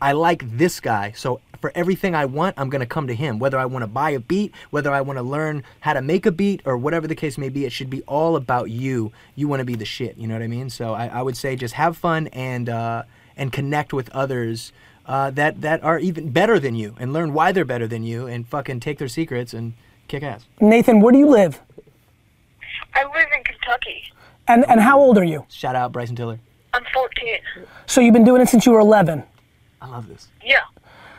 I 0.00 0.12
like 0.12 0.58
this 0.58 0.78
guy, 0.78 1.12
so 1.12 1.40
for 1.58 1.72
everything 1.74 2.14
I 2.14 2.26
want, 2.26 2.54
I'm 2.58 2.68
gonna 2.68 2.84
come 2.84 3.06
to 3.06 3.14
him. 3.14 3.38
Whether 3.38 3.58
I 3.58 3.64
want 3.64 3.82
to 3.82 3.86
buy 3.86 4.10
a 4.10 4.20
beat, 4.20 4.52
whether 4.70 4.92
I 4.92 5.00
want 5.00 5.18
to 5.18 5.22
learn 5.22 5.62
how 5.80 5.94
to 5.94 6.02
make 6.02 6.26
a 6.26 6.32
beat, 6.32 6.60
or 6.66 6.76
whatever 6.76 7.06
the 7.06 7.14
case 7.14 7.38
may 7.38 7.48
be, 7.48 7.64
it 7.64 7.72
should 7.72 7.88
be 7.88 8.02
all 8.02 8.36
about 8.36 8.70
you. 8.70 9.10
You 9.36 9.48
want 9.48 9.60
to 9.60 9.64
be 9.64 9.74
the 9.74 9.86
shit. 9.86 10.18
You 10.18 10.28
know 10.28 10.34
what 10.34 10.42
I 10.42 10.48
mean? 10.48 10.68
So 10.68 10.92
I, 10.92 11.06
I 11.06 11.22
would 11.22 11.36
say 11.36 11.56
just 11.56 11.74
have 11.74 11.96
fun 11.96 12.26
and 12.28 12.68
uh, 12.68 13.04
and 13.36 13.52
connect 13.52 13.92
with 13.92 14.08
others 14.10 14.72
uh, 15.06 15.30
that 15.30 15.60
that 15.60 15.82
are 15.84 15.98
even 15.98 16.30
better 16.30 16.58
than 16.58 16.74
you, 16.74 16.96
and 16.98 17.12
learn 17.12 17.32
why 17.32 17.52
they're 17.52 17.64
better 17.64 17.86
than 17.86 18.02
you, 18.02 18.26
and 18.26 18.46
fucking 18.48 18.80
take 18.80 18.98
their 18.98 19.08
secrets 19.08 19.54
and 19.54 19.74
kick 20.08 20.22
ass. 20.22 20.46
Nathan, 20.60 21.00
where 21.00 21.12
do 21.12 21.18
you 21.18 21.28
live? 21.28 21.60
I 22.94 23.04
live 23.04 23.28
in 23.36 23.44
Kentucky. 23.44 24.04
And 24.48 24.64
and 24.68 24.80
how 24.80 24.98
old 24.98 25.18
are 25.18 25.24
you? 25.24 25.44
Shout 25.48 25.76
out 25.76 25.92
Bryson 25.92 26.16
Tiller. 26.16 26.38
I'm 26.72 26.84
14. 26.92 27.38
So 27.86 28.00
you've 28.00 28.12
been 28.12 28.24
doing 28.24 28.42
it 28.42 28.48
since 28.48 28.66
you 28.66 28.72
were 28.72 28.80
11. 28.80 29.22
I 29.80 29.88
love 29.88 30.08
this. 30.08 30.28
Yeah. 30.44 30.60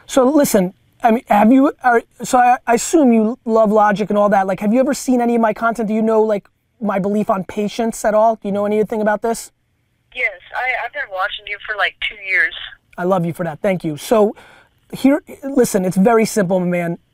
So 0.06 0.30
listen, 0.30 0.74
I 1.02 1.12
mean, 1.12 1.24
have 1.28 1.52
you? 1.52 1.74
Are, 1.84 2.04
so 2.24 2.38
I, 2.38 2.58
I 2.68 2.76
assume 2.76 3.12
you 3.12 3.40
love 3.46 3.72
Logic 3.72 4.10
and 4.10 4.18
all 4.18 4.30
that. 4.30 4.48
Like, 4.48 4.60
have 4.60 4.74
you 4.74 4.80
ever 4.80 4.94
seen 4.94 5.22
any 5.22 5.36
of 5.36 5.42
my 5.42 5.54
content? 5.54 5.88
Do 5.88 5.94
you 5.94 6.02
know 6.02 6.22
like 6.22 6.48
my 6.80 7.00
belief 7.00 7.30
on 7.30 7.44
patience 7.44 8.04
at 8.06 8.14
all? 8.14 8.36
Do 8.36 8.48
you 8.48 8.52
know 8.52 8.66
anything 8.66 9.02
about 9.02 9.22
this? 9.22 9.52
Yes, 10.18 10.42
I, 10.56 10.84
I've 10.84 10.94
been 10.94 11.12
watching 11.12 11.46
you 11.46 11.60
for 11.64 11.76
like 11.76 11.96
two 12.10 12.16
years. 12.16 12.56
I 12.98 13.04
love 13.04 13.24
you 13.24 13.34
for 13.34 13.44
that. 13.44 13.60
Thank 13.60 13.84
you. 13.84 13.98
So 13.98 14.36
here, 14.92 15.22
listen, 15.44 15.86
it's 15.86 15.96
very 15.96 16.26
simple, 16.26 16.60
man. 16.60 16.98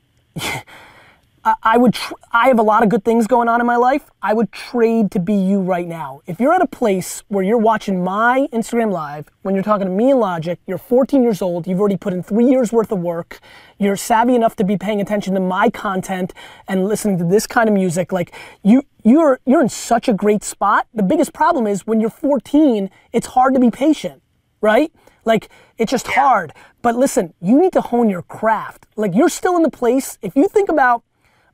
I, 1.45 1.77
would. 1.77 1.93
Tr- 1.93 2.13
I 2.31 2.47
have 2.47 2.59
a 2.59 2.63
lot 2.63 2.83
of 2.83 2.87
good 2.89 3.03
things 3.03 3.27
going 3.27 3.49
on 3.49 3.59
in 3.59 3.67
my 3.67 3.75
life. 3.75 4.09
I 4.21 4.33
would 4.33 4.53
trade 4.53 5.11
to 5.11 5.19
be 5.19 5.33
you 5.33 5.59
right 5.59 5.85
now. 5.85 6.21
If 6.25 6.39
you're 6.39 6.53
at 6.53 6.61
a 6.61 6.67
place 6.67 7.23
where 7.27 7.43
you're 7.43 7.57
watching 7.57 8.01
my 8.01 8.47
Instagram 8.53 8.91
live, 8.91 9.27
when 9.41 9.53
you're 9.53 9.65
talking 9.65 9.87
to 9.87 9.91
me 9.91 10.11
and 10.11 10.21
Logic, 10.21 10.57
you're 10.65 10.77
14 10.77 11.21
years 11.21 11.41
old. 11.41 11.67
You've 11.67 11.81
already 11.81 11.97
put 11.97 12.13
in 12.13 12.23
three 12.23 12.45
years 12.45 12.71
worth 12.71 12.93
of 12.93 12.99
work. 12.99 13.41
You're 13.77 13.97
savvy 13.97 14.35
enough 14.35 14.55
to 14.55 14.63
be 14.63 14.77
paying 14.77 15.01
attention 15.01 15.33
to 15.33 15.41
my 15.41 15.69
content 15.69 16.33
and 16.69 16.87
listening 16.87 17.17
to 17.17 17.25
this 17.25 17.45
kind 17.45 17.67
of 17.67 17.73
music. 17.73 18.13
Like 18.13 18.33
you, 18.63 18.83
you're 19.03 19.39
you're 19.45 19.61
in 19.61 19.69
such 19.69 20.07
a 20.07 20.13
great 20.13 20.43
spot. 20.43 20.87
The 20.93 21.03
biggest 21.03 21.33
problem 21.33 21.67
is 21.67 21.85
when 21.85 21.99
you're 21.99 22.09
14, 22.09 22.89
it's 23.11 23.27
hard 23.27 23.53
to 23.53 23.59
be 23.59 23.69
patient 23.69 24.23
right? 24.63 24.91
Like 25.25 25.49
it's 25.77 25.91
just 25.91 26.07
hard. 26.07 26.53
But 26.81 26.95
listen, 26.95 27.33
you 27.39 27.61
need 27.61 27.73
to 27.73 27.81
hone 27.81 28.09
your 28.09 28.23
craft. 28.23 28.87
Like 28.95 29.13
you're 29.13 29.29
still 29.29 29.55
in 29.55 29.61
the 29.61 29.69
place. 29.69 30.17
If 30.23 30.35
you 30.35 30.47
think 30.47 30.69
about 30.69 31.03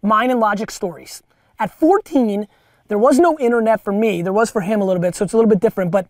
mine 0.01 0.29
and 0.29 0.39
Logic 0.39 0.71
stories, 0.71 1.21
at 1.57 1.71
14, 1.71 2.47
there 2.87 2.97
was 2.97 3.19
no 3.19 3.37
internet 3.39 3.81
for 3.83 3.91
me. 3.91 4.21
There 4.21 4.31
was 4.31 4.49
for 4.49 4.61
him 4.61 4.79
a 4.79 4.85
little 4.85 5.01
bit, 5.01 5.15
so 5.15 5.25
it's 5.25 5.33
a 5.33 5.37
little 5.37 5.49
bit 5.49 5.59
different. 5.59 5.91
But 5.91 6.07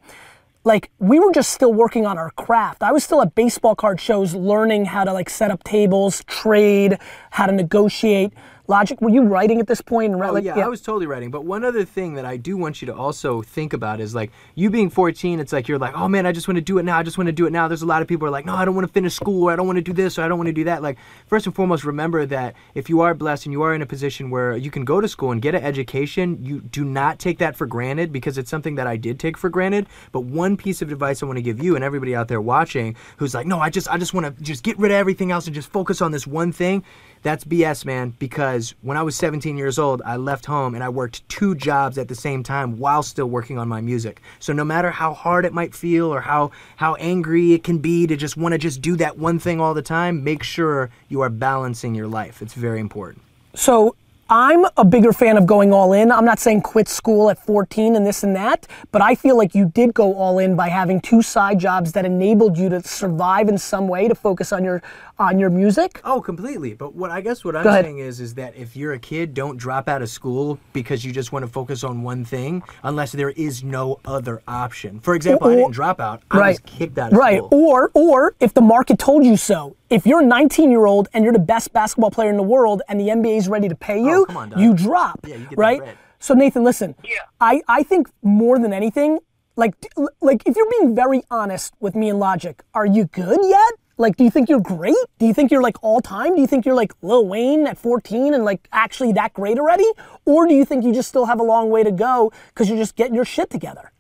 like 0.65 0.91
we 0.99 1.19
were 1.19 1.32
just 1.32 1.52
still 1.52 1.73
working 1.73 2.06
on 2.06 2.17
our 2.17 2.32
craft. 2.32 2.84
I 2.84 2.91
was 2.91 3.04
still 3.04 3.21
at 3.21 3.34
baseball 3.34 3.75
card 3.75 3.99
shows 3.99 4.36
learning 4.36 4.86
how 4.86 5.06
to 5.06 5.13
like 5.13 5.30
set 5.30 5.52
up 5.52 5.63
tables, 5.63 6.23
trade, 6.25 6.97
how 7.32 7.45
to 7.45 7.54
negotiate. 7.54 8.34
Logic, 8.70 9.02
were 9.02 9.10
you 9.10 9.24
writing 9.24 9.60
at 9.60 9.66
this 9.66 9.82
point? 9.82 10.14
And 10.14 10.24
Oh 10.24 10.32
like, 10.32 10.44
yeah, 10.44 10.64
I 10.64 10.68
was 10.68 10.80
totally 10.80 11.08
writing. 11.08 11.32
But 11.32 11.44
one 11.44 11.66
other 11.66 11.84
thing 11.84 12.14
that 12.14 12.24
I 12.24 12.38
do 12.38 12.56
want 12.56 12.84
you 12.84 12.86
to 12.86 12.94
also 12.94 13.42
think 13.42 13.74
about 13.74 14.00
is 14.00 14.14
like 14.14 14.32
you 14.54 14.70
being 14.70 14.92
14. 14.92 15.40
It's 15.40 15.52
like 15.52 15.68
you're 15.68 15.80
like, 15.80 15.98
oh 15.98 16.08
man, 16.08 16.28
I 16.28 16.32
just 16.32 16.48
want 16.48 16.58
to 16.58 16.62
do 16.62 16.78
it 16.78 16.84
now. 16.84 17.00
I 17.00 17.02
just 17.02 17.18
want 17.18 17.26
to 17.26 17.32
do 17.32 17.48
it 17.48 17.52
now. 17.52 17.68
There's 17.68 17.82
a 17.82 17.88
lot 17.88 18.04
of 18.04 18.08
people 18.08 18.26
who 18.26 18.28
are 18.28 18.32
like, 18.32 18.46
no, 18.46 18.54
I 18.54 18.66
don't 18.66 18.76
want 18.76 18.86
to 18.86 18.94
finish 18.94 19.16
school. 19.16 19.46
Or 19.46 19.52
I 19.52 19.56
don't 19.56 19.66
want 19.66 19.78
to 19.78 19.82
do 19.82 19.92
this. 19.92 20.20
Or 20.20 20.22
I 20.22 20.28
don't 20.28 20.38
want 20.38 20.50
to 20.50 20.54
do 20.54 20.66
that. 20.66 20.84
Like 20.84 21.00
first 21.26 21.48
and 21.48 21.56
foremost, 21.56 21.84
remember 21.84 22.28
that 22.28 22.54
if 22.76 22.90
you 22.90 23.02
are 23.02 23.16
blessed 23.16 23.48
and 23.48 23.54
you 23.54 23.64
are 23.64 23.74
in 23.74 23.82
a 23.82 23.88
position 23.88 24.30
where 24.30 24.56
you 24.56 24.70
can 24.70 24.86
go 24.86 25.02
to 25.02 25.08
school 25.08 25.32
and 25.32 25.42
get 25.42 25.56
an 25.56 25.64
education, 25.64 26.38
you 26.40 26.62
do 26.62 26.86
not 26.86 27.18
take 27.18 27.40
that 27.40 27.56
for 27.56 27.66
granted 27.66 28.12
because 28.12 28.38
it's 28.38 28.52
something 28.52 28.76
that 28.76 28.86
I 28.86 28.98
did 28.98 29.20
take 29.20 29.36
for 29.36 29.50
granted. 29.50 29.88
But 30.12 30.26
one 30.26 30.58
piece 30.58 30.84
of 30.84 30.92
advice 30.92 31.24
I 31.24 31.26
want 31.26 31.38
to 31.38 31.44
give 31.44 31.64
you 31.64 31.74
and 31.74 31.84
everybody 31.84 32.16
out 32.16 32.28
there 32.28 32.40
watching 32.40 32.96
who's 33.18 33.34
like, 33.34 33.48
no, 33.48 33.60
I 33.60 33.72
just 33.72 33.90
I 33.90 33.98
just 33.98 34.14
want 34.14 34.28
to 34.28 34.44
just 34.44 34.62
get 34.62 34.78
rid 34.78 34.92
of 34.92 34.98
everything 34.98 35.32
else 35.32 35.48
and 35.48 35.56
just 35.56 35.72
focus 35.72 36.04
on 36.04 36.12
this 36.12 36.28
one 36.28 36.52
thing. 36.52 36.84
That's 37.22 37.44
BS, 37.44 37.86
man, 37.86 38.14
because 38.20 38.76
when 38.82 38.98
I 38.98 39.04
was 39.04 39.16
17 39.16 39.58
years 39.58 39.78
old, 39.78 40.02
I 40.06 40.16
left 40.16 40.46
home 40.46 40.76
and 40.76 40.84
I 40.84 40.90
worked 40.90 41.28
two 41.28 41.54
jobs 41.56 41.98
at 41.98 42.08
the 42.08 42.16
same 42.16 42.44
time 42.44 42.78
while 42.78 43.04
still 43.04 43.28
working 43.28 43.58
on 43.58 43.68
my 43.68 43.82
music. 43.82 44.22
So 44.40 44.54
no 44.54 44.64
matter 44.64 44.92
how 44.92 45.14
hard 45.14 45.46
it 45.46 45.54
might 45.54 45.76
feel 45.76 46.14
or 46.14 46.22
how 46.22 46.52
how 46.78 46.96
angry 46.96 47.54
it 47.54 47.64
can 47.64 47.80
be 47.80 48.08
to 48.08 48.16
just 48.16 48.38
want 48.38 48.54
to 48.54 48.58
just 48.58 48.82
do 48.82 48.96
that 48.98 49.18
one 49.18 49.40
thing 49.40 49.60
all 49.60 49.74
the 49.74 49.82
time, 49.82 50.24
make 50.24 50.44
sure 50.44 50.90
you 51.10 51.22
are 51.22 51.30
balancing 51.30 51.94
your 51.94 52.08
life. 52.08 52.42
It's 52.42 52.54
very 52.54 52.80
important. 52.80 53.22
So 53.54 53.96
I'm 54.32 54.66
a 54.78 54.86
bigger 54.86 55.12
fan 55.12 55.38
of 55.38 55.48
going 55.48 55.74
all 55.74 55.92
in. 55.92 56.12
I'm 56.12 56.24
not 56.24 56.38
saying 56.38 56.62
quit 56.62 56.88
school 56.88 57.32
at 57.32 57.44
14 57.44 57.96
and 57.96 58.06
this 58.06 58.24
and 58.24 58.36
that, 58.36 58.68
but 58.92 59.02
I 59.02 59.16
feel 59.16 59.36
like 59.36 59.56
you 59.56 59.72
did 59.74 59.96
go 59.96 60.14
all 60.14 60.38
in 60.38 60.56
by 60.56 60.70
having 60.70 61.02
two 61.02 61.24
side 61.24 61.60
jobs 61.60 61.94
that 61.94 62.06
enabled 62.06 62.56
you 62.56 62.70
to 62.70 62.84
survive 62.84 63.50
in 63.50 63.58
some 63.58 63.88
way 63.88 64.08
to 64.08 64.14
focus 64.14 64.54
on 64.54 64.64
your 64.64 64.84
on 65.20 65.38
your 65.38 65.50
music. 65.50 66.00
Oh, 66.04 66.22
completely. 66.22 66.74
But 66.74 66.96
what 66.96 67.12
I 67.12 67.22
guess 67.22 67.44
what 67.44 67.56
I'm 67.56 67.66
saying 67.66 68.00
is 68.00 68.20
is 68.20 68.34
that 68.36 68.56
if 68.56 68.76
you're 68.76 68.94
a 68.94 69.00
kid, 69.00 69.34
don't 69.34 69.58
drop 69.58 69.88
out 69.90 70.02
of 70.02 70.10
school 70.10 70.60
because 70.74 71.04
you 71.04 71.12
just 71.12 71.32
want 71.32 71.44
to 71.44 71.52
focus 71.52 71.84
on 71.84 72.02
one 72.02 72.24
thing 72.24 72.64
unless 72.84 73.12
there 73.12 73.32
is 73.32 73.64
no 73.64 74.00
other 74.06 74.42
option. 74.48 75.00
For 75.02 75.16
example, 75.16 75.50
I 75.50 75.56
didn't 75.56 75.72
drop 75.72 76.00
out. 76.00 76.24
I 76.32 76.50
was 76.50 76.60
kicked 76.60 76.98
out 76.98 77.12
of 77.12 77.18
right. 77.18 77.38
school. 77.38 77.50
Or 77.52 77.92
or 77.94 78.36
if 78.40 78.54
the 78.54 78.62
market 78.62 78.98
told 78.98 79.26
you 79.26 79.36
so. 79.38 79.76
if 79.90 80.06
you're 80.06 80.22
a 80.22 80.26
19 80.26 80.72
year 80.72 80.86
old 80.86 81.10
and 81.14 81.24
you're 81.24 81.34
the 81.34 81.40
best 81.40 81.74
basketball 81.74 82.12
player 82.12 82.30
in 82.30 82.38
the 82.38 82.44
world 82.44 82.82
and 82.88 83.00
the 83.00 83.08
NBA 83.08 83.38
is 83.38 83.50
ready 83.50 83.68
to 83.68 83.76
pay 83.76 84.00
oh, 84.00 84.06
you, 84.06 84.22
Oh, 84.22 84.26
come 84.26 84.38
on, 84.38 84.54
you 84.58 84.74
drop. 84.74 85.20
Yeah, 85.26 85.36
you 85.36 85.42
get 85.42 85.50
that 85.52 85.58
right? 85.58 85.98
So 86.20 86.34
Nathan, 86.34 86.64
listen. 86.64 86.96
Yeah. 87.04 87.20
I, 87.40 87.62
I 87.68 87.84
think 87.84 88.10
more 88.22 88.60
than 88.60 88.74
anything, 88.74 89.20
like 89.56 89.74
like 90.22 90.44
if 90.46 90.56
you're 90.56 90.70
being 90.80 90.96
very 90.96 91.24
honest 91.30 91.74
with 91.80 91.96
me 91.96 92.10
and 92.10 92.20
Logic, 92.20 92.62
are 92.74 92.86
you 92.86 93.06
good 93.06 93.40
yet? 93.44 93.74
Like, 94.00 94.16
do 94.16 94.24
you 94.24 94.32
think 94.32 94.48
you're 94.48 94.62
great? 94.62 94.96
Do 95.20 95.26
you 95.26 95.34
think 95.34 95.52
you're 95.52 95.62
like 95.62 95.76
all 95.84 96.00
time? 96.00 96.34
Do 96.34 96.42
you 96.42 96.48
think 96.48 96.66
you're 96.66 96.74
like 96.74 96.94
Lil 97.02 97.28
Wayne 97.28 97.68
at 97.68 97.78
14 97.78 98.34
and 98.34 98.46
like 98.46 98.70
actually 98.72 99.12
that 99.12 99.34
great 99.34 99.60
already? 99.60 99.88
Or 100.24 100.48
do 100.48 100.54
you 100.54 100.64
think 100.64 100.86
you 100.86 100.94
just 100.94 101.10
still 101.10 101.26
have 101.26 101.42
a 101.42 101.44
long 101.44 101.70
way 101.70 101.84
to 101.84 101.92
go 101.92 102.32
because 102.48 102.70
you're 102.70 102.78
just 102.78 102.96
getting 102.96 103.14
your 103.14 103.26
shit 103.26 103.50
together? 103.50 103.92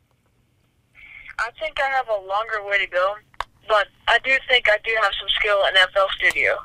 I 1.37 1.51
think 1.59 1.81
I 1.81 1.89
have 1.89 2.07
a 2.07 2.25
longer 2.25 2.65
way 2.69 2.77
to 2.77 2.87
go, 2.87 3.15
but 3.67 3.87
I 4.07 4.19
do 4.23 4.31
think 4.47 4.69
I 4.69 4.77
do 4.85 4.91
have 5.03 5.11
some 5.19 5.27
skill 5.37 5.59
in 5.67 5.75
FL 5.75 6.07
Studio. 6.17 6.55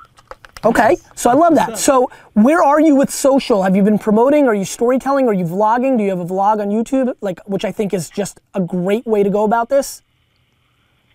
Okay, 0.65 0.97
so 1.17 1.29
I 1.29 1.35
love 1.35 1.57
that. 1.57 1.77
So 1.77 2.11
where 2.35 2.63
are 2.63 2.81
you 2.81 2.95
with 2.95 3.11
social? 3.11 3.65
Have 3.65 3.75
you 3.75 3.83
been 3.83 3.99
promoting? 3.99 4.47
Are 4.47 4.55
you 4.55 4.65
storytelling? 4.65 5.27
Are 5.27 5.35
you 5.35 5.45
vlogging? 5.45 5.99
Do 5.99 6.05
you 6.05 6.11
have 6.11 6.21
a 6.21 6.25
vlog 6.25 6.61
on 6.61 6.69
YouTube? 6.69 7.13
Like, 7.21 7.41
which 7.47 7.65
I 7.65 7.73
think 7.73 7.93
is 7.93 8.11
just 8.11 8.41
a 8.55 8.61
great 8.61 9.07
way 9.07 9.25
to 9.25 9.29
go 9.29 9.43
about 9.43 9.69
this. 9.69 10.03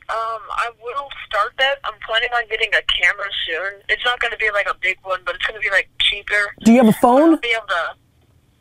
Um, 0.09 0.41
I 0.49 0.69
will 0.81 1.07
start 1.27 1.53
that. 1.59 1.75
I'm 1.83 1.93
planning 2.05 2.29
on 2.35 2.47
getting 2.49 2.69
a 2.73 2.81
camera 3.01 3.27
soon. 3.45 3.81
It's 3.89 4.03
not 4.03 4.19
going 4.19 4.31
to 4.31 4.37
be 4.37 4.49
like 4.51 4.67
a 4.67 4.75
big 4.81 4.97
one, 5.03 5.19
but 5.25 5.35
it's 5.35 5.45
going 5.45 5.59
to 5.59 5.63
be 5.63 5.69
like 5.69 5.87
cheaper. 6.01 6.53
Do 6.63 6.71
you 6.71 6.77
have 6.79 6.87
a 6.87 6.95
I'll 6.95 7.01
phone? 7.01 7.39
be 7.39 7.49
able 7.55 7.67
to. 7.67 7.95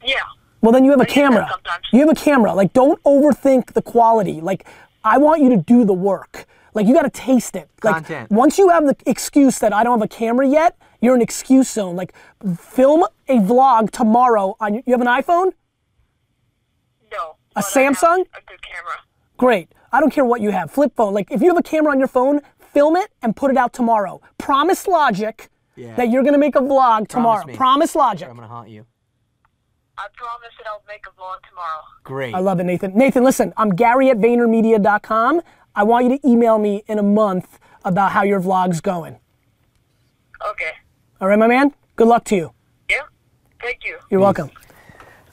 Yeah. 0.05 0.17
Well, 0.61 0.73
then 0.73 0.85
you 0.85 0.91
have 0.91 1.01
a 1.01 1.05
I 1.05 1.07
use 1.07 1.15
that 1.15 1.21
camera. 1.21 1.49
sometimes. 1.51 1.85
You 1.93 2.01
have 2.01 2.11
a 2.11 2.15
camera. 2.15 2.53
Like, 2.53 2.73
don't 2.75 3.03
overthink 3.05 3.73
the 3.73 3.81
quality. 3.83 4.41
Like, 4.41 4.67
I 5.05 5.17
want 5.19 5.41
you 5.41 5.49
to 5.51 5.57
do 5.57 5.85
the 5.85 5.95
work. 5.95 6.47
Like, 6.75 6.87
you 6.87 6.93
got 6.95 7.03
to 7.03 7.11
taste 7.11 7.57
it. 7.57 7.71
Like, 7.83 7.95
Content. 7.95 8.31
once 8.31 8.59
you 8.59 8.69
have 8.69 8.85
the 8.87 8.97
excuse 9.07 9.59
that 9.61 9.73
I 9.73 9.83
don't 9.85 9.99
have 9.99 10.05
a 10.05 10.09
camera 10.09 10.47
yet, 10.47 10.77
you're 11.01 11.15
in 11.15 11.23
excuse 11.23 11.71
zone. 11.71 11.97
Like, 11.97 12.13
film 12.59 13.05
a 13.29 13.37
vlog 13.39 13.91
tomorrow 13.91 14.55
on. 14.61 14.75
You 14.75 14.83
have 14.89 15.01
an 15.01 15.07
iPhone? 15.07 15.53
No. 17.11 17.37
A 17.57 17.63
but 17.63 17.77
I 17.77 17.81
have 17.81 17.97
Samsung? 17.97 18.21
A 18.21 18.41
good 18.47 18.61
camera. 18.63 18.99
Great. 19.39 19.69
I 19.93 20.01
don't 20.01 20.11
care 20.11 20.25
what 20.25 20.41
you 20.41 20.51
have. 20.51 20.71
Flip 20.71 20.93
phone. 20.95 21.15
Like, 21.15 21.31
if 21.31 21.41
you 21.43 21.49
have 21.49 21.57
a 21.59 21.63
camera 21.63 21.93
on 21.93 21.99
your 21.99 22.09
phone, 22.09 22.41
film 22.73 22.97
it 22.97 23.11
and 23.23 23.35
put 23.35 23.51
it 23.51 23.57
out 23.57 23.73
tomorrow. 23.73 24.21
Promise 24.39 24.87
Logic 24.87 25.49
Yeah. 25.77 25.95
that 25.97 26.11
you're 26.11 26.23
gonna 26.23 26.39
make 26.39 26.57
a 26.57 26.61
vlog 26.61 27.09
tomorrow. 27.09 27.45
me. 27.47 27.55
Promise 27.57 27.95
Logic. 27.95 28.29
I'm 28.29 28.37
gonna 28.37 28.49
haunt 28.49 28.69
you. 28.69 28.85
I 29.97 30.07
promise 30.15 30.51
that 30.59 30.67
I'll 30.69 30.83
make 30.87 31.05
a 31.07 31.11
vlog 31.21 31.39
tomorrow. 31.49 31.81
Great. 32.05 32.35
I 32.35 32.39
love 32.39 32.61
it, 32.61 32.65
Nathan. 32.65 32.93
Nathan, 32.97 33.25
listen, 33.25 33.53
I'm 33.57 33.71
Gary 33.71 34.11
at 34.11 34.19
VaynerMedia.com. 34.19 35.41
I 35.75 35.83
want 35.83 36.07
you 36.07 36.17
to 36.19 36.29
email 36.29 36.59
me 36.59 36.85
in 36.87 36.99
a 36.99 37.03
month 37.03 37.59
about 37.85 38.13
how 38.13 38.23
your 38.23 38.41
vlog's 38.41 38.81
going. 38.81 39.19
Okay. 40.51 40.71
All 41.21 41.27
right, 41.29 41.39
my 41.39 41.49
man? 41.49 41.75
Good 41.97 42.07
luck 42.09 42.25
to 42.27 42.37
you. 42.37 42.53
Yeah. 42.89 43.03
Thank 43.61 43.85
you. 43.85 43.99
You're 44.11 44.21
welcome. 44.21 44.51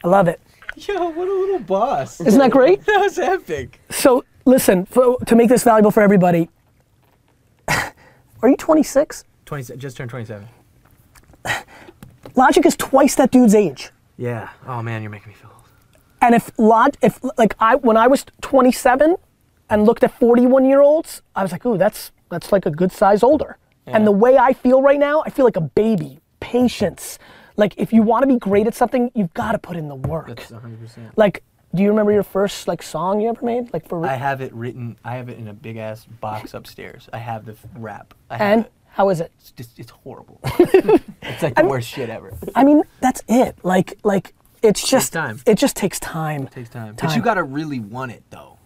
I 0.04 0.08
love 0.08 0.28
it. 0.28 0.42
Yo, 0.76 1.10
what 1.10 1.28
a 1.28 1.32
little 1.34 1.60
boss. 1.60 2.20
Isn't 2.20 2.40
that 2.40 2.52
great? 2.52 2.82
that 2.86 2.98
was 3.00 3.20
epic. 3.20 3.80
So, 3.92 4.24
listen, 4.46 4.86
for, 4.86 5.18
to 5.26 5.36
make 5.36 5.50
this 5.50 5.64
valuable 5.64 5.92
for 5.92 6.02
everybody, 6.02 6.50
are 7.68 8.50
you 8.50 8.58
26? 8.58 9.24
20, 9.46 9.78
just 9.78 9.98
turned 9.98 10.10
27. 10.10 10.48
Logic 12.36 12.66
is 12.66 12.76
twice 12.76 13.16
that 13.16 13.32
dude's 13.32 13.56
age. 13.56 13.92
Yeah. 14.18 14.50
Oh 14.68 14.82
man, 14.82 15.02
you're 15.02 15.12
making 15.12 15.30
me 15.30 15.36
feel 15.36 15.52
old. 15.54 15.64
And 16.22 16.34
if 16.36 16.52
Log, 16.58 16.96
if 17.02 17.20
like 17.38 17.56
I, 17.60 17.76
when 17.76 17.98
I 17.98 18.08
was 18.08 18.26
27 18.42 19.16
and 19.70 19.86
looked 19.86 20.04
at 20.04 20.18
41 20.20 20.66
year 20.66 20.82
olds, 20.82 21.22
I 21.36 21.44
was 21.44 21.52
like, 21.52 21.66
ooh, 21.66 21.78
that's 21.78 22.12
that's 22.30 22.52
like 22.52 22.66
a 22.66 22.72
good 22.72 22.92
size 22.92 23.24
older. 23.24 23.58
And 23.88 24.08
the 24.08 24.12
way 24.12 24.36
I 24.36 24.52
feel 24.54 24.82
right 24.82 24.98
now, 25.00 25.22
I 25.28 25.30
feel 25.30 25.46
like 25.46 25.58
a 25.58 25.62
baby. 25.62 26.20
Patience. 26.40 27.20
Like 27.56 27.76
if 27.78 27.94
you 27.94 28.02
want 28.02 28.24
to 28.24 28.28
be 28.28 28.38
great 28.38 28.68
at 28.68 28.74
something, 28.74 29.12
you've 29.14 29.34
got 29.34 29.52
to 29.52 29.60
put 29.60 29.78
in 29.78 29.88
the 29.88 29.96
work. 29.96 30.28
That's 30.28 30.50
100. 30.52 30.80
percent 30.80 31.18
Like, 31.18 31.44
do 31.76 31.84
you 31.84 31.90
remember 31.90 32.12
your 32.12 32.24
first 32.24 32.68
like 32.68 32.82
song 32.82 33.22
you 33.22 33.30
ever 33.30 33.46
made? 33.46 33.72
Like 33.74 33.88
for 33.88 34.00
real? 34.00 34.10
I 34.10 34.16
have 34.16 34.42
it 34.42 34.54
written. 34.54 34.98
I 35.04 35.16
have 35.18 35.30
it 35.30 35.38
in 35.38 35.48
a 35.48 35.54
big 35.54 35.78
ass 35.78 36.06
box 36.22 36.54
upstairs. 36.60 37.08
I 37.14 37.18
have 37.20 37.46
the 37.46 37.56
rap. 37.76 38.14
I 38.30 38.38
have 38.38 38.48
and 38.58 38.66
it. 38.66 38.72
how 38.88 39.10
is 39.10 39.20
it? 39.20 39.32
It's 39.40 39.52
just 39.52 39.78
it's 39.80 39.92
horrible. 39.92 40.40
it's 40.44 41.44
like 41.44 41.56
the 41.56 41.66
worst 41.66 41.88
shit 41.90 42.10
ever. 42.10 42.34
I 42.56 42.64
mean, 42.64 42.84
that's 43.02 43.22
it. 43.28 43.58
Like 43.64 43.98
like 44.04 44.34
it's 44.64 44.88
just 44.88 45.14
time. 45.14 45.40
it 45.46 45.56
just 45.60 45.76
takes 45.76 46.00
time. 46.00 46.44
It 46.44 46.52
takes 46.52 46.70
time. 46.70 46.96
Time. 46.96 47.10
But 47.10 47.16
you 47.16 47.22
gotta 47.22 47.44
really 47.44 47.80
want 47.80 48.12
it 48.12 48.24
though. 48.32 48.58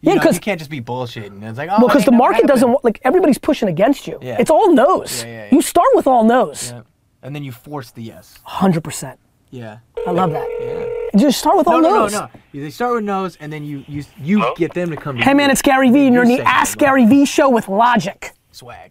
You 0.00 0.10
Yeah, 0.10 0.14
know, 0.16 0.22
'cause- 0.22 0.34
you 0.34 0.40
can't 0.40 0.58
just 0.58 0.70
be 0.70 0.80
bullshitting. 0.82 1.42
It's 1.42 1.56
like, 1.56 1.70
oh, 1.70 1.76
Well, 1.78 1.88
because 1.88 2.04
the 2.04 2.10
market 2.12 2.46
doesn't 2.46 2.68
want, 2.68 2.84
like 2.84 3.00
everybody's 3.04 3.38
pushing 3.38 3.68
against 3.68 4.06
you. 4.06 4.18
Yeah. 4.20 4.36
It's 4.38 4.50
all 4.50 4.72
no's. 4.74 5.22
Yeah, 5.22 5.28
yeah, 5.30 5.44
yeah. 5.44 5.54
You 5.54 5.62
start 5.62 5.86
with 5.94 6.06
all 6.06 6.24
no's. 6.24 6.70
Yeah. 6.72 6.82
And 7.22 7.34
then 7.34 7.42
you 7.44 7.52
force 7.52 7.90
the 7.90 8.02
yes. 8.02 8.38
Hundred 8.42 8.84
percent. 8.84 9.18
Yeah. 9.50 9.78
I 10.06 10.10
love 10.10 10.32
that. 10.32 10.46
Yeah. 10.60 10.83
Just 11.16 11.38
start 11.38 11.56
with 11.56 11.66
No, 11.66 11.74
all 11.74 11.80
no, 11.80 11.88
no, 11.90 11.98
no's. 12.02 12.12
no. 12.12 12.28
They 12.52 12.70
start 12.70 12.94
with 12.94 13.04
no's, 13.04 13.36
and 13.36 13.52
then 13.52 13.64
you 13.64 13.84
you 13.86 14.04
you 14.20 14.40
Hello? 14.40 14.54
get 14.56 14.74
them 14.74 14.90
to 14.90 14.96
come. 14.96 15.16
To 15.16 15.22
Hey 15.22 15.30
you. 15.30 15.36
man, 15.36 15.50
it's 15.50 15.62
Gary 15.62 15.90
Vee, 15.90 16.06
and 16.06 16.14
you're 16.14 16.24
in 16.24 16.28
the 16.28 16.36
saying 16.36 16.48
Ask 16.48 16.76
it, 16.76 16.80
Gary 16.80 17.06
Vee 17.06 17.24
show 17.24 17.48
with 17.48 17.68
Logic. 17.68 18.32
swag. 18.52 18.90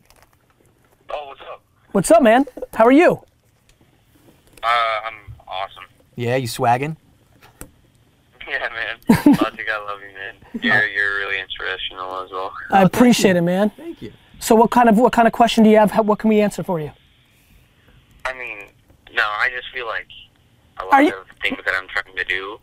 Oh, 1.10 1.28
what's 1.28 1.42
up? 1.42 1.62
What's 1.92 2.12
up, 2.12 2.24
man? 2.24 2.46
How 2.74 2.86
are 2.86 2.92
you? 2.92 3.22
Uh, 4.64 4.68
I'm 5.06 5.16
awesome. 5.48 5.84
Yeah, 6.16 6.36
you 6.38 6.48
swagging. 6.48 6.98
Yeah, 8.46 8.68
man. 8.70 8.98
Logic, 9.42 9.66
I 9.72 9.86
love 9.86 10.00
you, 10.02 10.14
man. 10.14 10.36
You're 10.62 10.86
you're 10.88 11.18
really 11.20 11.40
inspirational 11.40 12.24
as 12.24 12.30
well. 12.30 12.52
I 12.72 12.84
appreciate 12.84 13.38
it, 13.38 13.42
man. 13.42 13.70
Thank 13.72 14.02
you. 14.02 14.12
So, 14.40 14.54
what 14.54 14.70
kind 14.70 14.90
of 14.90 14.98
what 14.98 15.14
kind 15.14 15.28
of 15.28 15.32
question 15.34 15.64
do 15.64 15.70
you 15.70 15.78
have? 15.78 15.92
How, 15.92 16.02
what 16.04 16.20
can 16.20 16.28
we 16.30 16.42
answer 16.42 16.62
for 16.62 16.80
you? 16.80 16.92
I 18.26 18.34
mean, 18.34 18.58
no, 19.16 19.24
I 19.24 19.50
just 19.56 19.70
feel 19.74 19.88
like 19.88 20.08
a 20.84 20.96
Are 20.96 21.02
lot 21.04 21.06
you- 21.06 21.18
of 21.18 21.28
things 21.42 21.58
that 21.66 21.74
I'm 21.76 21.88
trying 21.88 22.16
to 22.16 22.24
do, 22.24 22.60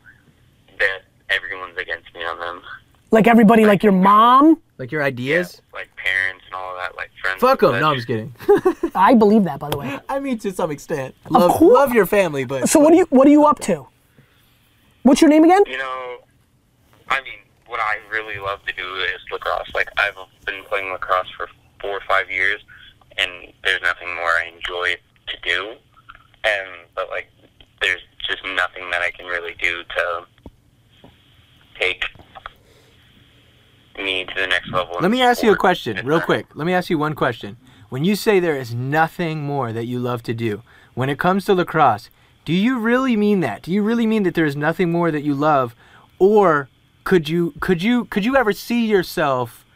that 0.79 1.03
everyone's 1.29 1.77
against 1.79 2.13
me 2.15 2.25
on 2.25 2.39
them. 2.39 2.63
Like 3.13 3.27
everybody, 3.27 3.65
like 3.67 3.83
your 3.83 3.93
mom. 3.93 4.61
Like 4.79 4.93
your 4.93 5.03
ideas. 5.03 5.61
Like 5.75 5.89
parents 5.97 6.45
and 6.47 6.55
all 6.55 6.77
that, 6.77 6.97
like 6.97 7.11
friends. 7.21 7.41
Fuck 7.41 7.61
them. 7.61 7.73
No, 7.81 7.91
I'm 7.91 7.97
just 7.97 8.07
kidding. 8.07 8.33
I 8.95 9.15
believe 9.15 9.45
that, 9.45 9.59
by 9.59 9.69
the 9.69 9.77
way. 9.77 9.99
I 10.09 10.21
mean, 10.21 10.39
to 10.39 10.53
some 10.53 10.71
extent. 10.71 11.15
Love, 11.29 11.51
course. 11.53 11.75
love 11.75 11.93
your 11.93 12.07
family, 12.07 12.45
but 12.45 12.69
So, 12.69 12.79
what 12.79 12.93
are 12.93 12.97
you 12.97 13.07
what 13.11 13.27
are 13.27 13.31
you 13.31 13.45
up 13.47 13.59
to? 13.61 13.87
What's 15.03 15.21
your 15.21 15.31
name 15.31 15.45
again? 15.45 15.63
You 15.67 15.79
know, 15.79 16.19
I 17.09 17.21
mean, 17.23 17.41
what 17.67 17.81
I 17.81 17.97
really 18.11 18.39
love 18.39 18.65
to 18.67 18.73
do 18.75 18.95
is 18.97 19.21
lacrosse. 19.33 19.71
Like 19.75 19.89
I've 19.99 20.15
been 20.47 20.63
playing 20.65 20.91
lacrosse 20.93 21.29
for 21.37 21.49
four 21.81 21.91
or 21.91 22.03
five 22.09 22.31
years, 22.31 22.61
and 23.19 23.31
there's 23.65 23.83
nothing 23.83 24.15
more 24.15 24.29
I 24.31 24.51
enjoy 24.55 24.95
to 25.29 25.37
do. 25.43 25.75
And 26.45 26.69
but 26.95 27.09
like, 27.11 27.29
there's 27.83 28.01
just 28.31 28.45
nothing 28.45 28.91
that 28.91 29.03
I 29.03 29.11
can 29.11 29.27
really 29.27 29.55
do 29.61 29.83
to 29.83 30.27
take 31.79 32.05
me 33.99 34.25
to 34.25 34.35
the 34.35 34.47
next 34.47 34.71
level. 34.71 34.99
Let 35.01 35.11
me 35.11 35.21
ask 35.21 35.43
you 35.43 35.53
a 35.53 35.57
question, 35.57 36.07
real 36.07 36.21
quick. 36.21 36.47
Let 36.55 36.67
me 36.67 36.73
ask 36.73 36.91
you 36.91 36.99
one 36.99 37.15
question. 37.15 37.57
When 37.89 38.05
you 38.05 38.15
say 38.15 38.39
there 38.39 38.57
is 38.57 38.73
nothing 38.73 39.43
more 39.43 39.73
that 39.73 39.87
you 39.87 39.99
love 39.99 40.23
to 40.25 40.35
do, 40.35 40.63
when 40.95 41.11
it 41.11 41.19
comes 41.19 41.45
to 41.47 41.55
lacrosse, 41.55 42.09
do 42.45 42.53
you 42.53 42.79
really 42.79 43.17
mean 43.17 43.41
that? 43.41 43.63
Do 43.63 43.73
you 43.73 43.83
really 43.83 44.07
mean 44.07 44.23
that 44.23 44.35
there 44.35 44.47
is 44.47 44.57
nothing 44.57 44.93
more 44.93 45.11
that 45.11 45.23
you 45.23 45.35
love, 45.35 45.75
or 46.19 46.69
could 47.03 47.29
you 47.29 47.53
could 47.61 47.83
you 47.83 48.05
could 48.05 48.25
you 48.25 48.37
ever 48.37 48.53
see 48.53 48.87
yourself? 48.87 49.67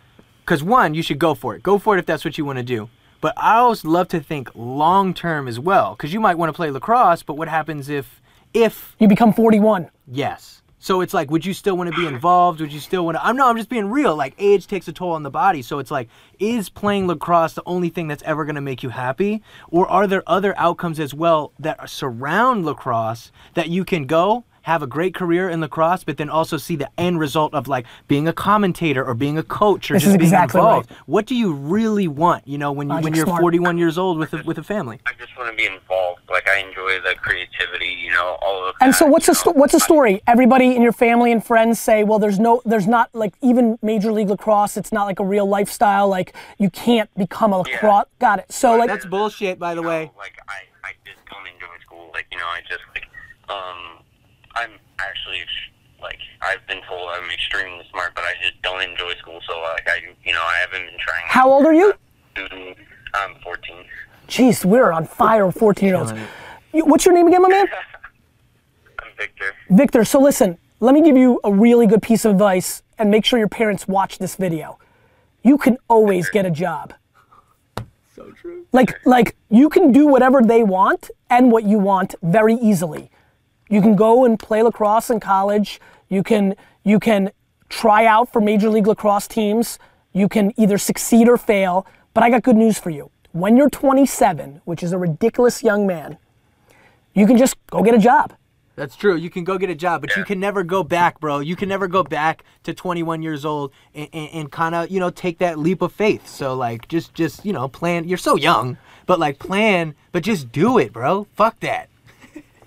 Because 0.44 0.62
one, 0.62 0.94
you 0.94 1.02
should 1.02 1.18
go 1.18 1.34
for 1.34 1.56
it. 1.56 1.62
Go 1.62 1.78
for 1.78 1.96
it 1.96 1.98
if 1.98 2.06
that's 2.06 2.24
what 2.24 2.38
you 2.38 2.44
want 2.44 2.58
to 2.58 2.62
do. 2.62 2.88
But 3.20 3.34
I 3.36 3.56
always 3.56 3.84
love 3.84 4.08
to 4.08 4.20
think 4.20 4.50
long 4.54 5.12
term 5.12 5.48
as 5.48 5.58
well, 5.58 5.94
because 5.94 6.12
you 6.12 6.20
might 6.20 6.38
want 6.38 6.50
to 6.50 6.54
play 6.54 6.70
lacrosse. 6.70 7.22
But 7.22 7.36
what 7.36 7.48
happens 7.48 7.88
if 7.88 8.20
if 8.54 8.96
You 8.98 9.08
become 9.08 9.32
41. 9.32 9.90
Yes. 10.06 10.62
So 10.78 11.00
it's 11.00 11.14
like, 11.14 11.30
would 11.30 11.46
you 11.46 11.54
still 11.54 11.78
want 11.78 11.90
to 11.90 11.96
be 11.96 12.06
involved? 12.06 12.60
Would 12.60 12.70
you 12.70 12.78
still 12.78 13.06
want 13.06 13.16
to? 13.16 13.24
I'm 13.24 13.36
no, 13.36 13.48
I'm 13.48 13.56
just 13.56 13.70
being 13.70 13.86
real. 13.86 14.14
Like 14.14 14.34
age 14.36 14.66
takes 14.66 14.86
a 14.86 14.92
toll 14.92 15.12
on 15.12 15.22
the 15.22 15.30
body. 15.30 15.62
So 15.62 15.78
it's 15.78 15.90
like, 15.90 16.10
is 16.38 16.68
playing 16.68 17.06
lacrosse 17.06 17.54
the 17.54 17.62
only 17.64 17.88
thing 17.88 18.06
that's 18.06 18.22
ever 18.24 18.44
going 18.44 18.56
to 18.56 18.60
make 18.60 18.82
you 18.82 18.90
happy, 18.90 19.42
or 19.70 19.88
are 19.88 20.06
there 20.06 20.22
other 20.26 20.52
outcomes 20.58 21.00
as 21.00 21.14
well 21.14 21.52
that 21.58 21.88
surround 21.88 22.66
lacrosse 22.66 23.32
that 23.54 23.70
you 23.70 23.82
can 23.82 24.04
go? 24.04 24.44
Have 24.64 24.82
a 24.82 24.86
great 24.86 25.14
career 25.14 25.48
in 25.48 25.60
lacrosse, 25.60 26.04
but 26.04 26.16
then 26.16 26.28
also 26.30 26.56
see 26.56 26.74
the 26.76 26.88
end 26.98 27.18
result 27.20 27.54
of 27.54 27.68
like 27.68 27.86
being 28.08 28.26
a 28.28 28.32
commentator 28.32 29.04
or 29.04 29.14
being 29.14 29.38
a 29.38 29.42
coach 29.42 29.90
or 29.90 29.94
This 29.94 30.04
just 30.04 30.14
is 30.14 30.18
being 30.18 30.28
exactly 30.28 30.58
involved. 30.58 30.90
right. 30.90 31.00
What 31.06 31.26
do 31.26 31.34
you 31.34 31.52
really 31.52 32.08
want? 32.08 32.48
You 32.48 32.58
know, 32.58 32.72
when 32.72 32.88
you, 32.88 32.94
when 32.94 33.02
Logic's 33.04 33.16
you're 33.18 33.26
smart. 33.26 33.40
41 33.42 33.78
years 33.78 33.98
old 33.98 34.18
with 34.18 34.32
a, 34.32 34.42
with 34.44 34.58
a 34.58 34.62
family. 34.62 35.00
I 35.06 35.12
just 35.18 35.36
want 35.38 35.50
to 35.50 35.56
be 35.56 35.66
involved. 35.66 36.22
Like 36.30 36.48
I 36.48 36.58
enjoy 36.58 36.98
the 37.00 37.14
creativity, 37.16 37.88
you 38.02 38.10
know, 38.10 38.38
all 38.42 38.66
of. 38.68 38.74
That, 38.80 38.86
and 38.86 38.94
so, 38.94 39.06
what's 39.06 39.28
you 39.28 39.34
the 39.34 39.38
sto- 39.38 39.52
what's 39.52 39.72
the 39.72 39.80
story? 39.80 40.22
Everybody 40.26 40.74
in 40.74 40.82
your 40.82 40.92
family 40.92 41.30
and 41.30 41.44
friends 41.44 41.78
say, 41.78 42.02
well, 42.02 42.18
there's 42.18 42.38
no, 42.38 42.62
there's 42.64 42.86
not 42.86 43.10
like 43.14 43.34
even 43.42 43.78
Major 43.82 44.12
League 44.12 44.30
Lacrosse. 44.30 44.76
It's 44.76 44.92
not 44.92 45.04
like 45.04 45.20
a 45.20 45.24
real 45.24 45.46
lifestyle. 45.46 46.08
Like 46.08 46.34
you 46.58 46.70
can't 46.70 47.08
become 47.16 47.52
a 47.52 47.58
lacrosse. 47.58 48.06
Got 48.18 48.38
it. 48.40 48.50
So 48.50 48.76
like, 48.76 48.88
That's 48.88 49.04
bullshit, 49.06 49.58
by 49.58 49.74
the 49.74 49.82
you 49.82 49.84
know, 49.84 49.88
way. 49.90 50.10
Like 50.16 50.38
I, 50.48 50.88
I 50.88 50.92
just 51.04 51.18
don't 51.30 51.46
enjoy 51.46 51.66
school. 51.82 52.10
Like 52.14 52.26
you 52.32 52.38
know, 52.38 52.46
I 52.46 52.60
just 52.68 52.82
like, 52.94 53.04
um, 53.50 53.93
I'm 53.93 53.93
actually 55.08 55.44
like 56.00 56.18
I've 56.42 56.64
been 56.66 56.80
told 56.88 57.08
I'm 57.10 57.30
extremely 57.30 57.84
smart, 57.90 58.14
but 58.14 58.24
I 58.24 58.34
just 58.42 58.60
don't 58.62 58.82
enjoy 58.82 59.14
school. 59.14 59.40
So 59.48 59.58
like 59.60 59.88
I, 59.88 60.00
you 60.24 60.32
know, 60.32 60.42
I 60.42 60.56
haven't 60.60 60.86
been 60.86 60.98
trying. 61.00 61.22
how 61.24 61.50
old 61.50 61.64
are 61.66 61.74
you? 61.74 61.94
To, 62.36 62.74
I'm 63.14 63.36
14. 63.42 63.84
Jeez, 64.28 64.64
we're 64.64 64.92
on 64.92 65.06
fire 65.06 65.50
14 65.50 65.86
year 65.86 65.96
olds. 65.96 66.12
Killing. 66.12 66.90
What's 66.90 67.06
your 67.06 67.14
name 67.14 67.26
again, 67.26 67.42
my 67.42 67.48
man? 67.48 67.66
I'm 68.98 69.10
Victor. 69.16 69.54
Victor, 69.70 70.04
so 70.04 70.20
listen, 70.20 70.58
let 70.80 70.94
me 70.94 71.02
give 71.02 71.16
you 71.16 71.40
a 71.44 71.52
really 71.52 71.86
good 71.86 72.02
piece 72.02 72.24
of 72.24 72.32
advice 72.32 72.82
and 72.98 73.10
make 73.10 73.24
sure 73.24 73.38
your 73.38 73.48
parents 73.48 73.88
watch 73.88 74.18
this 74.18 74.36
video. 74.36 74.78
You 75.42 75.56
can 75.58 75.78
always 75.88 76.28
get 76.30 76.46
a 76.46 76.50
job. 76.50 76.94
So 78.14 78.30
true. 78.40 78.66
Like 78.72 78.94
like 79.04 79.36
you 79.50 79.68
can 79.68 79.92
do 79.92 80.06
whatever 80.06 80.42
they 80.42 80.62
want 80.62 81.10
and 81.30 81.50
what 81.50 81.64
you 81.64 81.78
want 81.78 82.14
very 82.22 82.54
easily. 82.54 83.10
You 83.68 83.80
can 83.80 83.96
go 83.96 84.24
and 84.24 84.38
play 84.38 84.62
lacrosse 84.62 85.10
in 85.10 85.20
college. 85.20 85.80
You 86.08 86.22
can 86.22 86.54
you 86.84 87.00
can 87.00 87.32
try 87.68 88.06
out 88.06 88.32
for 88.32 88.40
major 88.40 88.68
league 88.68 88.86
lacrosse 88.86 89.26
teams. 89.26 89.78
You 90.12 90.28
can 90.28 90.52
either 90.56 90.78
succeed 90.78 91.28
or 91.28 91.36
fail, 91.36 91.86
but 92.12 92.22
I 92.22 92.30
got 92.30 92.42
good 92.42 92.56
news 92.56 92.78
for 92.78 92.90
you. 92.90 93.10
When 93.32 93.56
you're 93.56 93.70
27, 93.70 94.60
which 94.64 94.82
is 94.82 94.92
a 94.92 94.98
ridiculous 94.98 95.62
young 95.62 95.86
man, 95.86 96.18
you 97.14 97.26
can 97.26 97.36
just 97.36 97.56
go 97.66 97.82
get 97.82 97.94
a 97.94 97.98
job. 97.98 98.34
That's 98.76 98.96
true. 98.96 99.16
You 99.16 99.30
can 99.30 99.44
go 99.44 99.56
get 99.56 99.70
a 99.70 99.74
job, 99.74 100.00
but 100.00 100.16
you 100.16 100.24
can 100.24 100.40
never 100.40 100.64
go 100.64 100.82
back, 100.82 101.20
bro. 101.20 101.38
You 101.38 101.54
can 101.54 101.68
never 101.68 101.86
go 101.86 102.02
back 102.02 102.42
to 102.64 102.74
21 102.74 103.22
years 103.22 103.44
old 103.44 103.72
and, 103.94 104.08
and, 104.12 104.28
and 104.32 104.52
kind 104.52 104.74
of, 104.74 104.90
you 104.90 104.98
know, 104.98 105.10
take 105.10 105.38
that 105.38 105.60
leap 105.60 105.80
of 105.80 105.92
faith. 105.92 106.26
So, 106.26 106.54
like, 106.54 106.88
just, 106.88 107.14
just, 107.14 107.44
you 107.44 107.52
know, 107.52 107.68
plan. 107.68 108.08
You're 108.08 108.18
so 108.18 108.36
young, 108.36 108.76
but 109.06 109.20
like, 109.20 109.38
plan, 109.38 109.94
but 110.10 110.24
just 110.24 110.50
do 110.50 110.78
it, 110.78 110.92
bro. 110.92 111.28
Fuck 111.34 111.60
that. 111.60 111.88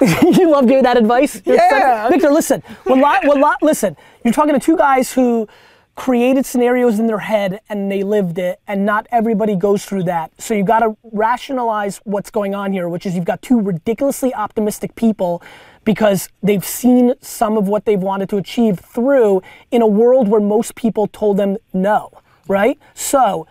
you 0.22 0.50
love 0.50 0.68
giving 0.68 0.84
that 0.84 0.98
advice? 0.98 1.42
You're 1.46 1.56
Yeah. 1.56 2.10
Victor, 2.10 2.30
listen. 2.32 2.64
Lot, 2.86 3.26
lot, 3.26 3.62
listen, 3.62 3.96
you're 4.24 4.34
talking 4.34 4.54
to 4.54 4.60
two 4.60 4.78
guys 4.78 5.14
who 5.14 5.48
created 5.96 6.46
scenarios 6.46 7.00
in 7.00 7.08
their 7.08 7.20
head 7.20 7.60
and 7.70 7.92
they 7.92 8.04
lived 8.04 8.38
it, 8.38 8.60
and 8.68 8.86
not 8.86 9.08
everybody 9.12 9.56
goes 9.56 9.84
through 9.84 10.04
that. 10.04 10.32
So 10.40 10.54
you've 10.54 10.68
got 10.68 10.80
to 10.80 10.96
rationalize 11.12 11.98
what's 12.04 12.30
going 12.30 12.54
on 12.54 12.72
here, 12.72 12.88
which 12.88 13.06
is 13.06 13.16
you've 13.16 13.26
got 13.26 13.42
two 13.42 13.60
ridiculously 13.60 14.34
optimistic 14.34 14.94
people 14.96 15.42
because 15.84 16.30
they've 16.44 16.66
seen 16.66 17.14
some 17.22 17.58
of 17.58 17.68
what 17.68 17.86
they've 17.86 18.00
wanted 18.00 18.30
to 18.30 18.38
achieve 18.38 18.80
through 18.80 19.42
in 19.72 19.82
a 19.82 19.88
world 19.88 20.28
where 20.28 20.42
most 20.42 20.76
people 20.76 21.08
told 21.08 21.38
them 21.38 21.58
no, 21.74 22.12
right? 22.48 22.78
So, 22.94 23.48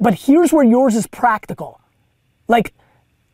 but 0.00 0.14
here's 0.14 0.52
where 0.52 0.64
yours 0.64 0.96
is 0.96 1.06
practical. 1.06 1.80
Like, 2.48 2.74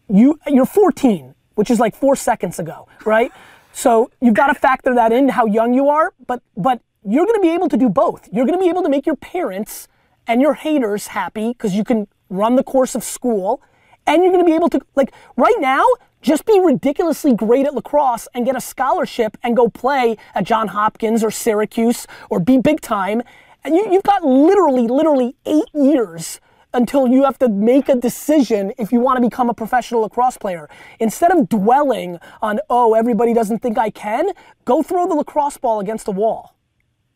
you 0.08 0.38
you're 0.46 0.66
14, 0.66 1.34
which 1.60 1.70
is 1.70 1.78
like 1.78 1.94
four 1.94 2.16
seconds 2.16 2.58
ago, 2.58 2.88
right? 3.04 3.30
So 3.72 4.10
you've 4.22 4.32
got 4.32 4.46
to 4.46 4.54
factor 4.54 4.94
that 4.94 5.12
in 5.12 5.28
how 5.28 5.44
young 5.44 5.74
you 5.74 5.90
are, 5.90 6.14
but 6.26 6.40
but 6.56 6.80
you're 7.04 7.26
going 7.26 7.36
to 7.36 7.42
be 7.42 7.52
able 7.52 7.68
to 7.68 7.76
do 7.76 7.90
both. 7.90 8.26
You're 8.32 8.46
going 8.46 8.58
to 8.58 8.64
be 8.64 8.70
able 8.70 8.82
to 8.82 8.88
make 8.88 9.04
your 9.04 9.16
parents 9.16 9.86
and 10.26 10.40
your 10.40 10.54
haters 10.54 11.08
happy 11.08 11.48
because 11.48 11.74
you 11.74 11.84
can 11.84 12.08
run 12.30 12.56
the 12.56 12.64
course 12.64 12.94
of 12.94 13.04
school, 13.04 13.60
and 14.06 14.22
you're 14.22 14.32
going 14.32 14.42
to 14.42 14.50
be 14.50 14.54
able 14.54 14.70
to 14.70 14.80
like 14.96 15.12
right 15.36 15.60
now. 15.60 15.84
Just 16.22 16.46
be 16.46 16.58
ridiculously 16.58 17.34
great 17.34 17.66
at 17.66 17.74
lacrosse 17.74 18.26
and 18.34 18.46
get 18.46 18.56
a 18.56 18.60
scholarship 18.60 19.36
and 19.42 19.54
go 19.54 19.68
play 19.68 20.16
at 20.34 20.44
John 20.44 20.68
Hopkins 20.68 21.22
or 21.22 21.30
Syracuse 21.30 22.06
or 22.30 22.40
be 22.40 22.56
big 22.56 22.80
time. 22.80 23.22
And 23.64 23.74
you, 23.74 23.90
you've 23.92 24.02
got 24.02 24.22
literally, 24.22 24.86
literally 24.86 25.36
eight 25.46 25.70
years 25.74 26.40
until 26.72 27.08
you 27.08 27.24
have 27.24 27.38
to 27.38 27.48
make 27.48 27.88
a 27.88 27.94
decision 27.94 28.72
if 28.78 28.92
you 28.92 29.00
want 29.00 29.16
to 29.16 29.20
become 29.20 29.50
a 29.50 29.54
professional 29.54 30.02
lacrosse 30.02 30.36
player. 30.36 30.68
Instead 30.98 31.32
of 31.32 31.48
dwelling 31.48 32.18
on, 32.40 32.60
oh, 32.68 32.94
everybody 32.94 33.34
doesn't 33.34 33.58
think 33.58 33.78
I 33.78 33.90
can, 33.90 34.30
go 34.64 34.82
throw 34.82 35.06
the 35.06 35.14
lacrosse 35.14 35.56
ball 35.58 35.80
against 35.80 36.08
a 36.08 36.12
wall. 36.12 36.56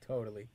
Totally. 0.07 0.49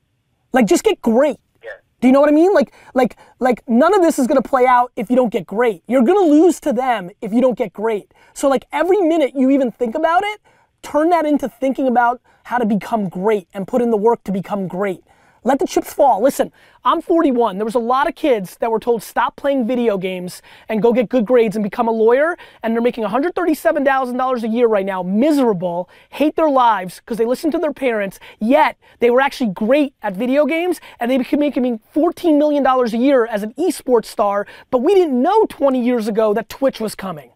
Like 0.52 0.66
just 0.66 0.84
get 0.84 1.02
great. 1.02 1.38
Yeah. 1.64 1.72
Do 2.02 2.08
you 2.08 2.12
know 2.12 2.22
what 2.22 2.30
I 2.30 2.34
mean? 2.34 2.54
Like 2.54 2.74
like 2.94 3.18
like 3.40 3.64
none 3.68 3.94
of 3.94 4.02
this 4.02 4.20
is 4.20 4.28
going 4.28 4.42
to 4.42 4.48
play 4.48 4.66
out 4.66 4.92
if 4.96 5.10
you 5.10 5.16
don't 5.16 5.32
get 5.32 5.46
great. 5.46 5.84
You're 5.88 6.04
going 6.04 6.18
to 6.18 6.32
lose 6.32 6.60
to 6.62 6.74
them 6.74 7.10
if 7.22 7.34
you 7.34 7.42
don't 7.42 7.58
get 7.58 7.74
great. 7.74 8.14
So 8.34 8.48
like 8.50 8.66
every 8.72 8.98
minute 8.98 9.34
you 9.36 9.50
even 9.50 9.72
think 9.72 9.96
about 9.96 10.24
it, 10.24 10.42
turn 10.82 11.10
that 11.10 11.26
into 11.26 11.50
thinking 11.50 11.88
about 11.88 12.22
how 12.44 12.58
to 12.58 12.66
become 12.66 13.10
great 13.10 13.48
and 13.54 13.68
put 13.68 13.82
in 13.82 13.92
the 13.92 13.98
work 13.98 14.24
to 14.24 14.32
become 14.32 14.68
great. 14.68 15.04
Let 15.44 15.60
the 15.60 15.68
chips 15.68 15.94
fall. 15.94 16.22
Listen, 16.22 16.52
I'm 16.84 17.02
41. 17.02 17.58
There 17.58 17.66
was 17.66 17.76
a 17.76 17.80
lot 17.80 18.08
of 18.08 18.16
kids 18.16 18.58
that 18.58 18.72
were 18.72 18.80
told 18.80 19.04
stop 19.04 19.36
playing 19.36 19.68
video 19.68 19.98
games 19.98 20.42
and 20.68 20.82
go 20.82 20.94
get 20.94 21.10
good 21.10 21.26
grades 21.26 21.56
and 21.56 21.64
become 21.64 21.88
a 21.88 21.92
lawyer, 21.92 22.38
and 22.64 22.74
they're 22.74 22.82
making 22.82 23.04
$137,000 23.04 24.44
a 24.44 24.48
year 24.48 24.68
right 24.68 24.86
now, 24.86 25.04
miserable, 25.04 25.90
hate 26.10 26.36
their 26.36 26.50
lives 26.50 26.98
because 26.98 27.18
they 27.18 27.26
listen 27.26 27.52
to 27.52 27.58
their 27.58 27.74
parents. 27.74 28.20
Yet 28.40 28.78
they 29.00 29.10
were 29.10 29.22
actually 29.22 29.52
great 29.52 29.94
at 30.02 30.16
video 30.16 30.46
games, 30.46 30.80
and 31.00 31.10
they 31.10 31.18
became 31.18 31.40
making 31.40 31.80
14 31.92 32.38
million 32.38 32.64
dollars 32.64 32.94
a 32.94 32.98
year 32.98 33.26
as 33.26 33.44
an 33.44 33.54
esports 33.54 34.06
star. 34.06 34.46
But 34.72 34.80
we 34.80 34.94
didn't 34.94 35.22
know 35.22 35.46
20 35.46 35.84
years 35.84 36.08
ago 36.08 36.34
that 36.34 36.50
Twitch 36.50 36.80
was 36.80 36.96
coming. 36.96 37.32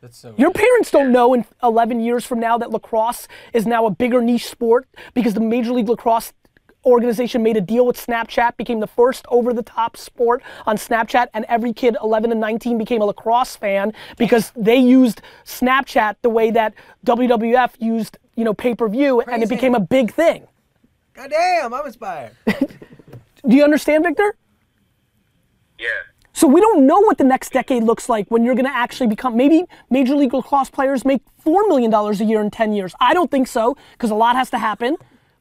That's 0.00 0.16
so. 0.16 0.34
Your 0.38 0.50
parents 0.50 0.90
don't 0.90 1.12
know 1.12 1.34
in 1.34 1.44
11 1.62 2.00
years 2.00 2.24
from 2.24 2.40
now 2.40 2.56
that 2.58 2.70
lacrosse 2.70 3.28
is 3.52 3.66
now 3.66 3.84
a 3.84 3.90
bigger 3.90 4.22
niche 4.22 4.46
sport 4.48 4.88
because 5.12 5.34
the 5.34 5.40
Major 5.40 5.72
League 5.72 5.88
Lacrosse 5.88 6.32
organization 6.84 7.42
made 7.42 7.56
a 7.56 7.60
deal 7.60 7.86
with 7.86 7.96
Snapchat, 7.96 8.56
became 8.56 8.80
the 8.80 8.86
first 8.86 9.24
over 9.28 9.52
the 9.52 9.62
top 9.62 9.96
sport 9.96 10.42
on 10.66 10.76
Snapchat, 10.76 11.28
and 11.34 11.44
every 11.48 11.72
kid 11.72 11.96
11 12.02 12.30
and 12.30 12.40
19 12.40 12.78
became 12.78 13.02
a 13.02 13.04
lacrosse 13.04 13.56
fan 13.56 13.92
because 14.16 14.52
they 14.56 14.76
used 14.76 15.22
Snapchat 15.44 16.16
the 16.22 16.30
way 16.30 16.50
that 16.50 16.74
WWF 17.06 17.70
used, 17.78 18.18
you 18.36 18.44
know, 18.44 18.54
pay 18.54 18.74
per 18.74 18.88
view, 18.88 19.20
and 19.20 19.42
it 19.42 19.48
became 19.48 19.74
a 19.74 19.80
big 19.80 20.12
thing. 20.12 20.46
God 21.14 21.30
damn, 21.30 21.74
I'm 21.74 21.86
inspired. 21.86 22.32
Do 22.46 23.56
you 23.56 23.64
understand, 23.64 24.04
Victor? 24.04 24.36
Yeah. 25.78 25.88
So 26.32 26.46
we 26.46 26.60
don't 26.60 26.86
know 26.86 27.00
what 27.00 27.18
the 27.18 27.24
next 27.24 27.52
decade 27.52 27.82
looks 27.82 28.08
like 28.08 28.30
when 28.30 28.44
you're 28.44 28.54
going 28.54 28.66
to 28.66 28.74
actually 28.74 29.08
become. 29.08 29.36
Maybe 29.36 29.64
Major 29.90 30.14
League 30.14 30.32
Lacrosse 30.32 30.70
players 30.70 31.04
make 31.04 31.22
four 31.38 31.66
million 31.68 31.90
dollars 31.90 32.20
a 32.20 32.24
year 32.24 32.40
in 32.40 32.50
ten 32.50 32.72
years. 32.72 32.94
I 33.00 33.14
don't 33.14 33.30
think 33.30 33.48
so 33.48 33.76
because 33.92 34.10
a 34.10 34.14
lot 34.14 34.36
has 34.36 34.48
to 34.50 34.58
happen. 34.58 34.96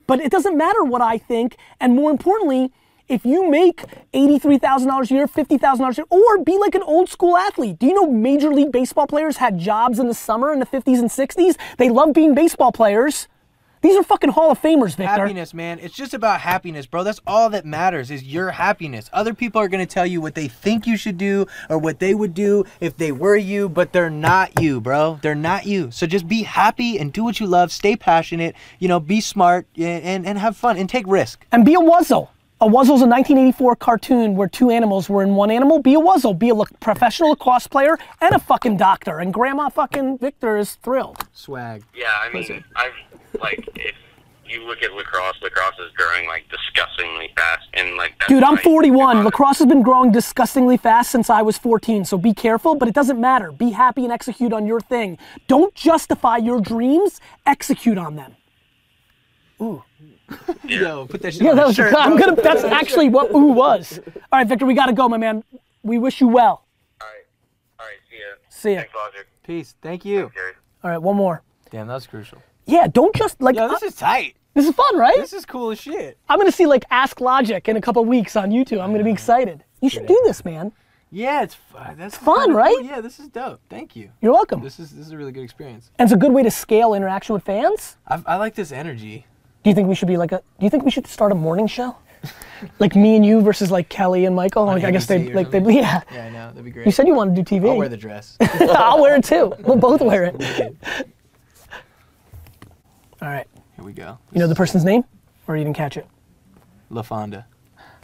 But 0.10 0.22
it 0.22 0.32
doesn't 0.32 0.58
matter 0.58 0.84
what 0.84 1.04
I 1.04 1.20
think, 1.20 1.56
and 1.80 1.94
more 1.94 2.10
importantly, 2.10 2.72
if 3.08 3.26
you 3.26 3.48
make 3.48 3.84
eighty-three 4.12 4.58
thousand 4.58 4.88
dollars 4.88 5.12
a 5.12 5.14
year, 5.14 5.28
fifty 5.28 5.60
thousand 5.60 5.84
dollars 5.84 6.00
a 6.00 6.02
year, 6.02 6.08
or 6.10 6.44
be 6.44 6.58
like 6.58 6.74
an 6.74 6.82
old 6.82 7.10
school 7.10 7.38
athlete. 7.38 7.78
Do 7.78 7.86
you 7.86 7.94
know 7.94 8.08
Major 8.12 8.52
League 8.52 8.72
Baseball 8.72 9.06
players 9.06 9.38
had 9.38 9.60
jobs 9.60 10.00
in 10.00 10.08
the 10.08 10.16
summer 10.16 10.52
in 10.52 10.58
the 10.58 10.66
fifties 10.66 11.00
and 11.00 11.12
sixties? 11.12 11.60
They 11.78 11.92
love 11.92 12.14
being 12.14 12.34
baseball 12.34 12.72
players. 12.72 13.28
These 13.82 13.96
are 13.96 14.04
fucking 14.04 14.32
Hall 14.32 14.52
of 14.52 14.62
Famers, 14.62 14.96
Victor. 14.96 15.04
happiness, 15.06 15.54
man. 15.54 15.80
It's 15.80 15.96
just 15.96 16.14
about 16.14 16.42
happiness, 16.42 16.86
bro. 16.86 17.04
That's 17.04 17.22
all 17.26 17.50
that 17.52 17.66
matters 17.66 18.12
is 18.12 18.24
your 18.24 18.52
happiness. 18.52 19.10
Other 19.14 19.34
people 19.34 19.62
are 19.62 19.70
gonna 19.70 19.86
tell 19.86 20.06
you 20.06 20.20
what 20.20 20.36
they 20.36 20.50
think 20.50 20.86
you 20.86 20.98
should 20.98 21.18
do 21.18 21.46
or 21.70 21.78
what 21.78 22.00
they 22.00 22.14
would 22.14 22.34
do 22.34 22.66
if 22.82 22.98
they 22.98 23.14
were 23.14 23.38
you, 23.38 23.70
but 23.70 23.94
they're 23.94 24.10
not 24.10 24.62
you, 24.62 24.82
bro. 24.82 25.20
They're 25.22 25.34
not 25.34 25.66
you. 25.66 25.92
So 25.92 26.06
just 26.08 26.28
be 26.28 26.44
happy 26.44 27.00
and 27.00 27.14
do 27.14 27.24
what 27.24 27.40
you 27.40 27.48
love. 27.48 27.72
Stay 27.72 27.96
passionate. 27.96 28.54
You 28.80 28.90
know, 28.90 29.00
be 29.00 29.22
smart 29.22 29.66
and 29.78 30.04
and, 30.04 30.26
and 30.28 30.38
have 30.40 30.58
fun 30.58 30.76
and 30.78 30.90
take 30.90 31.06
risk. 31.08 31.46
and 31.52 31.64
be 31.64 31.74
a 31.74 31.80
wuzzle. 31.80 32.30
A 32.62 32.66
wuzzle's 32.66 33.02
a 33.02 33.08
1984 33.08 33.76
cartoon 33.78 34.36
where 34.36 34.50
two 34.50 34.70
animals 34.70 35.10
were 35.10 35.24
in 35.24 35.36
one 35.36 35.50
animal. 35.50 35.82
Be 35.82 35.94
a 35.94 36.00
wuzzle. 36.00 36.38
Be 36.38 36.50
a 36.50 36.56
lac- 36.56 36.78
professional 36.82 37.30
lacrosse 37.30 37.68
player 37.68 37.98
and 38.20 38.36
a 38.36 38.40
fucking 38.40 38.76
doctor. 38.76 39.20
And 39.20 39.34
Grandma 39.34 39.70
fucking 39.70 40.18
Victor 40.18 40.58
is 40.58 40.76
thrilled. 40.76 41.26
Swag. 41.32 41.84
Yeah, 41.96 42.08
I 42.22 42.34
mean, 42.34 42.66
I've 42.76 42.92
like 43.40 43.66
if 43.76 43.96
you 44.46 44.64
look 44.66 44.84
at 44.84 44.92
lacrosse, 44.92 45.38
lacrosse 45.42 45.80
is 45.80 45.92
growing 45.96 46.28
like 46.28 46.50
disgustingly 46.50 47.32
fast, 47.34 47.68
and 47.76 47.96
like 47.96 48.16
that's 48.20 48.30
Dude, 48.30 48.44
I'm 48.44 48.58
41. 48.58 49.24
Lacrosse 49.24 49.60
has 49.60 49.68
been 49.68 49.82
growing 49.82 50.12
disgustingly 50.12 50.76
fast 50.76 51.12
since 51.12 51.30
I 51.30 51.42
was 51.42 51.58
14. 51.58 52.04
So 52.04 52.18
be 52.18 52.34
careful, 52.34 52.76
but 52.76 52.90
it 52.90 52.94
doesn't 52.94 53.22
matter. 53.22 53.54
Be 53.54 53.72
happy 53.72 54.04
and 54.04 54.12
execute 54.12 54.52
on 54.52 54.68
your 54.68 54.82
thing. 54.82 55.18
Don't 55.48 55.74
justify 55.76 56.38
your 56.38 56.60
dreams. 56.60 57.22
Execute 57.46 57.98
on 57.98 58.18
them. 58.18 58.36
Yo, 60.64 61.06
put 61.08 61.22
that 61.22 61.34
shit 61.34 61.42
Yeah, 61.44 61.52
on 61.52 61.56
that 61.58 61.64
a 61.64 61.68
was. 61.68 61.76
shirt, 61.76 61.94
I'm 61.98 62.18
gonna. 62.18 62.36
That's 62.36 62.64
actually 62.64 63.10
what 63.10 63.32
ooh 63.34 63.52
was. 63.54 64.00
All 64.32 64.40
right, 64.40 64.48
Victor, 64.48 64.66
we 64.66 64.74
gotta 64.74 64.94
go, 64.94 65.08
my 65.10 65.18
man. 65.18 65.44
We 65.84 65.98
wish 65.98 66.22
you 66.22 66.28
well. 66.28 66.66
All 67.02 67.08
right, 67.08 67.24
all 67.80 67.86
right, 67.86 67.98
see 68.10 68.18
ya. 68.18 68.36
See 68.50 68.72
ya. 68.74 68.80
Thanks, 68.82 68.94
Logic. 68.96 69.28
Peace. 69.44 69.76
Thank 69.82 70.06
you. 70.06 70.32
Gary. 70.36 70.54
All 70.84 70.92
right, 70.92 70.98
one 71.02 71.16
more. 71.16 71.42
Damn, 71.72 71.88
that 71.88 71.94
was 71.96 72.08
crucial. 72.08 72.42
Yeah, 72.66 72.88
don't 72.88 73.16
just 73.16 73.42
like. 73.42 73.56
Yo, 73.56 73.68
this 73.70 73.84
uh, 73.84 73.88
is 73.88 73.96
tight. 73.96 74.36
this 74.54 74.68
is 74.68 74.76
fun, 74.76 74.98
right? 74.98 75.18
This 75.18 75.34
is 75.34 75.46
cool 75.46 75.72
as 75.72 75.80
shit. 75.80 76.18
I'm 76.28 76.38
gonna 76.38 76.52
see 76.52 76.66
like 76.66 76.84
Ask 76.92 77.20
Logic 77.22 77.68
in 77.68 77.78
a 77.78 77.82
couple 77.82 78.04
weeks 78.06 78.36
on 78.36 78.52
YouTube. 78.52 78.82
I'm 78.82 78.92
gonna 78.92 79.04
be 79.04 79.12
excited. 79.12 79.64
You 79.82 79.90
should 79.90 80.06
do 80.08 80.20
this, 80.26 80.44
man. 80.46 80.72
Yeah, 81.12 81.42
it's 81.42 81.56
fun. 81.56 81.96
That's 81.98 82.16
fun, 82.16 82.54
right? 82.54 82.76
cool. 82.78 82.86
Yeah, 82.86 83.02
this 83.02 83.20
is 83.20 83.30
dope. 83.30 83.60
Thank 83.68 83.96
you. 83.96 84.12
You're 84.22 84.34
welcome. 84.34 84.62
This 84.62 84.80
is 84.80 84.92
this 84.92 85.08
is 85.08 85.12
a 85.12 85.18
really 85.18 85.32
good 85.32 85.44
experience. 85.44 85.90
And 85.98 86.06
it's 86.06 86.14
a 86.14 86.18
good 86.18 86.32
way 86.32 86.44
to 86.44 86.52
scale 86.52 86.94
interaction 86.94 87.34
with 87.34 87.44
fans. 87.44 87.98
I, 88.08 88.22
I 88.28 88.36
like 88.36 88.54
this 88.54 88.72
energy. 88.72 89.26
Do 89.64 89.70
you 89.70 89.76
think 89.76 89.88
we 89.88 89.96
should 89.96 90.08
be 90.08 90.18
like 90.18 90.32
a? 90.32 90.38
Do 90.60 90.66
you 90.66 90.70
think 90.70 90.84
we 90.84 90.92
should 90.92 91.08
start 91.08 91.32
a 91.32 91.36
morning 91.36 91.68
show? 91.68 91.96
like 92.80 92.96
me 92.96 93.16
and 93.16 93.26
you 93.26 93.42
versus 93.42 93.72
like 93.72 93.90
Kelly 93.90 94.26
and 94.26 94.36
Michael. 94.36 94.66
Like 94.66 94.84
I 94.84 94.92
guess 94.92 95.06
they 95.06 95.34
like 95.34 95.52
they 95.52 95.60
yeah. 95.60 96.02
Yeah, 96.12 96.26
I 96.26 96.30
know. 96.30 96.48
That'd 96.50 96.66
be 96.66 96.72
great. 96.72 96.86
You 96.86 96.92
said 96.92 97.08
you 97.08 97.14
wanted 97.14 97.36
to 97.36 97.44
do 97.44 97.60
TV. 97.60 97.70
I'll 97.70 97.78
wear 97.78 97.90
the 97.90 97.98
dress. 97.98 98.38
I'll 98.42 99.02
wear 99.02 99.16
it 99.16 99.24
too. 99.24 99.54
We'll 99.60 99.78
both 99.78 100.02
wear 100.02 100.26
it. 100.26 100.36
All 103.22 103.28
right. 103.28 103.48
Here 103.76 103.86
we 103.86 103.94
go. 103.94 104.18
You 104.32 104.40
know 104.40 104.48
the 104.48 104.56
person's 104.56 104.86
name, 104.86 105.04
or 105.48 105.58
you 105.58 105.64
didn't 105.64 105.78
catch 105.78 105.98
it? 105.98 106.08
La 106.90 107.02
Fonda. 107.02 107.46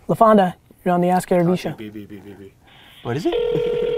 LaFonda, 0.08 0.54
you're 0.84 0.94
on 0.94 1.02
the 1.02 1.10
Ask 1.10 1.28
Gary 1.30 1.44
Vee 1.44 1.56
show. 1.56 1.72
B, 1.72 1.90
B, 1.90 2.06
B, 2.06 2.18
B, 2.18 2.34
B. 2.34 2.54
What 3.02 3.18
is 3.18 3.26
it? 3.26 3.95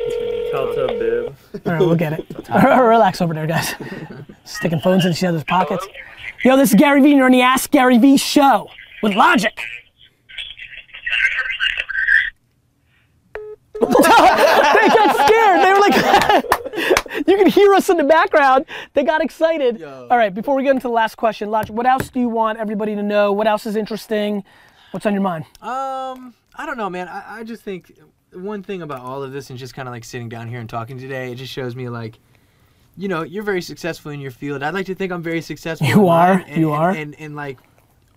Tall 0.51 0.73
tub 0.73 0.89
bib. 0.89 1.35
All 1.65 1.73
right, 1.73 1.79
we'll 1.79 1.95
get 1.95 2.13
it. 2.13 2.25
Relax 2.49 3.21
over 3.21 3.33
there, 3.33 3.47
guys. 3.47 3.73
Sticking 4.45 4.79
phones 4.79 5.05
in 5.05 5.11
each 5.11 5.23
other's 5.23 5.43
pockets. 5.43 5.85
Yo, 6.43 6.55
this 6.55 6.69
is 6.69 6.75
Gary 6.75 7.01
Vee, 7.01 7.09
and 7.09 7.17
you're 7.17 7.25
on 7.25 7.31
the 7.31 7.41
Ask 7.41 7.71
Gary 7.71 7.97
Vee 7.97 8.17
show 8.17 8.69
with 9.01 9.13
Logic. 9.13 9.57
they 13.79 13.87
got 13.87 15.27
scared. 15.27 15.61
They 15.61 15.73
were 15.73 15.79
like, 15.79 17.27
you 17.27 17.37
can 17.37 17.47
hear 17.47 17.73
us 17.73 17.89
in 17.89 17.97
the 17.97 18.03
background. 18.03 18.65
They 18.93 19.03
got 19.03 19.21
excited. 19.21 19.83
All 19.83 20.17
right, 20.17 20.33
before 20.33 20.55
we 20.55 20.63
get 20.63 20.71
into 20.71 20.87
the 20.87 20.93
last 20.93 21.15
question, 21.15 21.51
Logic, 21.51 21.75
what 21.75 21.85
else 21.85 22.09
do 22.09 22.19
you 22.19 22.29
want 22.29 22.59
everybody 22.59 22.95
to 22.95 23.03
know? 23.03 23.31
What 23.33 23.47
else 23.47 23.65
is 23.65 23.75
interesting? 23.75 24.43
What's 24.91 25.05
on 25.05 25.13
your 25.13 25.21
mind? 25.21 25.45
Um, 25.61 26.33
I 26.55 26.65
don't 26.65 26.77
know, 26.77 26.89
man. 26.89 27.07
I, 27.07 27.39
I 27.39 27.43
just 27.43 27.63
think 27.63 27.91
one 28.33 28.63
thing 28.63 28.81
about 28.81 29.01
all 29.01 29.23
of 29.23 29.31
this 29.31 29.49
and 29.49 29.57
just 29.57 29.73
kind 29.73 29.87
of 29.87 29.93
like 29.93 30.03
sitting 30.03 30.29
down 30.29 30.47
here 30.47 30.59
and 30.59 30.69
talking 30.69 30.97
today, 30.99 31.31
it 31.31 31.35
just 31.35 31.51
shows 31.51 31.75
me 31.75 31.89
like, 31.89 32.19
you 32.97 33.07
know, 33.07 33.21
you're 33.23 33.43
very 33.43 33.61
successful 33.61 34.11
in 34.11 34.19
your 34.19 34.31
field. 34.31 34.63
I'd 34.63 34.73
like 34.73 34.87
to 34.87 34.95
think 34.95 35.11
I'm 35.11 35.21
very 35.23 35.41
successful. 35.41 35.87
You 35.87 36.07
are, 36.07 36.43
and- 36.47 36.57
you 36.61 36.73
and- 36.73 36.81
are. 36.81 36.89
And, 36.91 37.15
and, 37.19 37.35
like, 37.35 37.59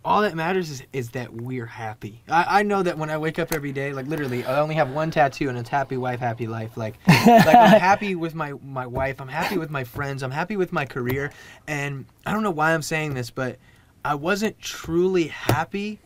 all 0.03 0.23
that 0.23 0.35
matters 0.35 0.71
is, 0.71 0.83
is 0.95 1.11
that 1.11 1.31
we're 1.35 1.67
happy. 1.67 2.23
I, 2.27 2.61
I 2.61 2.63
know 2.63 2.83
that 2.83 2.97
when 2.97 3.11
I 3.11 3.19
wake 3.19 3.39
up 3.39 3.53
every 3.53 3.71
day, 3.73 3.93
like 3.93 4.07
literally, 4.07 4.43
I 4.47 4.59
only 4.61 4.75
have 4.77 4.91
one 4.93 5.11
tattoo 5.11 5.51
and 5.51 5.59
it's 5.59 5.69
happy 5.69 5.99
wife, 5.99 6.21
happy 6.21 6.47
life. 6.47 6.79
Like, 6.79 6.95
like 7.07 7.47
I'm 7.55 7.79
happy 7.79 8.15
with 8.15 8.35
my 8.35 8.55
my 8.65 8.87
wife. 8.87 9.21
I'm 9.21 9.29
happy 9.29 9.59
with 9.59 9.69
my 9.69 9.85
friends. 9.85 10.23
I'm 10.23 10.31
happy 10.31 10.57
with 10.57 10.73
my 10.73 10.87
career. 10.87 11.33
And 11.69 12.07
I 12.25 12.33
don't 12.33 12.43
know 12.43 12.51
why 12.51 12.73
I'm 12.73 12.81
saying 12.81 13.13
this, 13.13 13.29
but 13.31 13.59
I 14.03 14.15
wasn't 14.15 14.59
truly 14.59 15.27
happy 15.27 15.99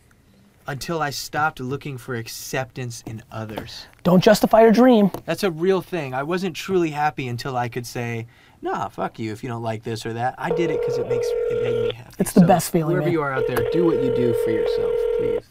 until 0.67 1.01
I 1.01 1.09
stopped 1.09 1.59
looking 1.59 1.97
for 1.97 2.15
acceptance 2.15 3.03
in 3.05 3.21
others. 3.31 3.85
Don't 4.03 4.23
justify 4.23 4.61
your 4.61 4.71
dream. 4.71 5.11
That's 5.25 5.43
a 5.43 5.51
real 5.51 5.81
thing. 5.81 6.13
I 6.13 6.23
wasn't 6.23 6.55
truly 6.55 6.89
happy 6.91 7.27
until 7.27 7.55
I 7.55 7.69
could 7.69 7.85
say, 7.85 8.27
"Nah, 8.61 8.89
fuck 8.89 9.19
you 9.19 9.31
if 9.31 9.43
you 9.43 9.49
don't 9.49 9.63
like 9.63 9.83
this 9.83 10.05
or 10.05 10.13
that." 10.13 10.35
I 10.37 10.49
did 10.49 10.71
it 10.71 10.79
because 10.81 10.97
it 10.97 11.07
makes 11.07 11.27
it 11.27 11.63
made 11.63 11.87
me 11.89 11.93
happy. 11.93 12.15
It's 12.19 12.33
the 12.33 12.45
best 12.45 12.71
feeling, 12.71 12.91
Whoever 12.95 13.05
man. 13.05 13.13
you 13.13 13.21
are 13.21 13.33
out 13.33 13.47
there, 13.47 13.69
do 13.71 13.85
what 13.85 14.03
you 14.03 14.15
do 14.15 14.33
for 14.43 14.51
yourself, 14.51 14.93
please. 15.19 15.43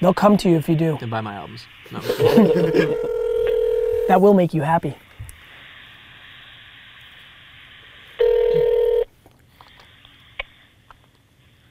They'll 0.00 0.14
come 0.14 0.36
to 0.38 0.48
you 0.48 0.56
if 0.56 0.68
you 0.68 0.76
do. 0.76 0.96
Then 1.00 1.10
buy 1.10 1.20
my 1.20 1.34
albums. 1.34 1.66
No. 1.90 2.00
That 4.08 4.22
will 4.22 4.32
make 4.32 4.54
you 4.54 4.62
happy. 4.62 4.96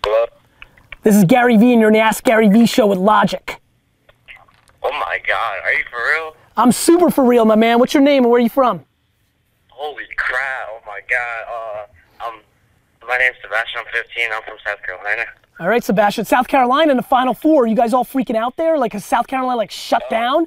Hello? 0.04 0.26
This 1.08 1.16
is 1.16 1.24
Gary 1.24 1.56
Vee, 1.56 1.72
and 1.72 1.80
you're 1.80 1.88
on 1.88 1.94
the 1.94 2.00
Ask 2.00 2.22
Gary 2.26 2.50
Vee 2.50 2.66
show 2.66 2.86
with 2.86 2.98
Logic. 2.98 3.62
Oh 4.84 4.92
my 4.92 5.22
god, 5.26 5.60
are 5.64 5.72
you 5.72 5.86
for 5.90 6.00
real? 6.00 6.36
I'm 6.58 6.74
super 6.74 7.10
for 7.10 7.24
real, 7.24 7.46
my 7.46 7.56
man. 7.56 7.80
What's 7.80 7.94
your 7.94 8.04
name 8.04 8.26
and 8.26 8.30
where 8.30 8.42
are 8.42 8.44
you 8.44 8.50
from? 8.50 8.84
Holy 9.70 10.04
crap, 10.18 10.68
oh 10.70 10.82
my 10.86 11.00
god. 11.10 11.46
Uh, 11.50 12.28
um, 12.28 12.42
my 13.08 13.18
name's 13.18 13.38
Sebastian, 13.42 13.84
I'm 13.88 14.04
15, 14.04 14.28
I'm 14.34 14.44
from 14.44 14.58
South 14.66 14.84
Carolina. 14.86 15.24
All 15.62 15.70
right, 15.70 15.82
Sebastian. 15.82 16.26
South 16.26 16.50
Carolina 16.50 16.92
in 16.92 16.98
the 16.98 17.04
Final 17.04 17.34
Four. 17.34 17.68
You 17.68 17.76
guys 17.78 17.94
all 17.94 18.04
freaking 18.04 18.36
out 18.36 18.58
there? 18.58 18.78
Like, 18.78 18.92
has 18.92 19.06
South 19.06 19.28
Carolina 19.28 19.56
like 19.56 19.72
shut 19.72 20.04
down? 20.10 20.46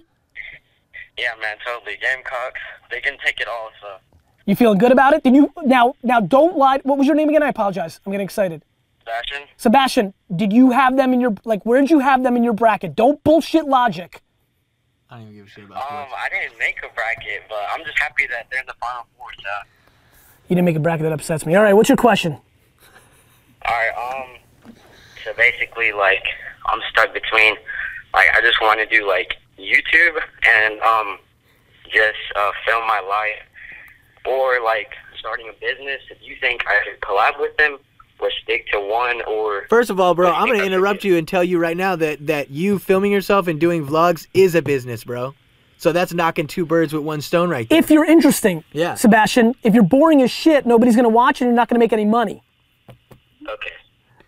Yeah, 1.16 1.30
man, 1.40 1.56
totally. 1.64 1.96
Gamecocks, 2.02 2.60
they 2.90 3.00
can 3.00 3.16
take 3.24 3.40
it 3.40 3.48
all, 3.48 3.70
so. 3.80 3.96
You 4.44 4.54
feeling 4.56 4.76
good 4.76 4.92
about 4.92 5.14
it? 5.14 5.22
Did 5.22 5.34
you 5.34 5.50
now? 5.64 5.94
Now, 6.02 6.20
don't 6.20 6.58
lie. 6.58 6.80
What 6.82 6.98
was 6.98 7.06
your 7.06 7.16
name 7.16 7.30
again? 7.30 7.42
I 7.42 7.48
apologize. 7.48 7.98
I'm 8.04 8.12
getting 8.12 8.26
excited. 8.26 8.62
Sebastian? 9.10 9.48
Sebastian, 9.56 10.14
did 10.34 10.52
you 10.52 10.70
have 10.70 10.96
them 10.96 11.12
in 11.12 11.20
your 11.20 11.34
like? 11.44 11.64
Where 11.64 11.80
did 11.80 11.90
you 11.90 11.98
have 11.98 12.22
them 12.22 12.36
in 12.36 12.44
your 12.44 12.52
bracket? 12.52 12.94
Don't 12.94 13.22
bullshit 13.24 13.64
logic. 13.66 14.20
I 15.10 15.16
don't 15.16 15.22
even 15.24 15.34
give 15.34 15.46
a 15.46 15.48
shit 15.48 15.64
about 15.64 15.78
Um, 15.78 16.06
sports. 16.06 16.22
I 16.24 16.28
didn't 16.28 16.58
make 16.58 16.76
a 16.88 16.94
bracket, 16.94 17.42
but 17.48 17.58
I'm 17.72 17.84
just 17.84 17.98
happy 17.98 18.26
that 18.28 18.46
they're 18.50 18.60
in 18.60 18.66
the 18.66 18.74
final 18.80 19.06
four, 19.18 19.26
so. 19.36 19.68
You 20.48 20.54
didn't 20.56 20.66
make 20.66 20.76
a 20.76 20.80
bracket 20.80 21.02
that 21.04 21.12
upsets 21.12 21.44
me. 21.46 21.56
All 21.56 21.62
right, 21.62 21.74
what's 21.74 21.88
your 21.88 21.96
question? 21.96 22.38
Alright, 23.66 23.94
um, 23.96 24.74
so 25.24 25.32
basically, 25.34 25.92
like, 25.92 26.22
I'm 26.66 26.80
stuck 26.90 27.12
between, 27.12 27.56
like, 28.14 28.28
I 28.34 28.40
just 28.40 28.60
want 28.62 28.78
to 28.80 28.86
do, 28.86 29.06
like, 29.06 29.34
YouTube 29.58 30.20
and, 30.48 30.80
um, 30.80 31.18
just, 31.92 32.18
uh, 32.36 32.52
film 32.64 32.86
my 32.86 33.00
life, 33.00 33.42
or, 34.26 34.62
like, 34.62 34.92
starting 35.18 35.48
a 35.48 35.52
business. 35.60 36.00
If 36.10 36.18
you 36.22 36.36
think 36.40 36.64
I 36.66 36.80
could 36.84 37.00
collab 37.00 37.38
with 37.40 37.56
them, 37.56 37.78
or 38.20 38.30
stick 38.42 38.66
to 38.72 38.80
one, 38.80 39.22
or. 39.22 39.66
First 39.68 39.90
of 39.90 39.98
all, 40.00 40.14
bro, 40.14 40.28
What 40.28 40.32
do 40.32 40.36
you 40.38 40.42
I'm 40.42 40.58
gonna 40.58 40.66
interrupt 40.76 41.04
you 41.04 41.16
and 41.16 41.26
tell 41.26 41.44
you 41.44 41.58
right 41.58 41.76
now 41.76 41.96
that 41.96 42.26
that 42.26 42.50
you 42.50 42.78
filming 42.78 43.12
yourself 43.12 43.46
and 43.48 43.60
doing 43.60 43.86
vlogs 43.86 44.26
is 44.34 44.54
a 44.54 44.62
business, 44.62 45.04
bro. 45.04 45.34
So 45.78 45.92
that's 45.92 46.12
knocking 46.12 46.46
two 46.46 46.66
birds 46.66 46.92
with 46.92 47.02
one 47.02 47.22
stone 47.22 47.48
right 47.48 47.66
there. 47.68 47.78
If 47.78 47.90
you're 47.90 48.04
interesting, 48.04 48.64
Yeah. 48.72 48.94
Sebastian. 48.96 49.54
If 49.62 49.72
you're 49.72 49.82
boring 49.82 50.20
as 50.20 50.30
shit, 50.30 50.66
nobody's 50.66 50.94
gonna 50.96 51.08
watch 51.08 51.40
and 51.40 51.48
you're 51.48 51.56
not 51.56 51.68
gonna 51.68 51.78
make 51.78 51.92
any 51.94 52.04
money. 52.04 52.42
Okay. 53.48 53.70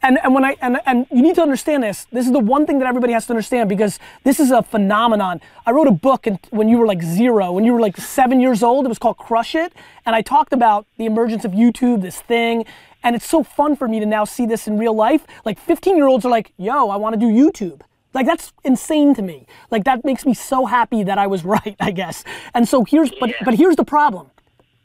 And, 0.04 0.18
and 0.24 0.34
when 0.34 0.44
I 0.44 0.56
and, 0.60 0.80
and 0.84 1.06
you 1.12 1.22
need 1.22 1.36
to 1.36 1.42
understand 1.42 1.82
this. 1.84 2.06
This 2.10 2.26
is 2.26 2.32
the 2.32 2.40
one 2.40 2.66
thing 2.66 2.80
that 2.80 2.88
everybody 2.88 3.12
has 3.12 3.26
to 3.26 3.32
understand 3.32 3.68
because 3.68 4.00
this 4.24 4.40
is 4.40 4.50
a 4.50 4.62
phenomenon. 4.62 5.40
I 5.64 5.70
wrote 5.70 5.86
a 5.86 5.92
book 5.92 6.26
and 6.26 6.40
when 6.50 6.68
you 6.68 6.78
were 6.78 6.86
like 6.86 7.02
zero, 7.02 7.52
when 7.52 7.64
you 7.64 7.72
were 7.72 7.80
like 7.80 7.96
seven 7.98 8.40
years 8.40 8.62
old. 8.64 8.84
It 8.84 8.88
was 8.88 8.98
called 8.98 9.18
Crush 9.18 9.54
It, 9.54 9.72
and 10.04 10.16
I 10.16 10.22
talked 10.22 10.52
about 10.52 10.86
the 10.96 11.04
emergence 11.06 11.44
of 11.44 11.52
YouTube, 11.52 12.02
this 12.02 12.20
thing, 12.20 12.64
and 13.04 13.16
it's 13.16 13.26
so 13.26 13.42
fun 13.42 13.76
for 13.76 13.88
me 13.88 14.00
to 14.00 14.06
now 14.06 14.24
see 14.24 14.46
this 14.46 14.66
in 14.68 14.78
real 14.78 14.94
life. 14.94 15.26
Like 15.44 15.58
15 15.58 15.96
year 15.96 16.06
olds 16.06 16.24
are 16.24 16.30
like, 16.30 16.52
"Yo, 16.56 16.88
I 16.88 16.96
want 16.96 17.14
to 17.14 17.20
do 17.20 17.26
YouTube." 17.26 17.80
Like 18.14 18.26
that's 18.26 18.52
insane 18.64 19.14
to 19.14 19.22
me. 19.22 19.46
Like 19.70 19.84
that 19.84 20.04
makes 20.04 20.26
me 20.26 20.34
so 20.34 20.66
happy 20.66 21.02
that 21.02 21.18
I 21.18 21.26
was 21.26 21.44
right, 21.56 21.76
I 21.80 21.90
guess. 21.90 22.24
And 22.54 22.68
so 22.68 22.84
here's 22.84 23.10
but 23.20 23.30
Yeah. 23.30 23.36
but 23.44 23.54
here's 23.54 23.76
the 23.76 23.84
problem. 23.84 24.30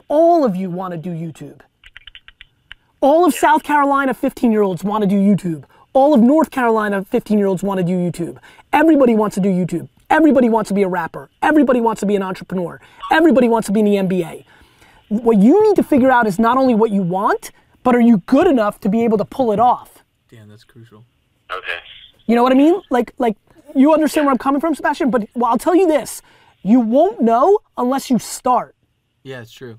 All 0.08 0.44
of 0.44 0.56
you 0.56 0.70
want 0.70 0.92
to 0.92 0.98
do 0.98 1.10
YouTube. 1.10 1.60
All 3.00 3.24
of 3.24 3.34
South 3.34 3.62
Carolina 3.62 4.14
15 4.14 4.50
year 4.50 4.62
olds 4.62 4.82
want 4.82 5.02
to 5.02 5.08
do 5.08 5.16
YouTube. 5.16 5.64
All 5.92 6.14
of 6.14 6.20
North 6.20 6.50
Carolina 6.50 7.04
15 7.04 7.38
year 7.38 7.46
olds 7.46 7.62
want 7.62 7.78
to 7.78 7.84
do 7.84 7.92
YouTube. 7.92 8.38
Everybody 8.72 9.14
wants 9.14 9.34
to 9.34 9.40
do 9.40 9.48
YouTube. 9.48 9.88
Everybody 10.10 10.48
wants 10.48 10.68
to 10.68 10.74
be 10.74 10.82
a 10.82 10.88
rapper. 10.88 11.28
Everybody 11.42 11.80
wants 11.80 12.00
to 12.00 12.06
be 12.06 12.16
an 12.16 12.22
entrepreneur. 12.22 12.80
Everybody 13.12 13.48
wants 13.48 13.66
to 13.66 13.72
be 13.72 13.80
in 13.80 13.86
the 13.86 13.96
NBA. 13.96 14.44
What 15.10 15.38
you 15.38 15.62
need 15.66 15.76
to 15.76 15.82
figure 15.82 16.10
out 16.10 16.26
is 16.26 16.38
not 16.38 16.56
only 16.56 16.74
what 16.74 16.90
you 16.90 17.02
want, 17.02 17.50
but 17.88 17.94
are 17.94 18.00
you 18.00 18.18
good 18.26 18.46
enough 18.46 18.78
to 18.80 18.90
be 18.90 19.02
able 19.02 19.16
to 19.16 19.24
pull 19.24 19.50
it 19.50 19.58
off? 19.58 20.04
Damn, 20.28 20.46
that's 20.50 20.62
crucial. 20.62 21.06
Okay. 21.50 21.78
You 22.26 22.34
know 22.34 22.42
what 22.42 22.52
I 22.52 22.54
mean? 22.54 22.82
Like, 22.90 23.14
like 23.16 23.34
you 23.74 23.94
understand 23.94 24.26
where 24.26 24.32
I'm 24.32 24.36
coming 24.36 24.60
from, 24.60 24.74
Sebastian. 24.74 25.10
But 25.10 25.26
well, 25.34 25.46
I'll 25.46 25.56
tell 25.56 25.74
you 25.74 25.86
this: 25.86 26.20
you 26.60 26.80
won't 26.80 27.22
know 27.22 27.60
unless 27.78 28.10
you 28.10 28.18
start. 28.18 28.76
Yeah, 29.22 29.40
it's 29.40 29.52
true. 29.52 29.78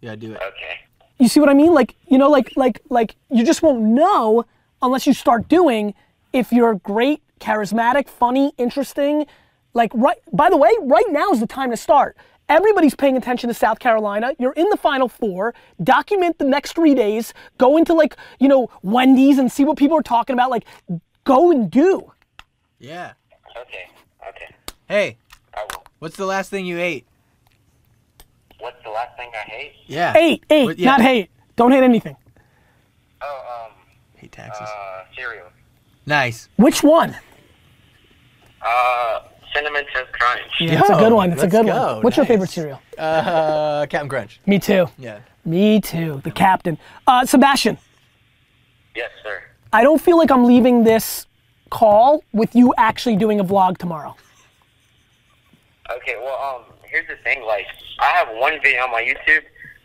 Yeah, 0.00 0.16
do 0.16 0.32
it. 0.32 0.36
Okay. 0.36 0.80
You 1.18 1.28
see 1.28 1.38
what 1.38 1.50
I 1.50 1.54
mean? 1.54 1.74
Like, 1.74 1.96
you 2.06 2.16
know, 2.16 2.30
like, 2.30 2.56
like, 2.56 2.80
like, 2.88 3.16
you 3.30 3.44
just 3.44 3.62
won't 3.62 3.82
know 3.82 4.46
unless 4.80 5.06
you 5.06 5.12
start 5.12 5.50
doing. 5.50 5.92
If 6.32 6.50
you're 6.50 6.76
great, 6.76 7.20
charismatic, 7.40 8.08
funny, 8.08 8.52
interesting, 8.56 9.26
like, 9.74 9.92
right. 9.92 10.16
By 10.32 10.48
the 10.48 10.56
way, 10.56 10.70
right 10.80 11.10
now 11.10 11.28
is 11.30 11.40
the 11.40 11.46
time 11.46 11.70
to 11.72 11.76
start. 11.76 12.16
Everybody's 12.50 12.94
paying 12.96 13.16
attention 13.16 13.48
to 13.48 13.54
South 13.54 13.78
Carolina. 13.78 14.34
You're 14.38 14.52
in 14.52 14.68
the 14.70 14.76
Final 14.76 15.08
Four. 15.08 15.54
Document 15.82 16.36
the 16.38 16.44
next 16.44 16.72
three 16.72 16.94
days. 16.94 17.32
Go 17.58 17.76
into 17.76 17.94
like, 17.94 18.16
you 18.40 18.48
know, 18.48 18.68
Wendy's 18.82 19.38
and 19.38 19.50
see 19.50 19.64
what 19.64 19.78
people 19.78 19.96
are 19.96 20.02
talking 20.02 20.34
about. 20.34 20.50
Like, 20.50 20.64
go 21.24 21.50
and 21.52 21.70
do. 21.70 22.12
Yeah. 22.80 23.12
Okay. 23.56 23.88
Okay. 24.28 24.54
Hey, 24.88 25.16
I 25.54 25.64
will. 25.72 25.84
what's 26.00 26.16
the 26.16 26.26
last 26.26 26.50
thing 26.50 26.66
you 26.66 26.78
ate? 26.78 27.06
What's 28.58 28.82
the 28.82 28.90
last 28.90 29.16
thing 29.16 29.30
I 29.34 29.48
hate? 29.48 29.72
Yeah. 29.86 30.12
Hate, 30.12 30.44
hate, 30.48 30.64
What- 30.66 30.78
yeah. 30.78 30.90
not 30.90 31.00
hate. 31.02 31.30
Don't 31.56 31.70
hate 31.70 31.82
anything. 31.84 32.16
Oh, 33.22 33.66
um, 33.66 33.72
Hate 34.16 34.32
taxes. 34.32 34.68
uh, 34.68 35.04
cereal. 35.14 35.46
nice. 36.04 36.48
Which 36.56 36.82
one? 36.82 37.16
Uh, 38.60 39.20
cinnamon 39.54 39.84
toast 39.92 40.12
crunch. 40.12 40.42
Yeah, 40.60 40.80
it's 40.80 40.90
a 40.90 40.94
good 40.94 41.12
one. 41.12 41.32
It's 41.32 41.42
a 41.42 41.48
good 41.48 41.66
go. 41.66 41.94
one. 41.94 42.02
What's 42.02 42.16
your 42.16 42.26
favorite 42.26 42.50
cereal? 42.50 42.80
Uh, 42.98 43.86
Captain 43.86 44.08
Crunch. 44.08 44.40
Me 44.46 44.58
too. 44.58 44.86
Yeah. 44.98 45.20
Me 45.44 45.80
too. 45.80 46.20
The 46.24 46.30
captain. 46.30 46.78
Uh, 47.06 47.24
Sebastian, 47.24 47.78
Yes, 48.94 49.10
sir. 49.22 49.42
I 49.72 49.82
don't 49.82 50.00
feel 50.00 50.18
like 50.18 50.30
I'm 50.30 50.44
leaving 50.44 50.84
this 50.84 51.26
call 51.70 52.22
with 52.32 52.54
you 52.54 52.74
actually 52.76 53.16
doing 53.16 53.40
a 53.40 53.44
vlog 53.44 53.78
tomorrow. 53.78 54.16
Okay, 55.90 56.16
well, 56.22 56.38
um, 56.56 56.64
here's 56.84 57.06
the 57.08 57.16
thing. 57.22 57.42
Like, 57.44 57.66
I 58.00 58.06
have 58.10 58.28
one 58.36 58.60
video 58.62 58.82
on 58.82 58.90
my 58.92 59.02
YouTube, 59.02 59.42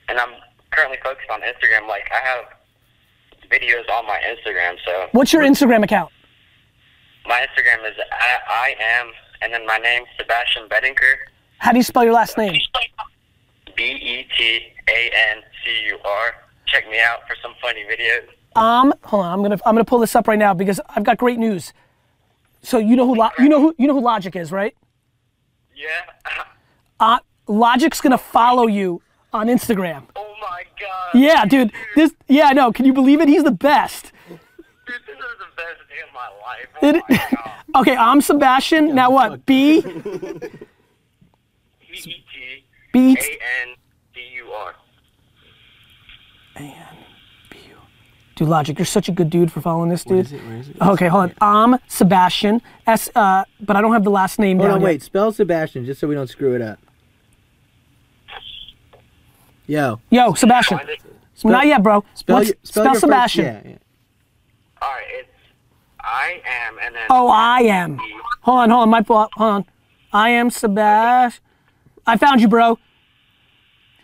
and 0.09 0.19
I'm 0.19 0.29
currently 0.71 0.97
focused 1.03 1.29
on 1.29 1.41
Instagram. 1.41 1.87
Like, 1.87 2.09
I 2.11 2.19
have 2.27 2.45
videos 3.49 3.87
on 3.91 4.05
my 4.07 4.19
Instagram, 4.25 4.75
so 4.85 5.07
What's 5.11 5.31
your 5.33 5.43
Instagram 5.43 5.83
account? 5.83 6.11
my 7.27 7.45
Instagram 7.47 7.89
is 7.89 7.95
I, 8.11 8.37
I 8.47 8.75
am, 8.79 9.11
and 9.45 9.53
then 9.53 9.65
my 9.65 9.77
name 9.77 10.03
Sebastian 10.17 10.67
Betancur, 10.67 11.13
How 11.59 11.71
do 11.71 11.77
you 11.77 11.83
spell 11.83 12.03
your 12.03 12.13
last 12.13 12.37
name? 12.37 12.59
B 13.77 13.83
E 13.83 14.27
T 14.37 14.59
A 14.89 15.11
N 15.31 15.43
C 15.63 15.85
U 15.87 15.99
R. 16.03 16.33
Check 16.65 16.89
me 16.89 16.99
out 16.99 17.19
for 17.27 17.35
some 17.41 17.53
funny 17.61 17.83
videos. 17.83 18.27
Um, 18.59 18.93
hold 19.03 19.23
on. 19.25 19.31
I'm 19.33 19.41
gonna 19.43 19.59
I'm 19.65 19.75
gonna 19.75 19.85
pull 19.85 19.99
this 19.99 20.15
up 20.15 20.27
right 20.27 20.39
now 20.39 20.53
because 20.53 20.79
I've 20.89 21.03
got 21.03 21.17
great 21.17 21.37
news. 21.37 21.73
So 22.63 22.77
you 22.79 22.95
know 22.95 23.05
who 23.05 23.15
Lo- 23.15 23.29
you 23.37 23.47
know 23.49 23.61
who 23.61 23.75
you 23.77 23.85
know 23.87 23.93
who 23.93 24.01
Logic 24.01 24.35
is, 24.35 24.51
right? 24.51 24.75
Yeah. 25.75 25.87
Uh, 26.97 27.19
Logic's 27.47 27.99
gonna 27.99 28.17
follow 28.17 28.67
you 28.67 29.01
on 29.33 29.47
Instagram. 29.47 30.05
Oh 30.15 30.33
my 30.39 30.63
god. 30.79 31.09
Yeah, 31.13 31.43
dude. 31.43 31.73
This. 31.93 32.11
Yeah, 32.29 32.45
I 32.45 32.53
know. 32.53 32.71
Can 32.71 32.85
you 32.85 32.93
believe 32.93 33.19
it? 33.19 33.27
He's 33.27 33.43
the 33.43 33.51
best. 33.51 34.13
Dude, 34.29 34.39
this 35.05 35.17
is 35.17 35.37
the 35.39 35.51
best 35.57 35.81
day 35.95 36.01
of 36.07 36.13
my 36.13 36.29
life. 36.45 36.67
Oh 36.81 36.87
It- 36.89 37.03
my 37.09 37.37
god. 37.73 37.81
Okay, 37.81 37.95
I'm 37.95 38.21
Sebastian. 38.21 38.93
Now 38.95 39.11
what? 39.11 39.45
B. 39.45 39.77
E 39.79 39.81
E 41.93 42.01
T 42.01 42.65
B. 42.93 43.17
A 43.17 43.19
N 43.19 43.75
D 44.13 44.19
U 44.37 44.51
R. 44.51 44.75
Dude, 48.35 48.49
Logic, 48.49 48.77
you're 48.77 48.85
such 48.85 49.07
a 49.07 49.13
good 49.13 49.29
dude 49.29 49.49
for 49.49 49.61
following 49.61 49.89
this, 49.89 50.03
dude. 50.03 50.25
is 50.25 50.33
it? 50.33 50.43
Where 50.45 50.57
is 50.57 50.67
it? 50.67 50.75
Okay, 50.81 51.07
hold 51.07 51.31
on. 51.39 51.71
I'm 51.73 51.79
Sebastian. 51.87 52.61
S. 52.85 53.09
Uh, 53.15 53.45
but 53.61 53.77
I 53.77 53.81
don't 53.81 53.93
have 53.93 54.03
the 54.03 54.09
last 54.09 54.39
name 54.39 54.57
Hold 54.57 54.67
down 54.67 54.75
on, 54.75 54.81
yet. 54.81 54.85
wait. 54.85 55.01
Spell 55.03 55.31
Sebastian 55.31 55.85
just 55.85 56.01
so 56.01 56.07
we 56.07 56.15
don't 56.15 56.27
screw 56.27 56.53
it 56.53 56.61
up. 56.61 56.77
Yo. 59.67 60.01
Yo, 60.09 60.33
Sebastian. 60.33 60.79
Find 60.79 60.89
it. 60.89 60.99
Not 61.45 61.65
yet, 61.65 61.81
bro. 61.81 62.03
Spell, 62.13 62.43
your, 62.43 62.45
spell, 62.45 62.55
spell 62.63 62.83
your 62.83 62.91
first- 62.93 63.01
Sebastian. 63.01 63.45
yeah, 63.45 63.61
yeah. 63.63 63.77
All 64.81 64.89
right, 64.91 65.03
it's 65.11 65.29
I 66.05 66.41
am 66.67 66.77
and 66.81 66.95
then. 66.95 67.07
Oh, 67.09 67.27
I 67.29 67.61
am. 67.61 67.97
Hold 68.41 68.59
on, 68.59 68.69
hold 68.69 68.81
on. 68.83 68.89
My 68.89 69.01
fault. 69.03 69.31
Hold 69.35 69.53
on. 69.53 69.65
I 70.13 70.29
am 70.29 70.49
Sebastian. 70.49 71.41
I 72.07 72.17
found 72.17 72.39
you, 72.41 72.47
bro. 72.47 72.77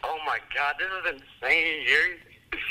Oh 0.04 0.18
my 0.26 0.40
god, 0.56 0.76
this 0.80 0.88
is 0.88 1.22
insane. 1.42 1.86
You're, 1.88 2.18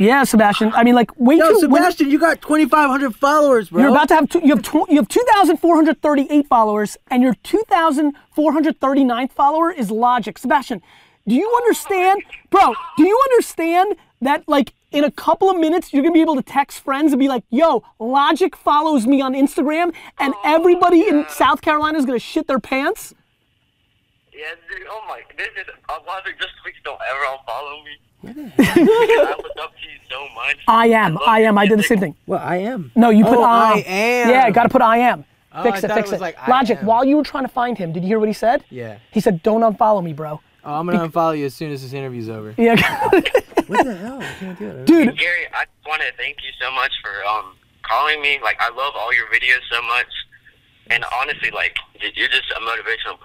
Yeah, 0.08 0.24
Sebastian. 0.24 0.72
I 0.74 0.82
mean, 0.82 0.94
like, 0.96 1.10
wait 1.16 1.38
Yo, 1.38 1.46
till 1.46 1.68
when- 1.70 1.82
Sebastian, 1.82 2.10
you 2.10 2.18
got 2.18 2.42
2,500 2.42 3.14
followers, 3.14 3.70
bro. 3.70 3.82
You're 3.82 3.90
about 3.90 4.08
to 4.08 4.14
have 4.14 4.28
two, 4.28 4.40
you 4.40 4.48
have 4.56 4.62
tw- 4.62 4.88
you 4.90 4.96
have 4.96 5.06
2,438 5.08 6.48
followers, 6.48 6.96
and 7.10 7.22
your 7.22 7.34
2,439th 7.44 9.32
follower 9.32 9.70
is 9.70 9.90
Logic. 9.90 10.36
Sebastian, 10.36 10.82
do 11.28 11.34
you 11.36 11.52
understand, 11.58 12.22
bro? 12.50 12.74
Do 12.96 13.04
you 13.06 13.20
understand 13.30 13.94
that 14.20 14.42
like 14.48 14.72
in 14.92 15.04
a 15.04 15.10
couple 15.10 15.50
of 15.50 15.58
minutes 15.58 15.92
you're 15.92 16.02
gonna 16.02 16.12
be 16.12 16.20
able 16.20 16.36
to 16.36 16.42
text 16.42 16.80
friends 16.80 17.12
and 17.12 17.20
be 17.20 17.28
like, 17.28 17.44
"Yo, 17.50 17.82
Logic 17.98 18.54
follows 18.56 19.06
me 19.06 19.20
on 19.20 19.34
Instagram," 19.34 19.94
and 20.18 20.34
everybody 20.44 21.06
in 21.06 21.26
South 21.28 21.60
Carolina 21.60 21.98
is 21.98 22.04
gonna 22.06 22.18
shit 22.18 22.46
their 22.46 22.58
pants? 22.60 23.14
yeah, 24.32 24.54
dude. 24.70 24.86
Oh 24.88 25.02
my, 25.06 25.20
this 25.36 25.48
is. 25.48 25.66
I 25.88 25.94
love 26.06 26.22
it. 26.26 26.38
Just 26.38 26.52
please 26.62 26.74
don't 26.84 26.98
ever 27.10 27.24
unfollow 27.36 27.84
me. 27.84 27.98
I 28.58 29.34
look 29.36 29.56
up 29.62 29.72
to 29.76 29.86
you 29.86 29.98
so 30.10 30.26
much. 30.34 30.56
I 30.68 30.88
am. 30.88 31.14
love 31.14 31.22
I 31.26 31.40
am. 31.40 31.54
your 31.54 31.62
I 31.62 31.66
did 31.66 31.78
the 31.78 31.82
same 31.82 32.00
thing. 32.00 32.16
Well, 32.26 32.40
I 32.42 32.56
am. 32.56 32.92
No, 32.94 33.10
you 33.10 33.24
put 33.24 33.38
Oh, 33.38 33.44
um, 33.44 33.48
I 33.74 33.84
am. 33.86 34.30
Yeah, 34.30 34.50
got 34.50 34.64
to 34.64 34.68
put 34.68 34.82
I 34.82 34.98
am. 34.98 35.24
Oh, 35.52 35.62
fix 35.62 35.82
I 35.84 35.88
it, 35.88 35.94
fix 35.94 36.12
it 36.12 36.16
it. 36.16 36.20
like, 36.20 36.48
Logic, 36.48 36.78
am. 36.78 36.86
while 36.86 37.04
you 37.04 37.16
were 37.16 37.24
trying 37.24 37.44
to 37.44 37.48
find 37.52 37.76
him, 37.76 37.92
did 37.92 38.02
you 38.02 38.08
hear 38.08 38.18
what 38.18 38.28
he 38.28 38.34
said? 38.34 38.64
Yeah. 38.70 38.98
He 39.10 39.20
said, 39.20 39.42
"Don't 39.42 39.62
unfollow 39.62 40.02
me, 40.02 40.12
bro." 40.12 40.40
Oh, 40.64 40.74
I'm 40.74 40.86
gonna 40.86 41.08
unfollow 41.08 41.36
you 41.38 41.46
as 41.46 41.54
soon 41.54 41.72
as 41.72 41.82
this 41.82 41.92
interview's 41.92 42.28
over. 42.28 42.54
Yeah. 42.56 42.76
What 43.70 43.84
the 43.86 43.94
hell? 43.94 44.18
I 44.20 44.24
can't 44.40 44.58
do 44.58 44.68
it. 44.68 44.84
Dude, 44.86 45.16
Gary, 45.16 45.46
I 45.54 45.64
want 45.86 46.02
to 46.02 46.08
thank 46.16 46.38
you 46.42 46.50
so 46.60 46.72
much 46.72 46.90
for 47.04 47.24
um 47.24 47.54
calling 47.82 48.20
me. 48.20 48.40
Like, 48.42 48.56
I 48.58 48.68
love 48.70 48.94
all 48.96 49.14
your 49.14 49.26
videos 49.26 49.60
so 49.70 49.80
much, 49.82 50.08
and 50.88 51.04
honestly, 51.20 51.52
like, 51.52 51.76
y- 52.02 52.10
you're 52.16 52.26
just 52.28 52.50
a 52.50 52.60
motivational 52.62 53.16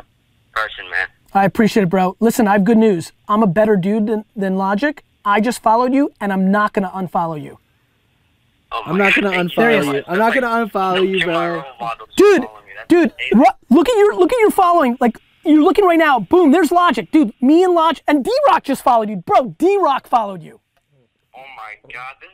person, 0.53 0.87
man. 0.91 1.07
I 1.33 1.45
appreciate 1.45 1.81
it, 1.81 1.89
bro. 1.89 2.15
Listen, 2.19 2.47
I 2.47 2.51
have 2.53 2.63
good 2.63 2.77
news. 2.77 3.11
I'm 3.27 3.41
a 3.41 3.47
better 3.47 3.75
dude 3.75 4.05
than, 4.05 4.23
than 4.35 4.55
Logic. 4.55 5.03
I 5.25 5.41
just 5.41 5.63
followed 5.63 5.95
you, 5.95 6.11
and 6.21 6.31
I'm 6.31 6.51
not 6.51 6.73
gonna 6.73 6.91
unfollow 6.91 7.41
you, 7.41 7.57
Oh 8.71 8.83
I'm 8.85 8.99
not 8.99 9.15
gonna 9.15 9.31
thank 9.31 9.55
There 9.55 9.71
he 9.71 9.77
unfollow 9.79 9.93
you. 9.95 10.03
I'm 10.07 10.19
much. 10.19 10.35
not 10.35 10.41
gonna 10.41 10.69
unfollow 10.69 11.01
you, 11.09 11.17
You're 11.17 11.25
bro. 11.25 11.53
role 11.55 11.63
model. 11.79 12.05
Just 12.05 12.17
dude. 12.17 12.43
follow 12.43 12.59
me. 12.59 12.71
That's 12.75 12.87
Dude, 12.87 13.11
amazing. 13.33 13.53
look 13.71 13.89
at 13.89 13.97
your 13.97 14.15
look 14.15 14.31
at 14.31 14.39
your 14.41 14.51
following. 14.51 14.95
Like 15.01 15.17
you're 15.45 15.63
looking 15.63 15.85
right 15.85 15.97
now. 15.99 16.19
Boom, 16.19 16.51
there's 16.51 16.71
Logic, 16.71 17.09
dude. 17.11 17.33
Me 17.41 17.63
and 17.63 17.73
Logic 17.73 18.03
and 18.07 18.23
D 18.23 18.31
Rock 18.47 18.63
just 18.63 18.83
followed 18.83 19.09
you, 19.09 19.17
bro. 19.17 19.55
D 19.57 19.77
Rock 19.77 20.07
followed 20.07 20.41
you. 20.41 20.59
Oh 21.35 21.41
my 21.57 21.91
god, 21.93 22.15
this 22.21 22.29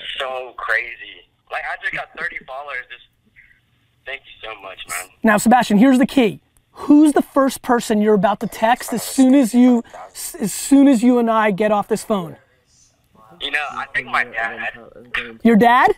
is 0.00 0.06
so 0.18 0.52
crazy. 0.56 1.28
Like 1.50 1.62
I 1.70 1.80
just 1.82 1.94
got 1.94 2.08
30 2.18 2.38
followers. 2.46 2.84
Just 2.90 3.04
thank 4.04 4.20
you 4.22 4.48
so 4.48 4.60
much, 4.60 4.78
man. 4.88 5.08
Now, 5.22 5.36
Sebastian, 5.36 5.78
here's 5.78 5.98
the 5.98 6.06
key. 6.06 6.40
Who's 6.72 7.12
the 7.14 7.22
first 7.22 7.62
person 7.62 8.02
you're 8.02 8.14
about 8.14 8.40
to 8.40 8.46
text 8.46 8.92
as 8.92 9.02
soon 9.02 9.34
as 9.34 9.54
you 9.54 9.82
as 10.38 10.52
soon 10.52 10.88
as 10.88 11.02
you 11.02 11.18
and 11.18 11.30
I 11.30 11.50
get 11.50 11.72
off 11.72 11.88
this 11.88 12.04
phone? 12.04 12.36
You 13.40 13.50
know, 13.50 13.64
I 13.70 13.86
think 13.94 14.08
my 14.08 14.24
dad. 14.24 14.72
Your 15.42 15.56
dad? 15.56 15.92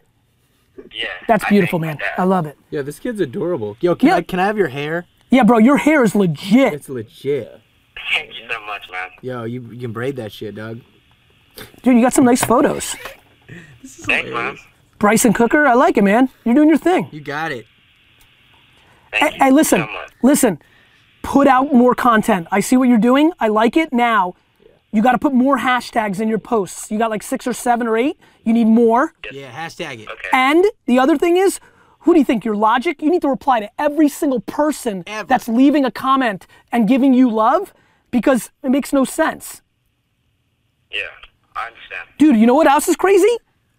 Yeah. 0.93 1.09
That's 1.27 1.45
beautiful, 1.49 1.81
think 1.81 1.99
man. 2.01 2.09
I 2.17 2.23
love 2.25 2.47
it. 2.47 2.57
Yeah, 2.71 2.83
this 2.83 2.99
kid's 3.01 3.21
adorable. 3.21 3.77
Yo, 3.81 3.95
can 3.97 4.09
Yeah. 4.09 4.17
I 4.17 4.23
can 4.23 4.39
I 4.39 4.47
have 4.47 4.57
your 4.57 4.69
hair? 4.69 5.07
Yeah, 5.31 5.43
bro, 5.45 5.59
your 5.59 5.77
hair 5.77 6.03
is 6.05 6.15
legit. 6.15 6.73
It's 6.73 6.89
legit. 6.89 7.61
Thank 8.15 8.29
you 8.39 8.49
so 8.51 8.61
much, 8.67 8.89
man. 8.91 9.11
Yo, 9.21 9.45
you, 9.45 9.61
you 9.73 9.79
can 9.81 9.93
braid 9.93 10.17
that 10.17 10.33
shit, 10.33 10.55
Doug. 10.55 10.81
Dude, 11.83 11.97
you 11.97 12.01
got 12.03 12.13
some 12.13 12.25
nice 12.25 12.43
photos. 12.45 12.95
Thanks, 13.85 14.31
man. 14.31 14.57
Bryson 14.99 15.33
Cooker, 15.33 15.67
I 15.67 15.75
like 15.75 15.97
it, 15.97 16.05
man. 16.05 16.29
You're 16.45 16.55
doing 16.55 16.69
your 16.69 16.79
thing. 16.79 17.09
You 17.13 17.21
got 17.21 17.53
it. 17.53 17.67
Thank 19.13 19.33
Hey, 19.35 19.39
you 19.39 19.45
hey, 19.45 19.51
listen, 19.51 19.81
so 19.81 19.87
much. 19.93 20.11
listen. 20.23 20.59
Put 21.23 21.47
out 21.47 21.73
more 21.75 21.95
content. 21.95 22.47
I 22.51 22.61
see 22.61 22.77
what 22.77 22.89
you're 22.89 22.97
doing. 22.99 23.33
I 23.39 23.49
like 23.49 23.77
it. 23.77 23.93
Now, 23.93 24.35
you 24.93 25.03
got 25.03 25.13
to 25.13 25.19
put 25.19 25.35
more 25.35 25.59
hashtags 25.59 26.21
in 26.21 26.29
your 26.29 26.39
posts. 26.39 26.91
You 26.91 26.99
got 26.99 27.11
like 27.11 27.23
six 27.23 27.47
or 27.47 27.53
seven 27.53 27.87
or 27.87 27.97
eight. 27.99 28.19
You 28.45 28.53
need 28.55 28.67
more. 28.67 29.13
Yeah, 29.31 29.51
hashtag 29.51 30.01
it. 30.01 30.09
Okay. 30.09 30.29
And 30.33 30.65
the 30.87 30.99
other 30.99 31.19
thing 31.19 31.37
is, 31.37 31.61
who 32.01 32.13
do 32.13 32.19
you 32.19 32.25
think? 32.25 32.45
Your 32.45 32.57
logic? 32.57 33.03
You 33.03 33.11
need 33.11 33.23
to 33.23 33.29
reply 33.29 33.61
to 33.61 33.71
every 33.79 34.09
single 34.09 34.41
person 34.41 35.05
Ever. 35.07 35.27
that's 35.27 35.49
leaving 35.49 35.85
a 35.85 35.91
comment 35.91 36.47
and 36.73 36.89
giving 36.89 37.13
you 37.13 37.31
love 37.31 37.75
because 38.11 38.51
it 38.63 38.71
makes 38.71 38.93
no 38.93 39.05
sense. 39.05 39.63
Yeah, 40.91 41.03
I 41.55 41.67
understand. 41.67 42.09
Dude, 42.19 42.37
you 42.37 42.47
know 42.47 42.55
what 42.55 42.67
else 42.67 42.89
is 42.89 42.97
crazy? 42.97 43.37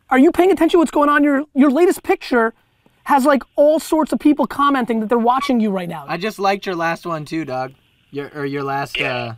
Are 0.10 0.20
you 0.20 0.32
paying 0.32 0.52
attention 0.52 0.78
to 0.78 0.80
what's 0.80 0.92
going 0.92 1.10
on? 1.10 1.24
Your 1.24 1.46
your 1.54 1.72
latest 1.72 2.04
picture 2.04 2.54
has 3.04 3.26
like 3.26 3.44
all 3.56 3.80
sorts 3.80 4.12
of 4.12 4.20
people 4.20 4.46
commenting 4.46 5.00
that 5.00 5.10
they're 5.10 5.18
watching 5.18 5.60
you 5.60 5.72
right 5.72 5.90
now. 5.90 6.06
I 6.08 6.18
just 6.18 6.40
liked 6.40 6.66
your 6.66 6.76
last 6.76 7.06
one 7.06 7.26
too, 7.26 7.46
dog. 7.46 7.74
Your 8.12 8.30
or 8.36 8.46
your 8.46 8.64
last. 8.64 9.00
Uh, 9.00 9.34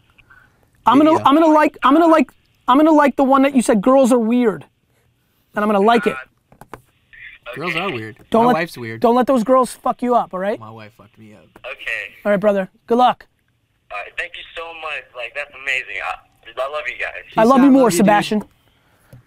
I'm 0.85 0.97
gonna. 0.97 1.17
I'm 1.23 1.35
gonna 1.35 1.47
like 1.47 1.77
I'm 1.83 1.93
gonna 1.93 2.07
like 2.07 2.31
I'm 2.67 2.77
gonna 2.77 2.91
like 2.91 3.15
the 3.15 3.23
one 3.23 3.43
that 3.43 3.55
you 3.55 3.61
said 3.61 3.81
girls 3.81 4.11
are 4.11 4.19
weird. 4.19 4.65
And 5.53 5.63
I'm 5.63 5.67
gonna 5.69 5.85
like 5.85 6.07
it. 6.07 6.15
Girls 7.55 7.75
are 7.75 7.91
weird. 7.91 8.17
Don't 8.29 8.43
My 8.43 8.47
let, 8.47 8.53
wife's 8.53 8.77
weird. 8.77 9.01
Don't 9.01 9.15
let 9.15 9.27
those 9.27 9.43
girls 9.43 9.71
fuck 9.73 10.01
you 10.01 10.15
up, 10.15 10.33
all 10.33 10.39
right? 10.39 10.59
My 10.59 10.69
wife 10.69 10.93
fucked 10.97 11.17
me 11.17 11.33
up. 11.33 11.45
Okay. 11.65 12.13
All 12.25 12.31
right, 12.31 12.39
brother. 12.39 12.69
Good 12.87 12.97
luck. 12.97 13.25
All 13.91 13.97
right. 13.97 14.11
Thank 14.17 14.33
you 14.35 14.43
so 14.55 14.73
much. 14.75 15.03
Like 15.15 15.33
that's 15.35 15.51
amazing. 15.61 15.97
I, 16.03 16.61
I 16.61 16.69
love 16.71 16.83
you 16.87 16.97
guys. 16.97 17.23
I 17.37 17.43
love 17.43 17.61
you 17.63 17.71
more, 17.71 17.83
love 17.83 17.93
you, 17.93 17.97
dude. 17.97 18.05
Sebastian. 18.05 18.43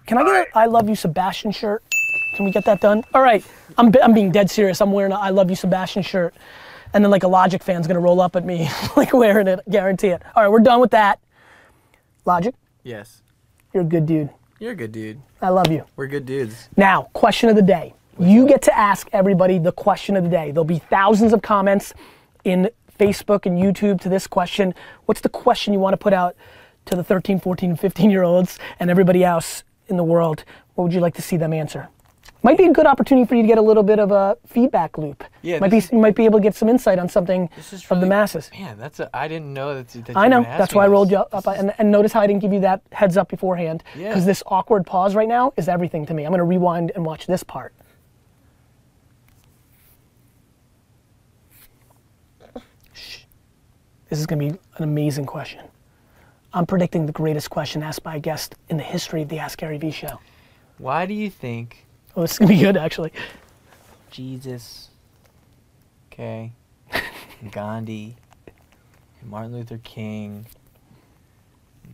Can 0.06 0.18
I 0.18 0.22
get 0.22 0.28
Alright. 0.28 0.48
a 0.54 0.58
I 0.58 0.66
love 0.66 0.88
you 0.88 0.94
Sebastian 0.96 1.50
shirt? 1.52 1.82
Can 2.36 2.44
we 2.44 2.50
get 2.50 2.64
that 2.64 2.80
done? 2.80 3.02
All 3.14 3.22
right. 3.22 3.44
I'm 3.78 3.92
I'm 4.02 4.12
being 4.14 4.30
dead 4.30 4.50
serious. 4.50 4.80
I'm 4.80 4.92
wearing 4.92 5.12
a 5.12 5.16
I 5.16 5.30
love 5.30 5.50
you 5.50 5.56
Sebastian 5.56 6.02
shirt. 6.02 6.34
And 6.92 7.02
then 7.04 7.10
like 7.10 7.22
a 7.24 7.28
Logic 7.28 7.62
fan's 7.62 7.86
gonna 7.86 8.00
roll 8.00 8.20
up 8.20 8.36
at 8.36 8.44
me 8.44 8.68
like 8.96 9.12
wearing 9.12 9.48
it, 9.48 9.60
guarantee 9.70 10.08
it. 10.08 10.22
All 10.36 10.42
right, 10.42 10.48
we're 10.50 10.60
done 10.60 10.80
with 10.80 10.92
that. 10.92 11.18
Logic, 12.24 12.54
Yes. 12.84 13.22
you're 13.74 13.82
a 13.82 13.86
good 13.86 14.06
dude. 14.06 14.30
You're 14.58 14.72
a 14.72 14.76
good 14.76 14.92
dude. 14.92 15.20
I 15.42 15.50
love 15.50 15.70
you. 15.70 15.84
We're 15.96 16.06
good 16.06 16.24
dudes. 16.24 16.70
Now, 16.76 17.02
question 17.12 17.50
of 17.50 17.56
the 17.56 17.62
day. 17.62 17.92
You 18.18 18.46
get 18.46 18.62
to 18.62 18.76
ask 18.76 19.08
everybody 19.12 19.58
the 19.58 19.72
question 19.72 20.16
of 20.16 20.24
the 20.24 20.30
day. 20.30 20.50
There'll 20.50 20.64
be 20.64 20.78
thousands 20.78 21.32
of 21.32 21.42
comments 21.42 21.94
in 22.44 22.70
Facebook 22.98 23.46
and 23.46 23.58
YouTube 23.58 24.00
to 24.02 24.08
this 24.08 24.26
question. 24.26 24.74
What's 25.06 25.20
the 25.20 25.28
question 25.28 25.72
you 25.72 25.80
want 25.80 25.94
to 25.94 25.98
put 25.98 26.12
out 26.12 26.36
to 26.86 26.96
the 26.96 27.04
13, 27.04 27.40
14, 27.40 27.76
15 27.76 28.10
year 28.10 28.22
olds 28.22 28.58
and 28.78 28.90
everybody 28.90 29.24
else 29.24 29.64
in 29.88 29.96
the 29.96 30.04
world? 30.04 30.44
What 30.74 30.84
would 30.84 30.92
you 30.92 31.00
like 31.00 31.14
to 31.14 31.22
see 31.22 31.36
them 31.36 31.52
answer? 31.52 31.88
Might 32.42 32.58
be 32.58 32.66
a 32.66 32.72
good 32.72 32.84
opportunity 32.84 33.26
for 33.26 33.36
you 33.36 33.42
to 33.42 33.48
get 33.48 33.56
a 33.56 33.62
little 33.62 33.82
bit 33.82 33.98
of 33.98 34.10
a 34.10 34.36
feedback 34.46 34.98
loop. 34.98 35.24
Yeah, 35.40 35.60
might 35.60 35.70
be 35.70 35.80
this 35.80 35.90
you 35.90 35.96
might 35.96 36.14
be 36.14 36.26
able 36.26 36.40
to 36.40 36.42
get 36.42 36.54
some 36.54 36.68
insight 36.68 36.98
on 36.98 37.08
something 37.08 37.48
is 37.72 37.82
from 37.82 38.00
the 38.00 38.06
masses. 38.06 38.50
Man, 38.52 38.76
that's 38.76 39.00
a. 39.00 39.08
I 39.16 39.28
didn't 39.28 39.54
know 39.54 39.74
that. 39.74 39.88
that 39.88 40.14
I 40.14 40.28
know. 40.28 40.42
gonna 40.42 40.58
That's 40.58 40.74
why 40.74 40.84
I 40.84 40.88
rolled 40.88 41.10
you 41.10 41.16
up. 41.16 41.46
And, 41.46 41.72
and 41.78 41.90
notice 41.90 42.12
how 42.12 42.20
I 42.20 42.26
didn't 42.26 42.42
give 42.42 42.52
you 42.52 42.60
that 42.60 42.82
heads 42.92 43.16
up 43.16 43.30
beforehand. 43.30 43.82
Yeah. 43.96 44.08
Because 44.08 44.26
this 44.26 44.42
awkward 44.46 44.84
pause 44.84 45.14
right 45.14 45.26
now 45.26 45.54
is 45.56 45.68
everything 45.70 46.04
to 46.04 46.12
me. 46.12 46.24
I'm 46.24 46.32
going 46.32 46.38
to 46.38 46.44
rewind 46.44 46.92
and 46.94 47.06
watch 47.06 47.26
this 47.26 47.42
part. 47.42 47.72
This 54.14 54.20
is 54.20 54.26
going 54.26 54.38
to 54.38 54.54
be 54.54 54.60
an 54.76 54.84
amazing 54.84 55.26
question. 55.26 55.64
I'm 56.52 56.66
predicting 56.66 57.06
the 57.06 57.12
greatest 57.12 57.50
question 57.50 57.82
asked 57.82 58.04
by 58.04 58.14
a 58.14 58.20
guest 58.20 58.54
in 58.68 58.76
the 58.76 58.84
history 58.84 59.22
of 59.22 59.28
the 59.28 59.40
Ask 59.40 59.58
Gary 59.58 59.76
Vee 59.76 59.90
show. 59.90 60.20
Why 60.78 61.04
do 61.04 61.14
you 61.14 61.28
think 61.28 61.84
Oh, 62.14 62.20
this 62.20 62.34
is 62.34 62.38
going 62.38 62.50
to 62.50 62.54
be 62.54 62.60
good, 62.60 62.76
actually. 62.76 63.12
Jesus, 64.12 64.90
okay, 66.12 66.52
Gandhi, 67.50 68.14
Martin 69.24 69.52
Luther 69.52 69.80
King, 69.82 70.46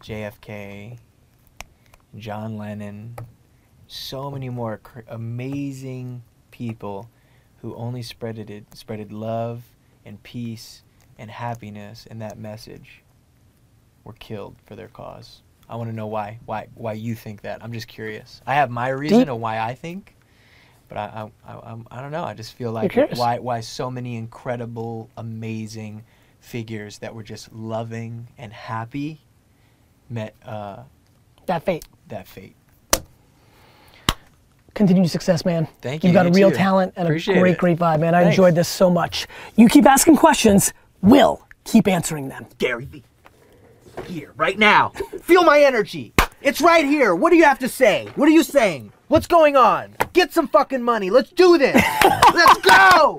JFK, 0.00 0.98
John 2.18 2.58
Lennon, 2.58 3.16
so 3.86 4.30
many 4.30 4.50
more 4.50 4.76
cr- 4.76 5.00
amazing 5.08 6.22
people 6.50 7.08
who 7.62 7.74
only 7.76 8.02
spreaded 8.02 8.50
it, 8.50 8.68
spreaded 8.72 9.10
love 9.10 9.62
and 10.04 10.22
peace 10.22 10.82
and 11.20 11.30
happiness 11.30 12.06
and 12.10 12.20
that 12.22 12.38
message 12.38 13.02
were 14.04 14.14
killed 14.14 14.56
for 14.66 14.74
their 14.74 14.88
cause. 14.88 15.42
I 15.68 15.76
want 15.76 15.88
to 15.90 15.94
know 15.94 16.08
why, 16.08 16.40
why, 16.46 16.66
why 16.74 16.94
you 16.94 17.14
think 17.14 17.42
that. 17.42 17.62
I'm 17.62 17.72
just 17.72 17.86
curious. 17.86 18.40
I 18.46 18.54
have 18.54 18.70
my 18.70 18.88
reason 18.88 19.18
Deep. 19.20 19.28
of 19.28 19.38
why 19.38 19.60
I 19.60 19.74
think, 19.74 20.16
but 20.88 20.98
I, 20.98 21.28
I, 21.46 21.52
I, 21.52 21.58
I'm- 21.58 21.86
don't 21.92 22.10
know. 22.10 22.24
I 22.24 22.34
just 22.34 22.54
feel 22.54 22.72
like 22.72 22.96
why, 23.14 23.38
why 23.38 23.60
so 23.60 23.88
many 23.90 24.16
incredible, 24.16 25.08
amazing 25.16 26.02
figures 26.40 26.98
that 26.98 27.14
were 27.14 27.22
just 27.22 27.52
loving 27.52 28.26
and 28.38 28.52
happy 28.52 29.20
met 30.08 30.34
uh, 30.44 30.82
That 31.46 31.62
fate. 31.62 31.84
that 32.08 32.26
fate. 32.26 32.56
Continued 34.74 35.10
success, 35.10 35.44
man. 35.44 35.68
Thank 35.82 36.02
you. 36.04 36.08
You've 36.08 36.14
you, 36.14 36.22
got 36.22 36.26
a 36.26 36.30
real 36.30 36.50
too. 36.50 36.56
talent 36.56 36.94
and 36.96 37.06
Appreciate 37.06 37.36
a 37.36 37.40
great, 37.40 37.52
it. 37.52 37.58
great 37.58 37.78
vibe, 37.78 38.00
man. 38.00 38.14
I 38.14 38.22
Thanks. 38.22 38.34
enjoyed 38.36 38.54
this 38.54 38.68
so 38.68 38.88
much. 38.88 39.26
You 39.56 39.68
keep 39.68 39.84
asking 39.84 40.16
questions, 40.16 40.72
we'll 41.02 41.46
keep 41.64 41.88
answering 41.88 42.28
them. 42.28 42.46
Gary 42.58 42.84
Vee 42.84 43.04
Here, 44.06 44.32
right 44.36 44.58
now. 44.58 44.90
Feel 45.22 45.44
my 45.44 45.60
energy. 45.62 46.12
It's 46.42 46.60
right 46.60 46.84
here. 46.84 47.14
What 47.14 47.30
do 47.30 47.36
you 47.36 47.44
have 47.44 47.58
to 47.60 47.68
say? 47.68 48.08
What 48.14 48.28
are 48.28 48.32
you 48.32 48.42
saying? 48.42 48.92
What's 49.08 49.26
going 49.26 49.56
on? 49.56 49.94
Get 50.12 50.32
some 50.32 50.48
fucking 50.48 50.82
money. 50.82 51.10
Let's 51.10 51.30
do 51.30 51.58
this. 51.58 51.74
Let's 52.34 52.60
go. 52.60 53.18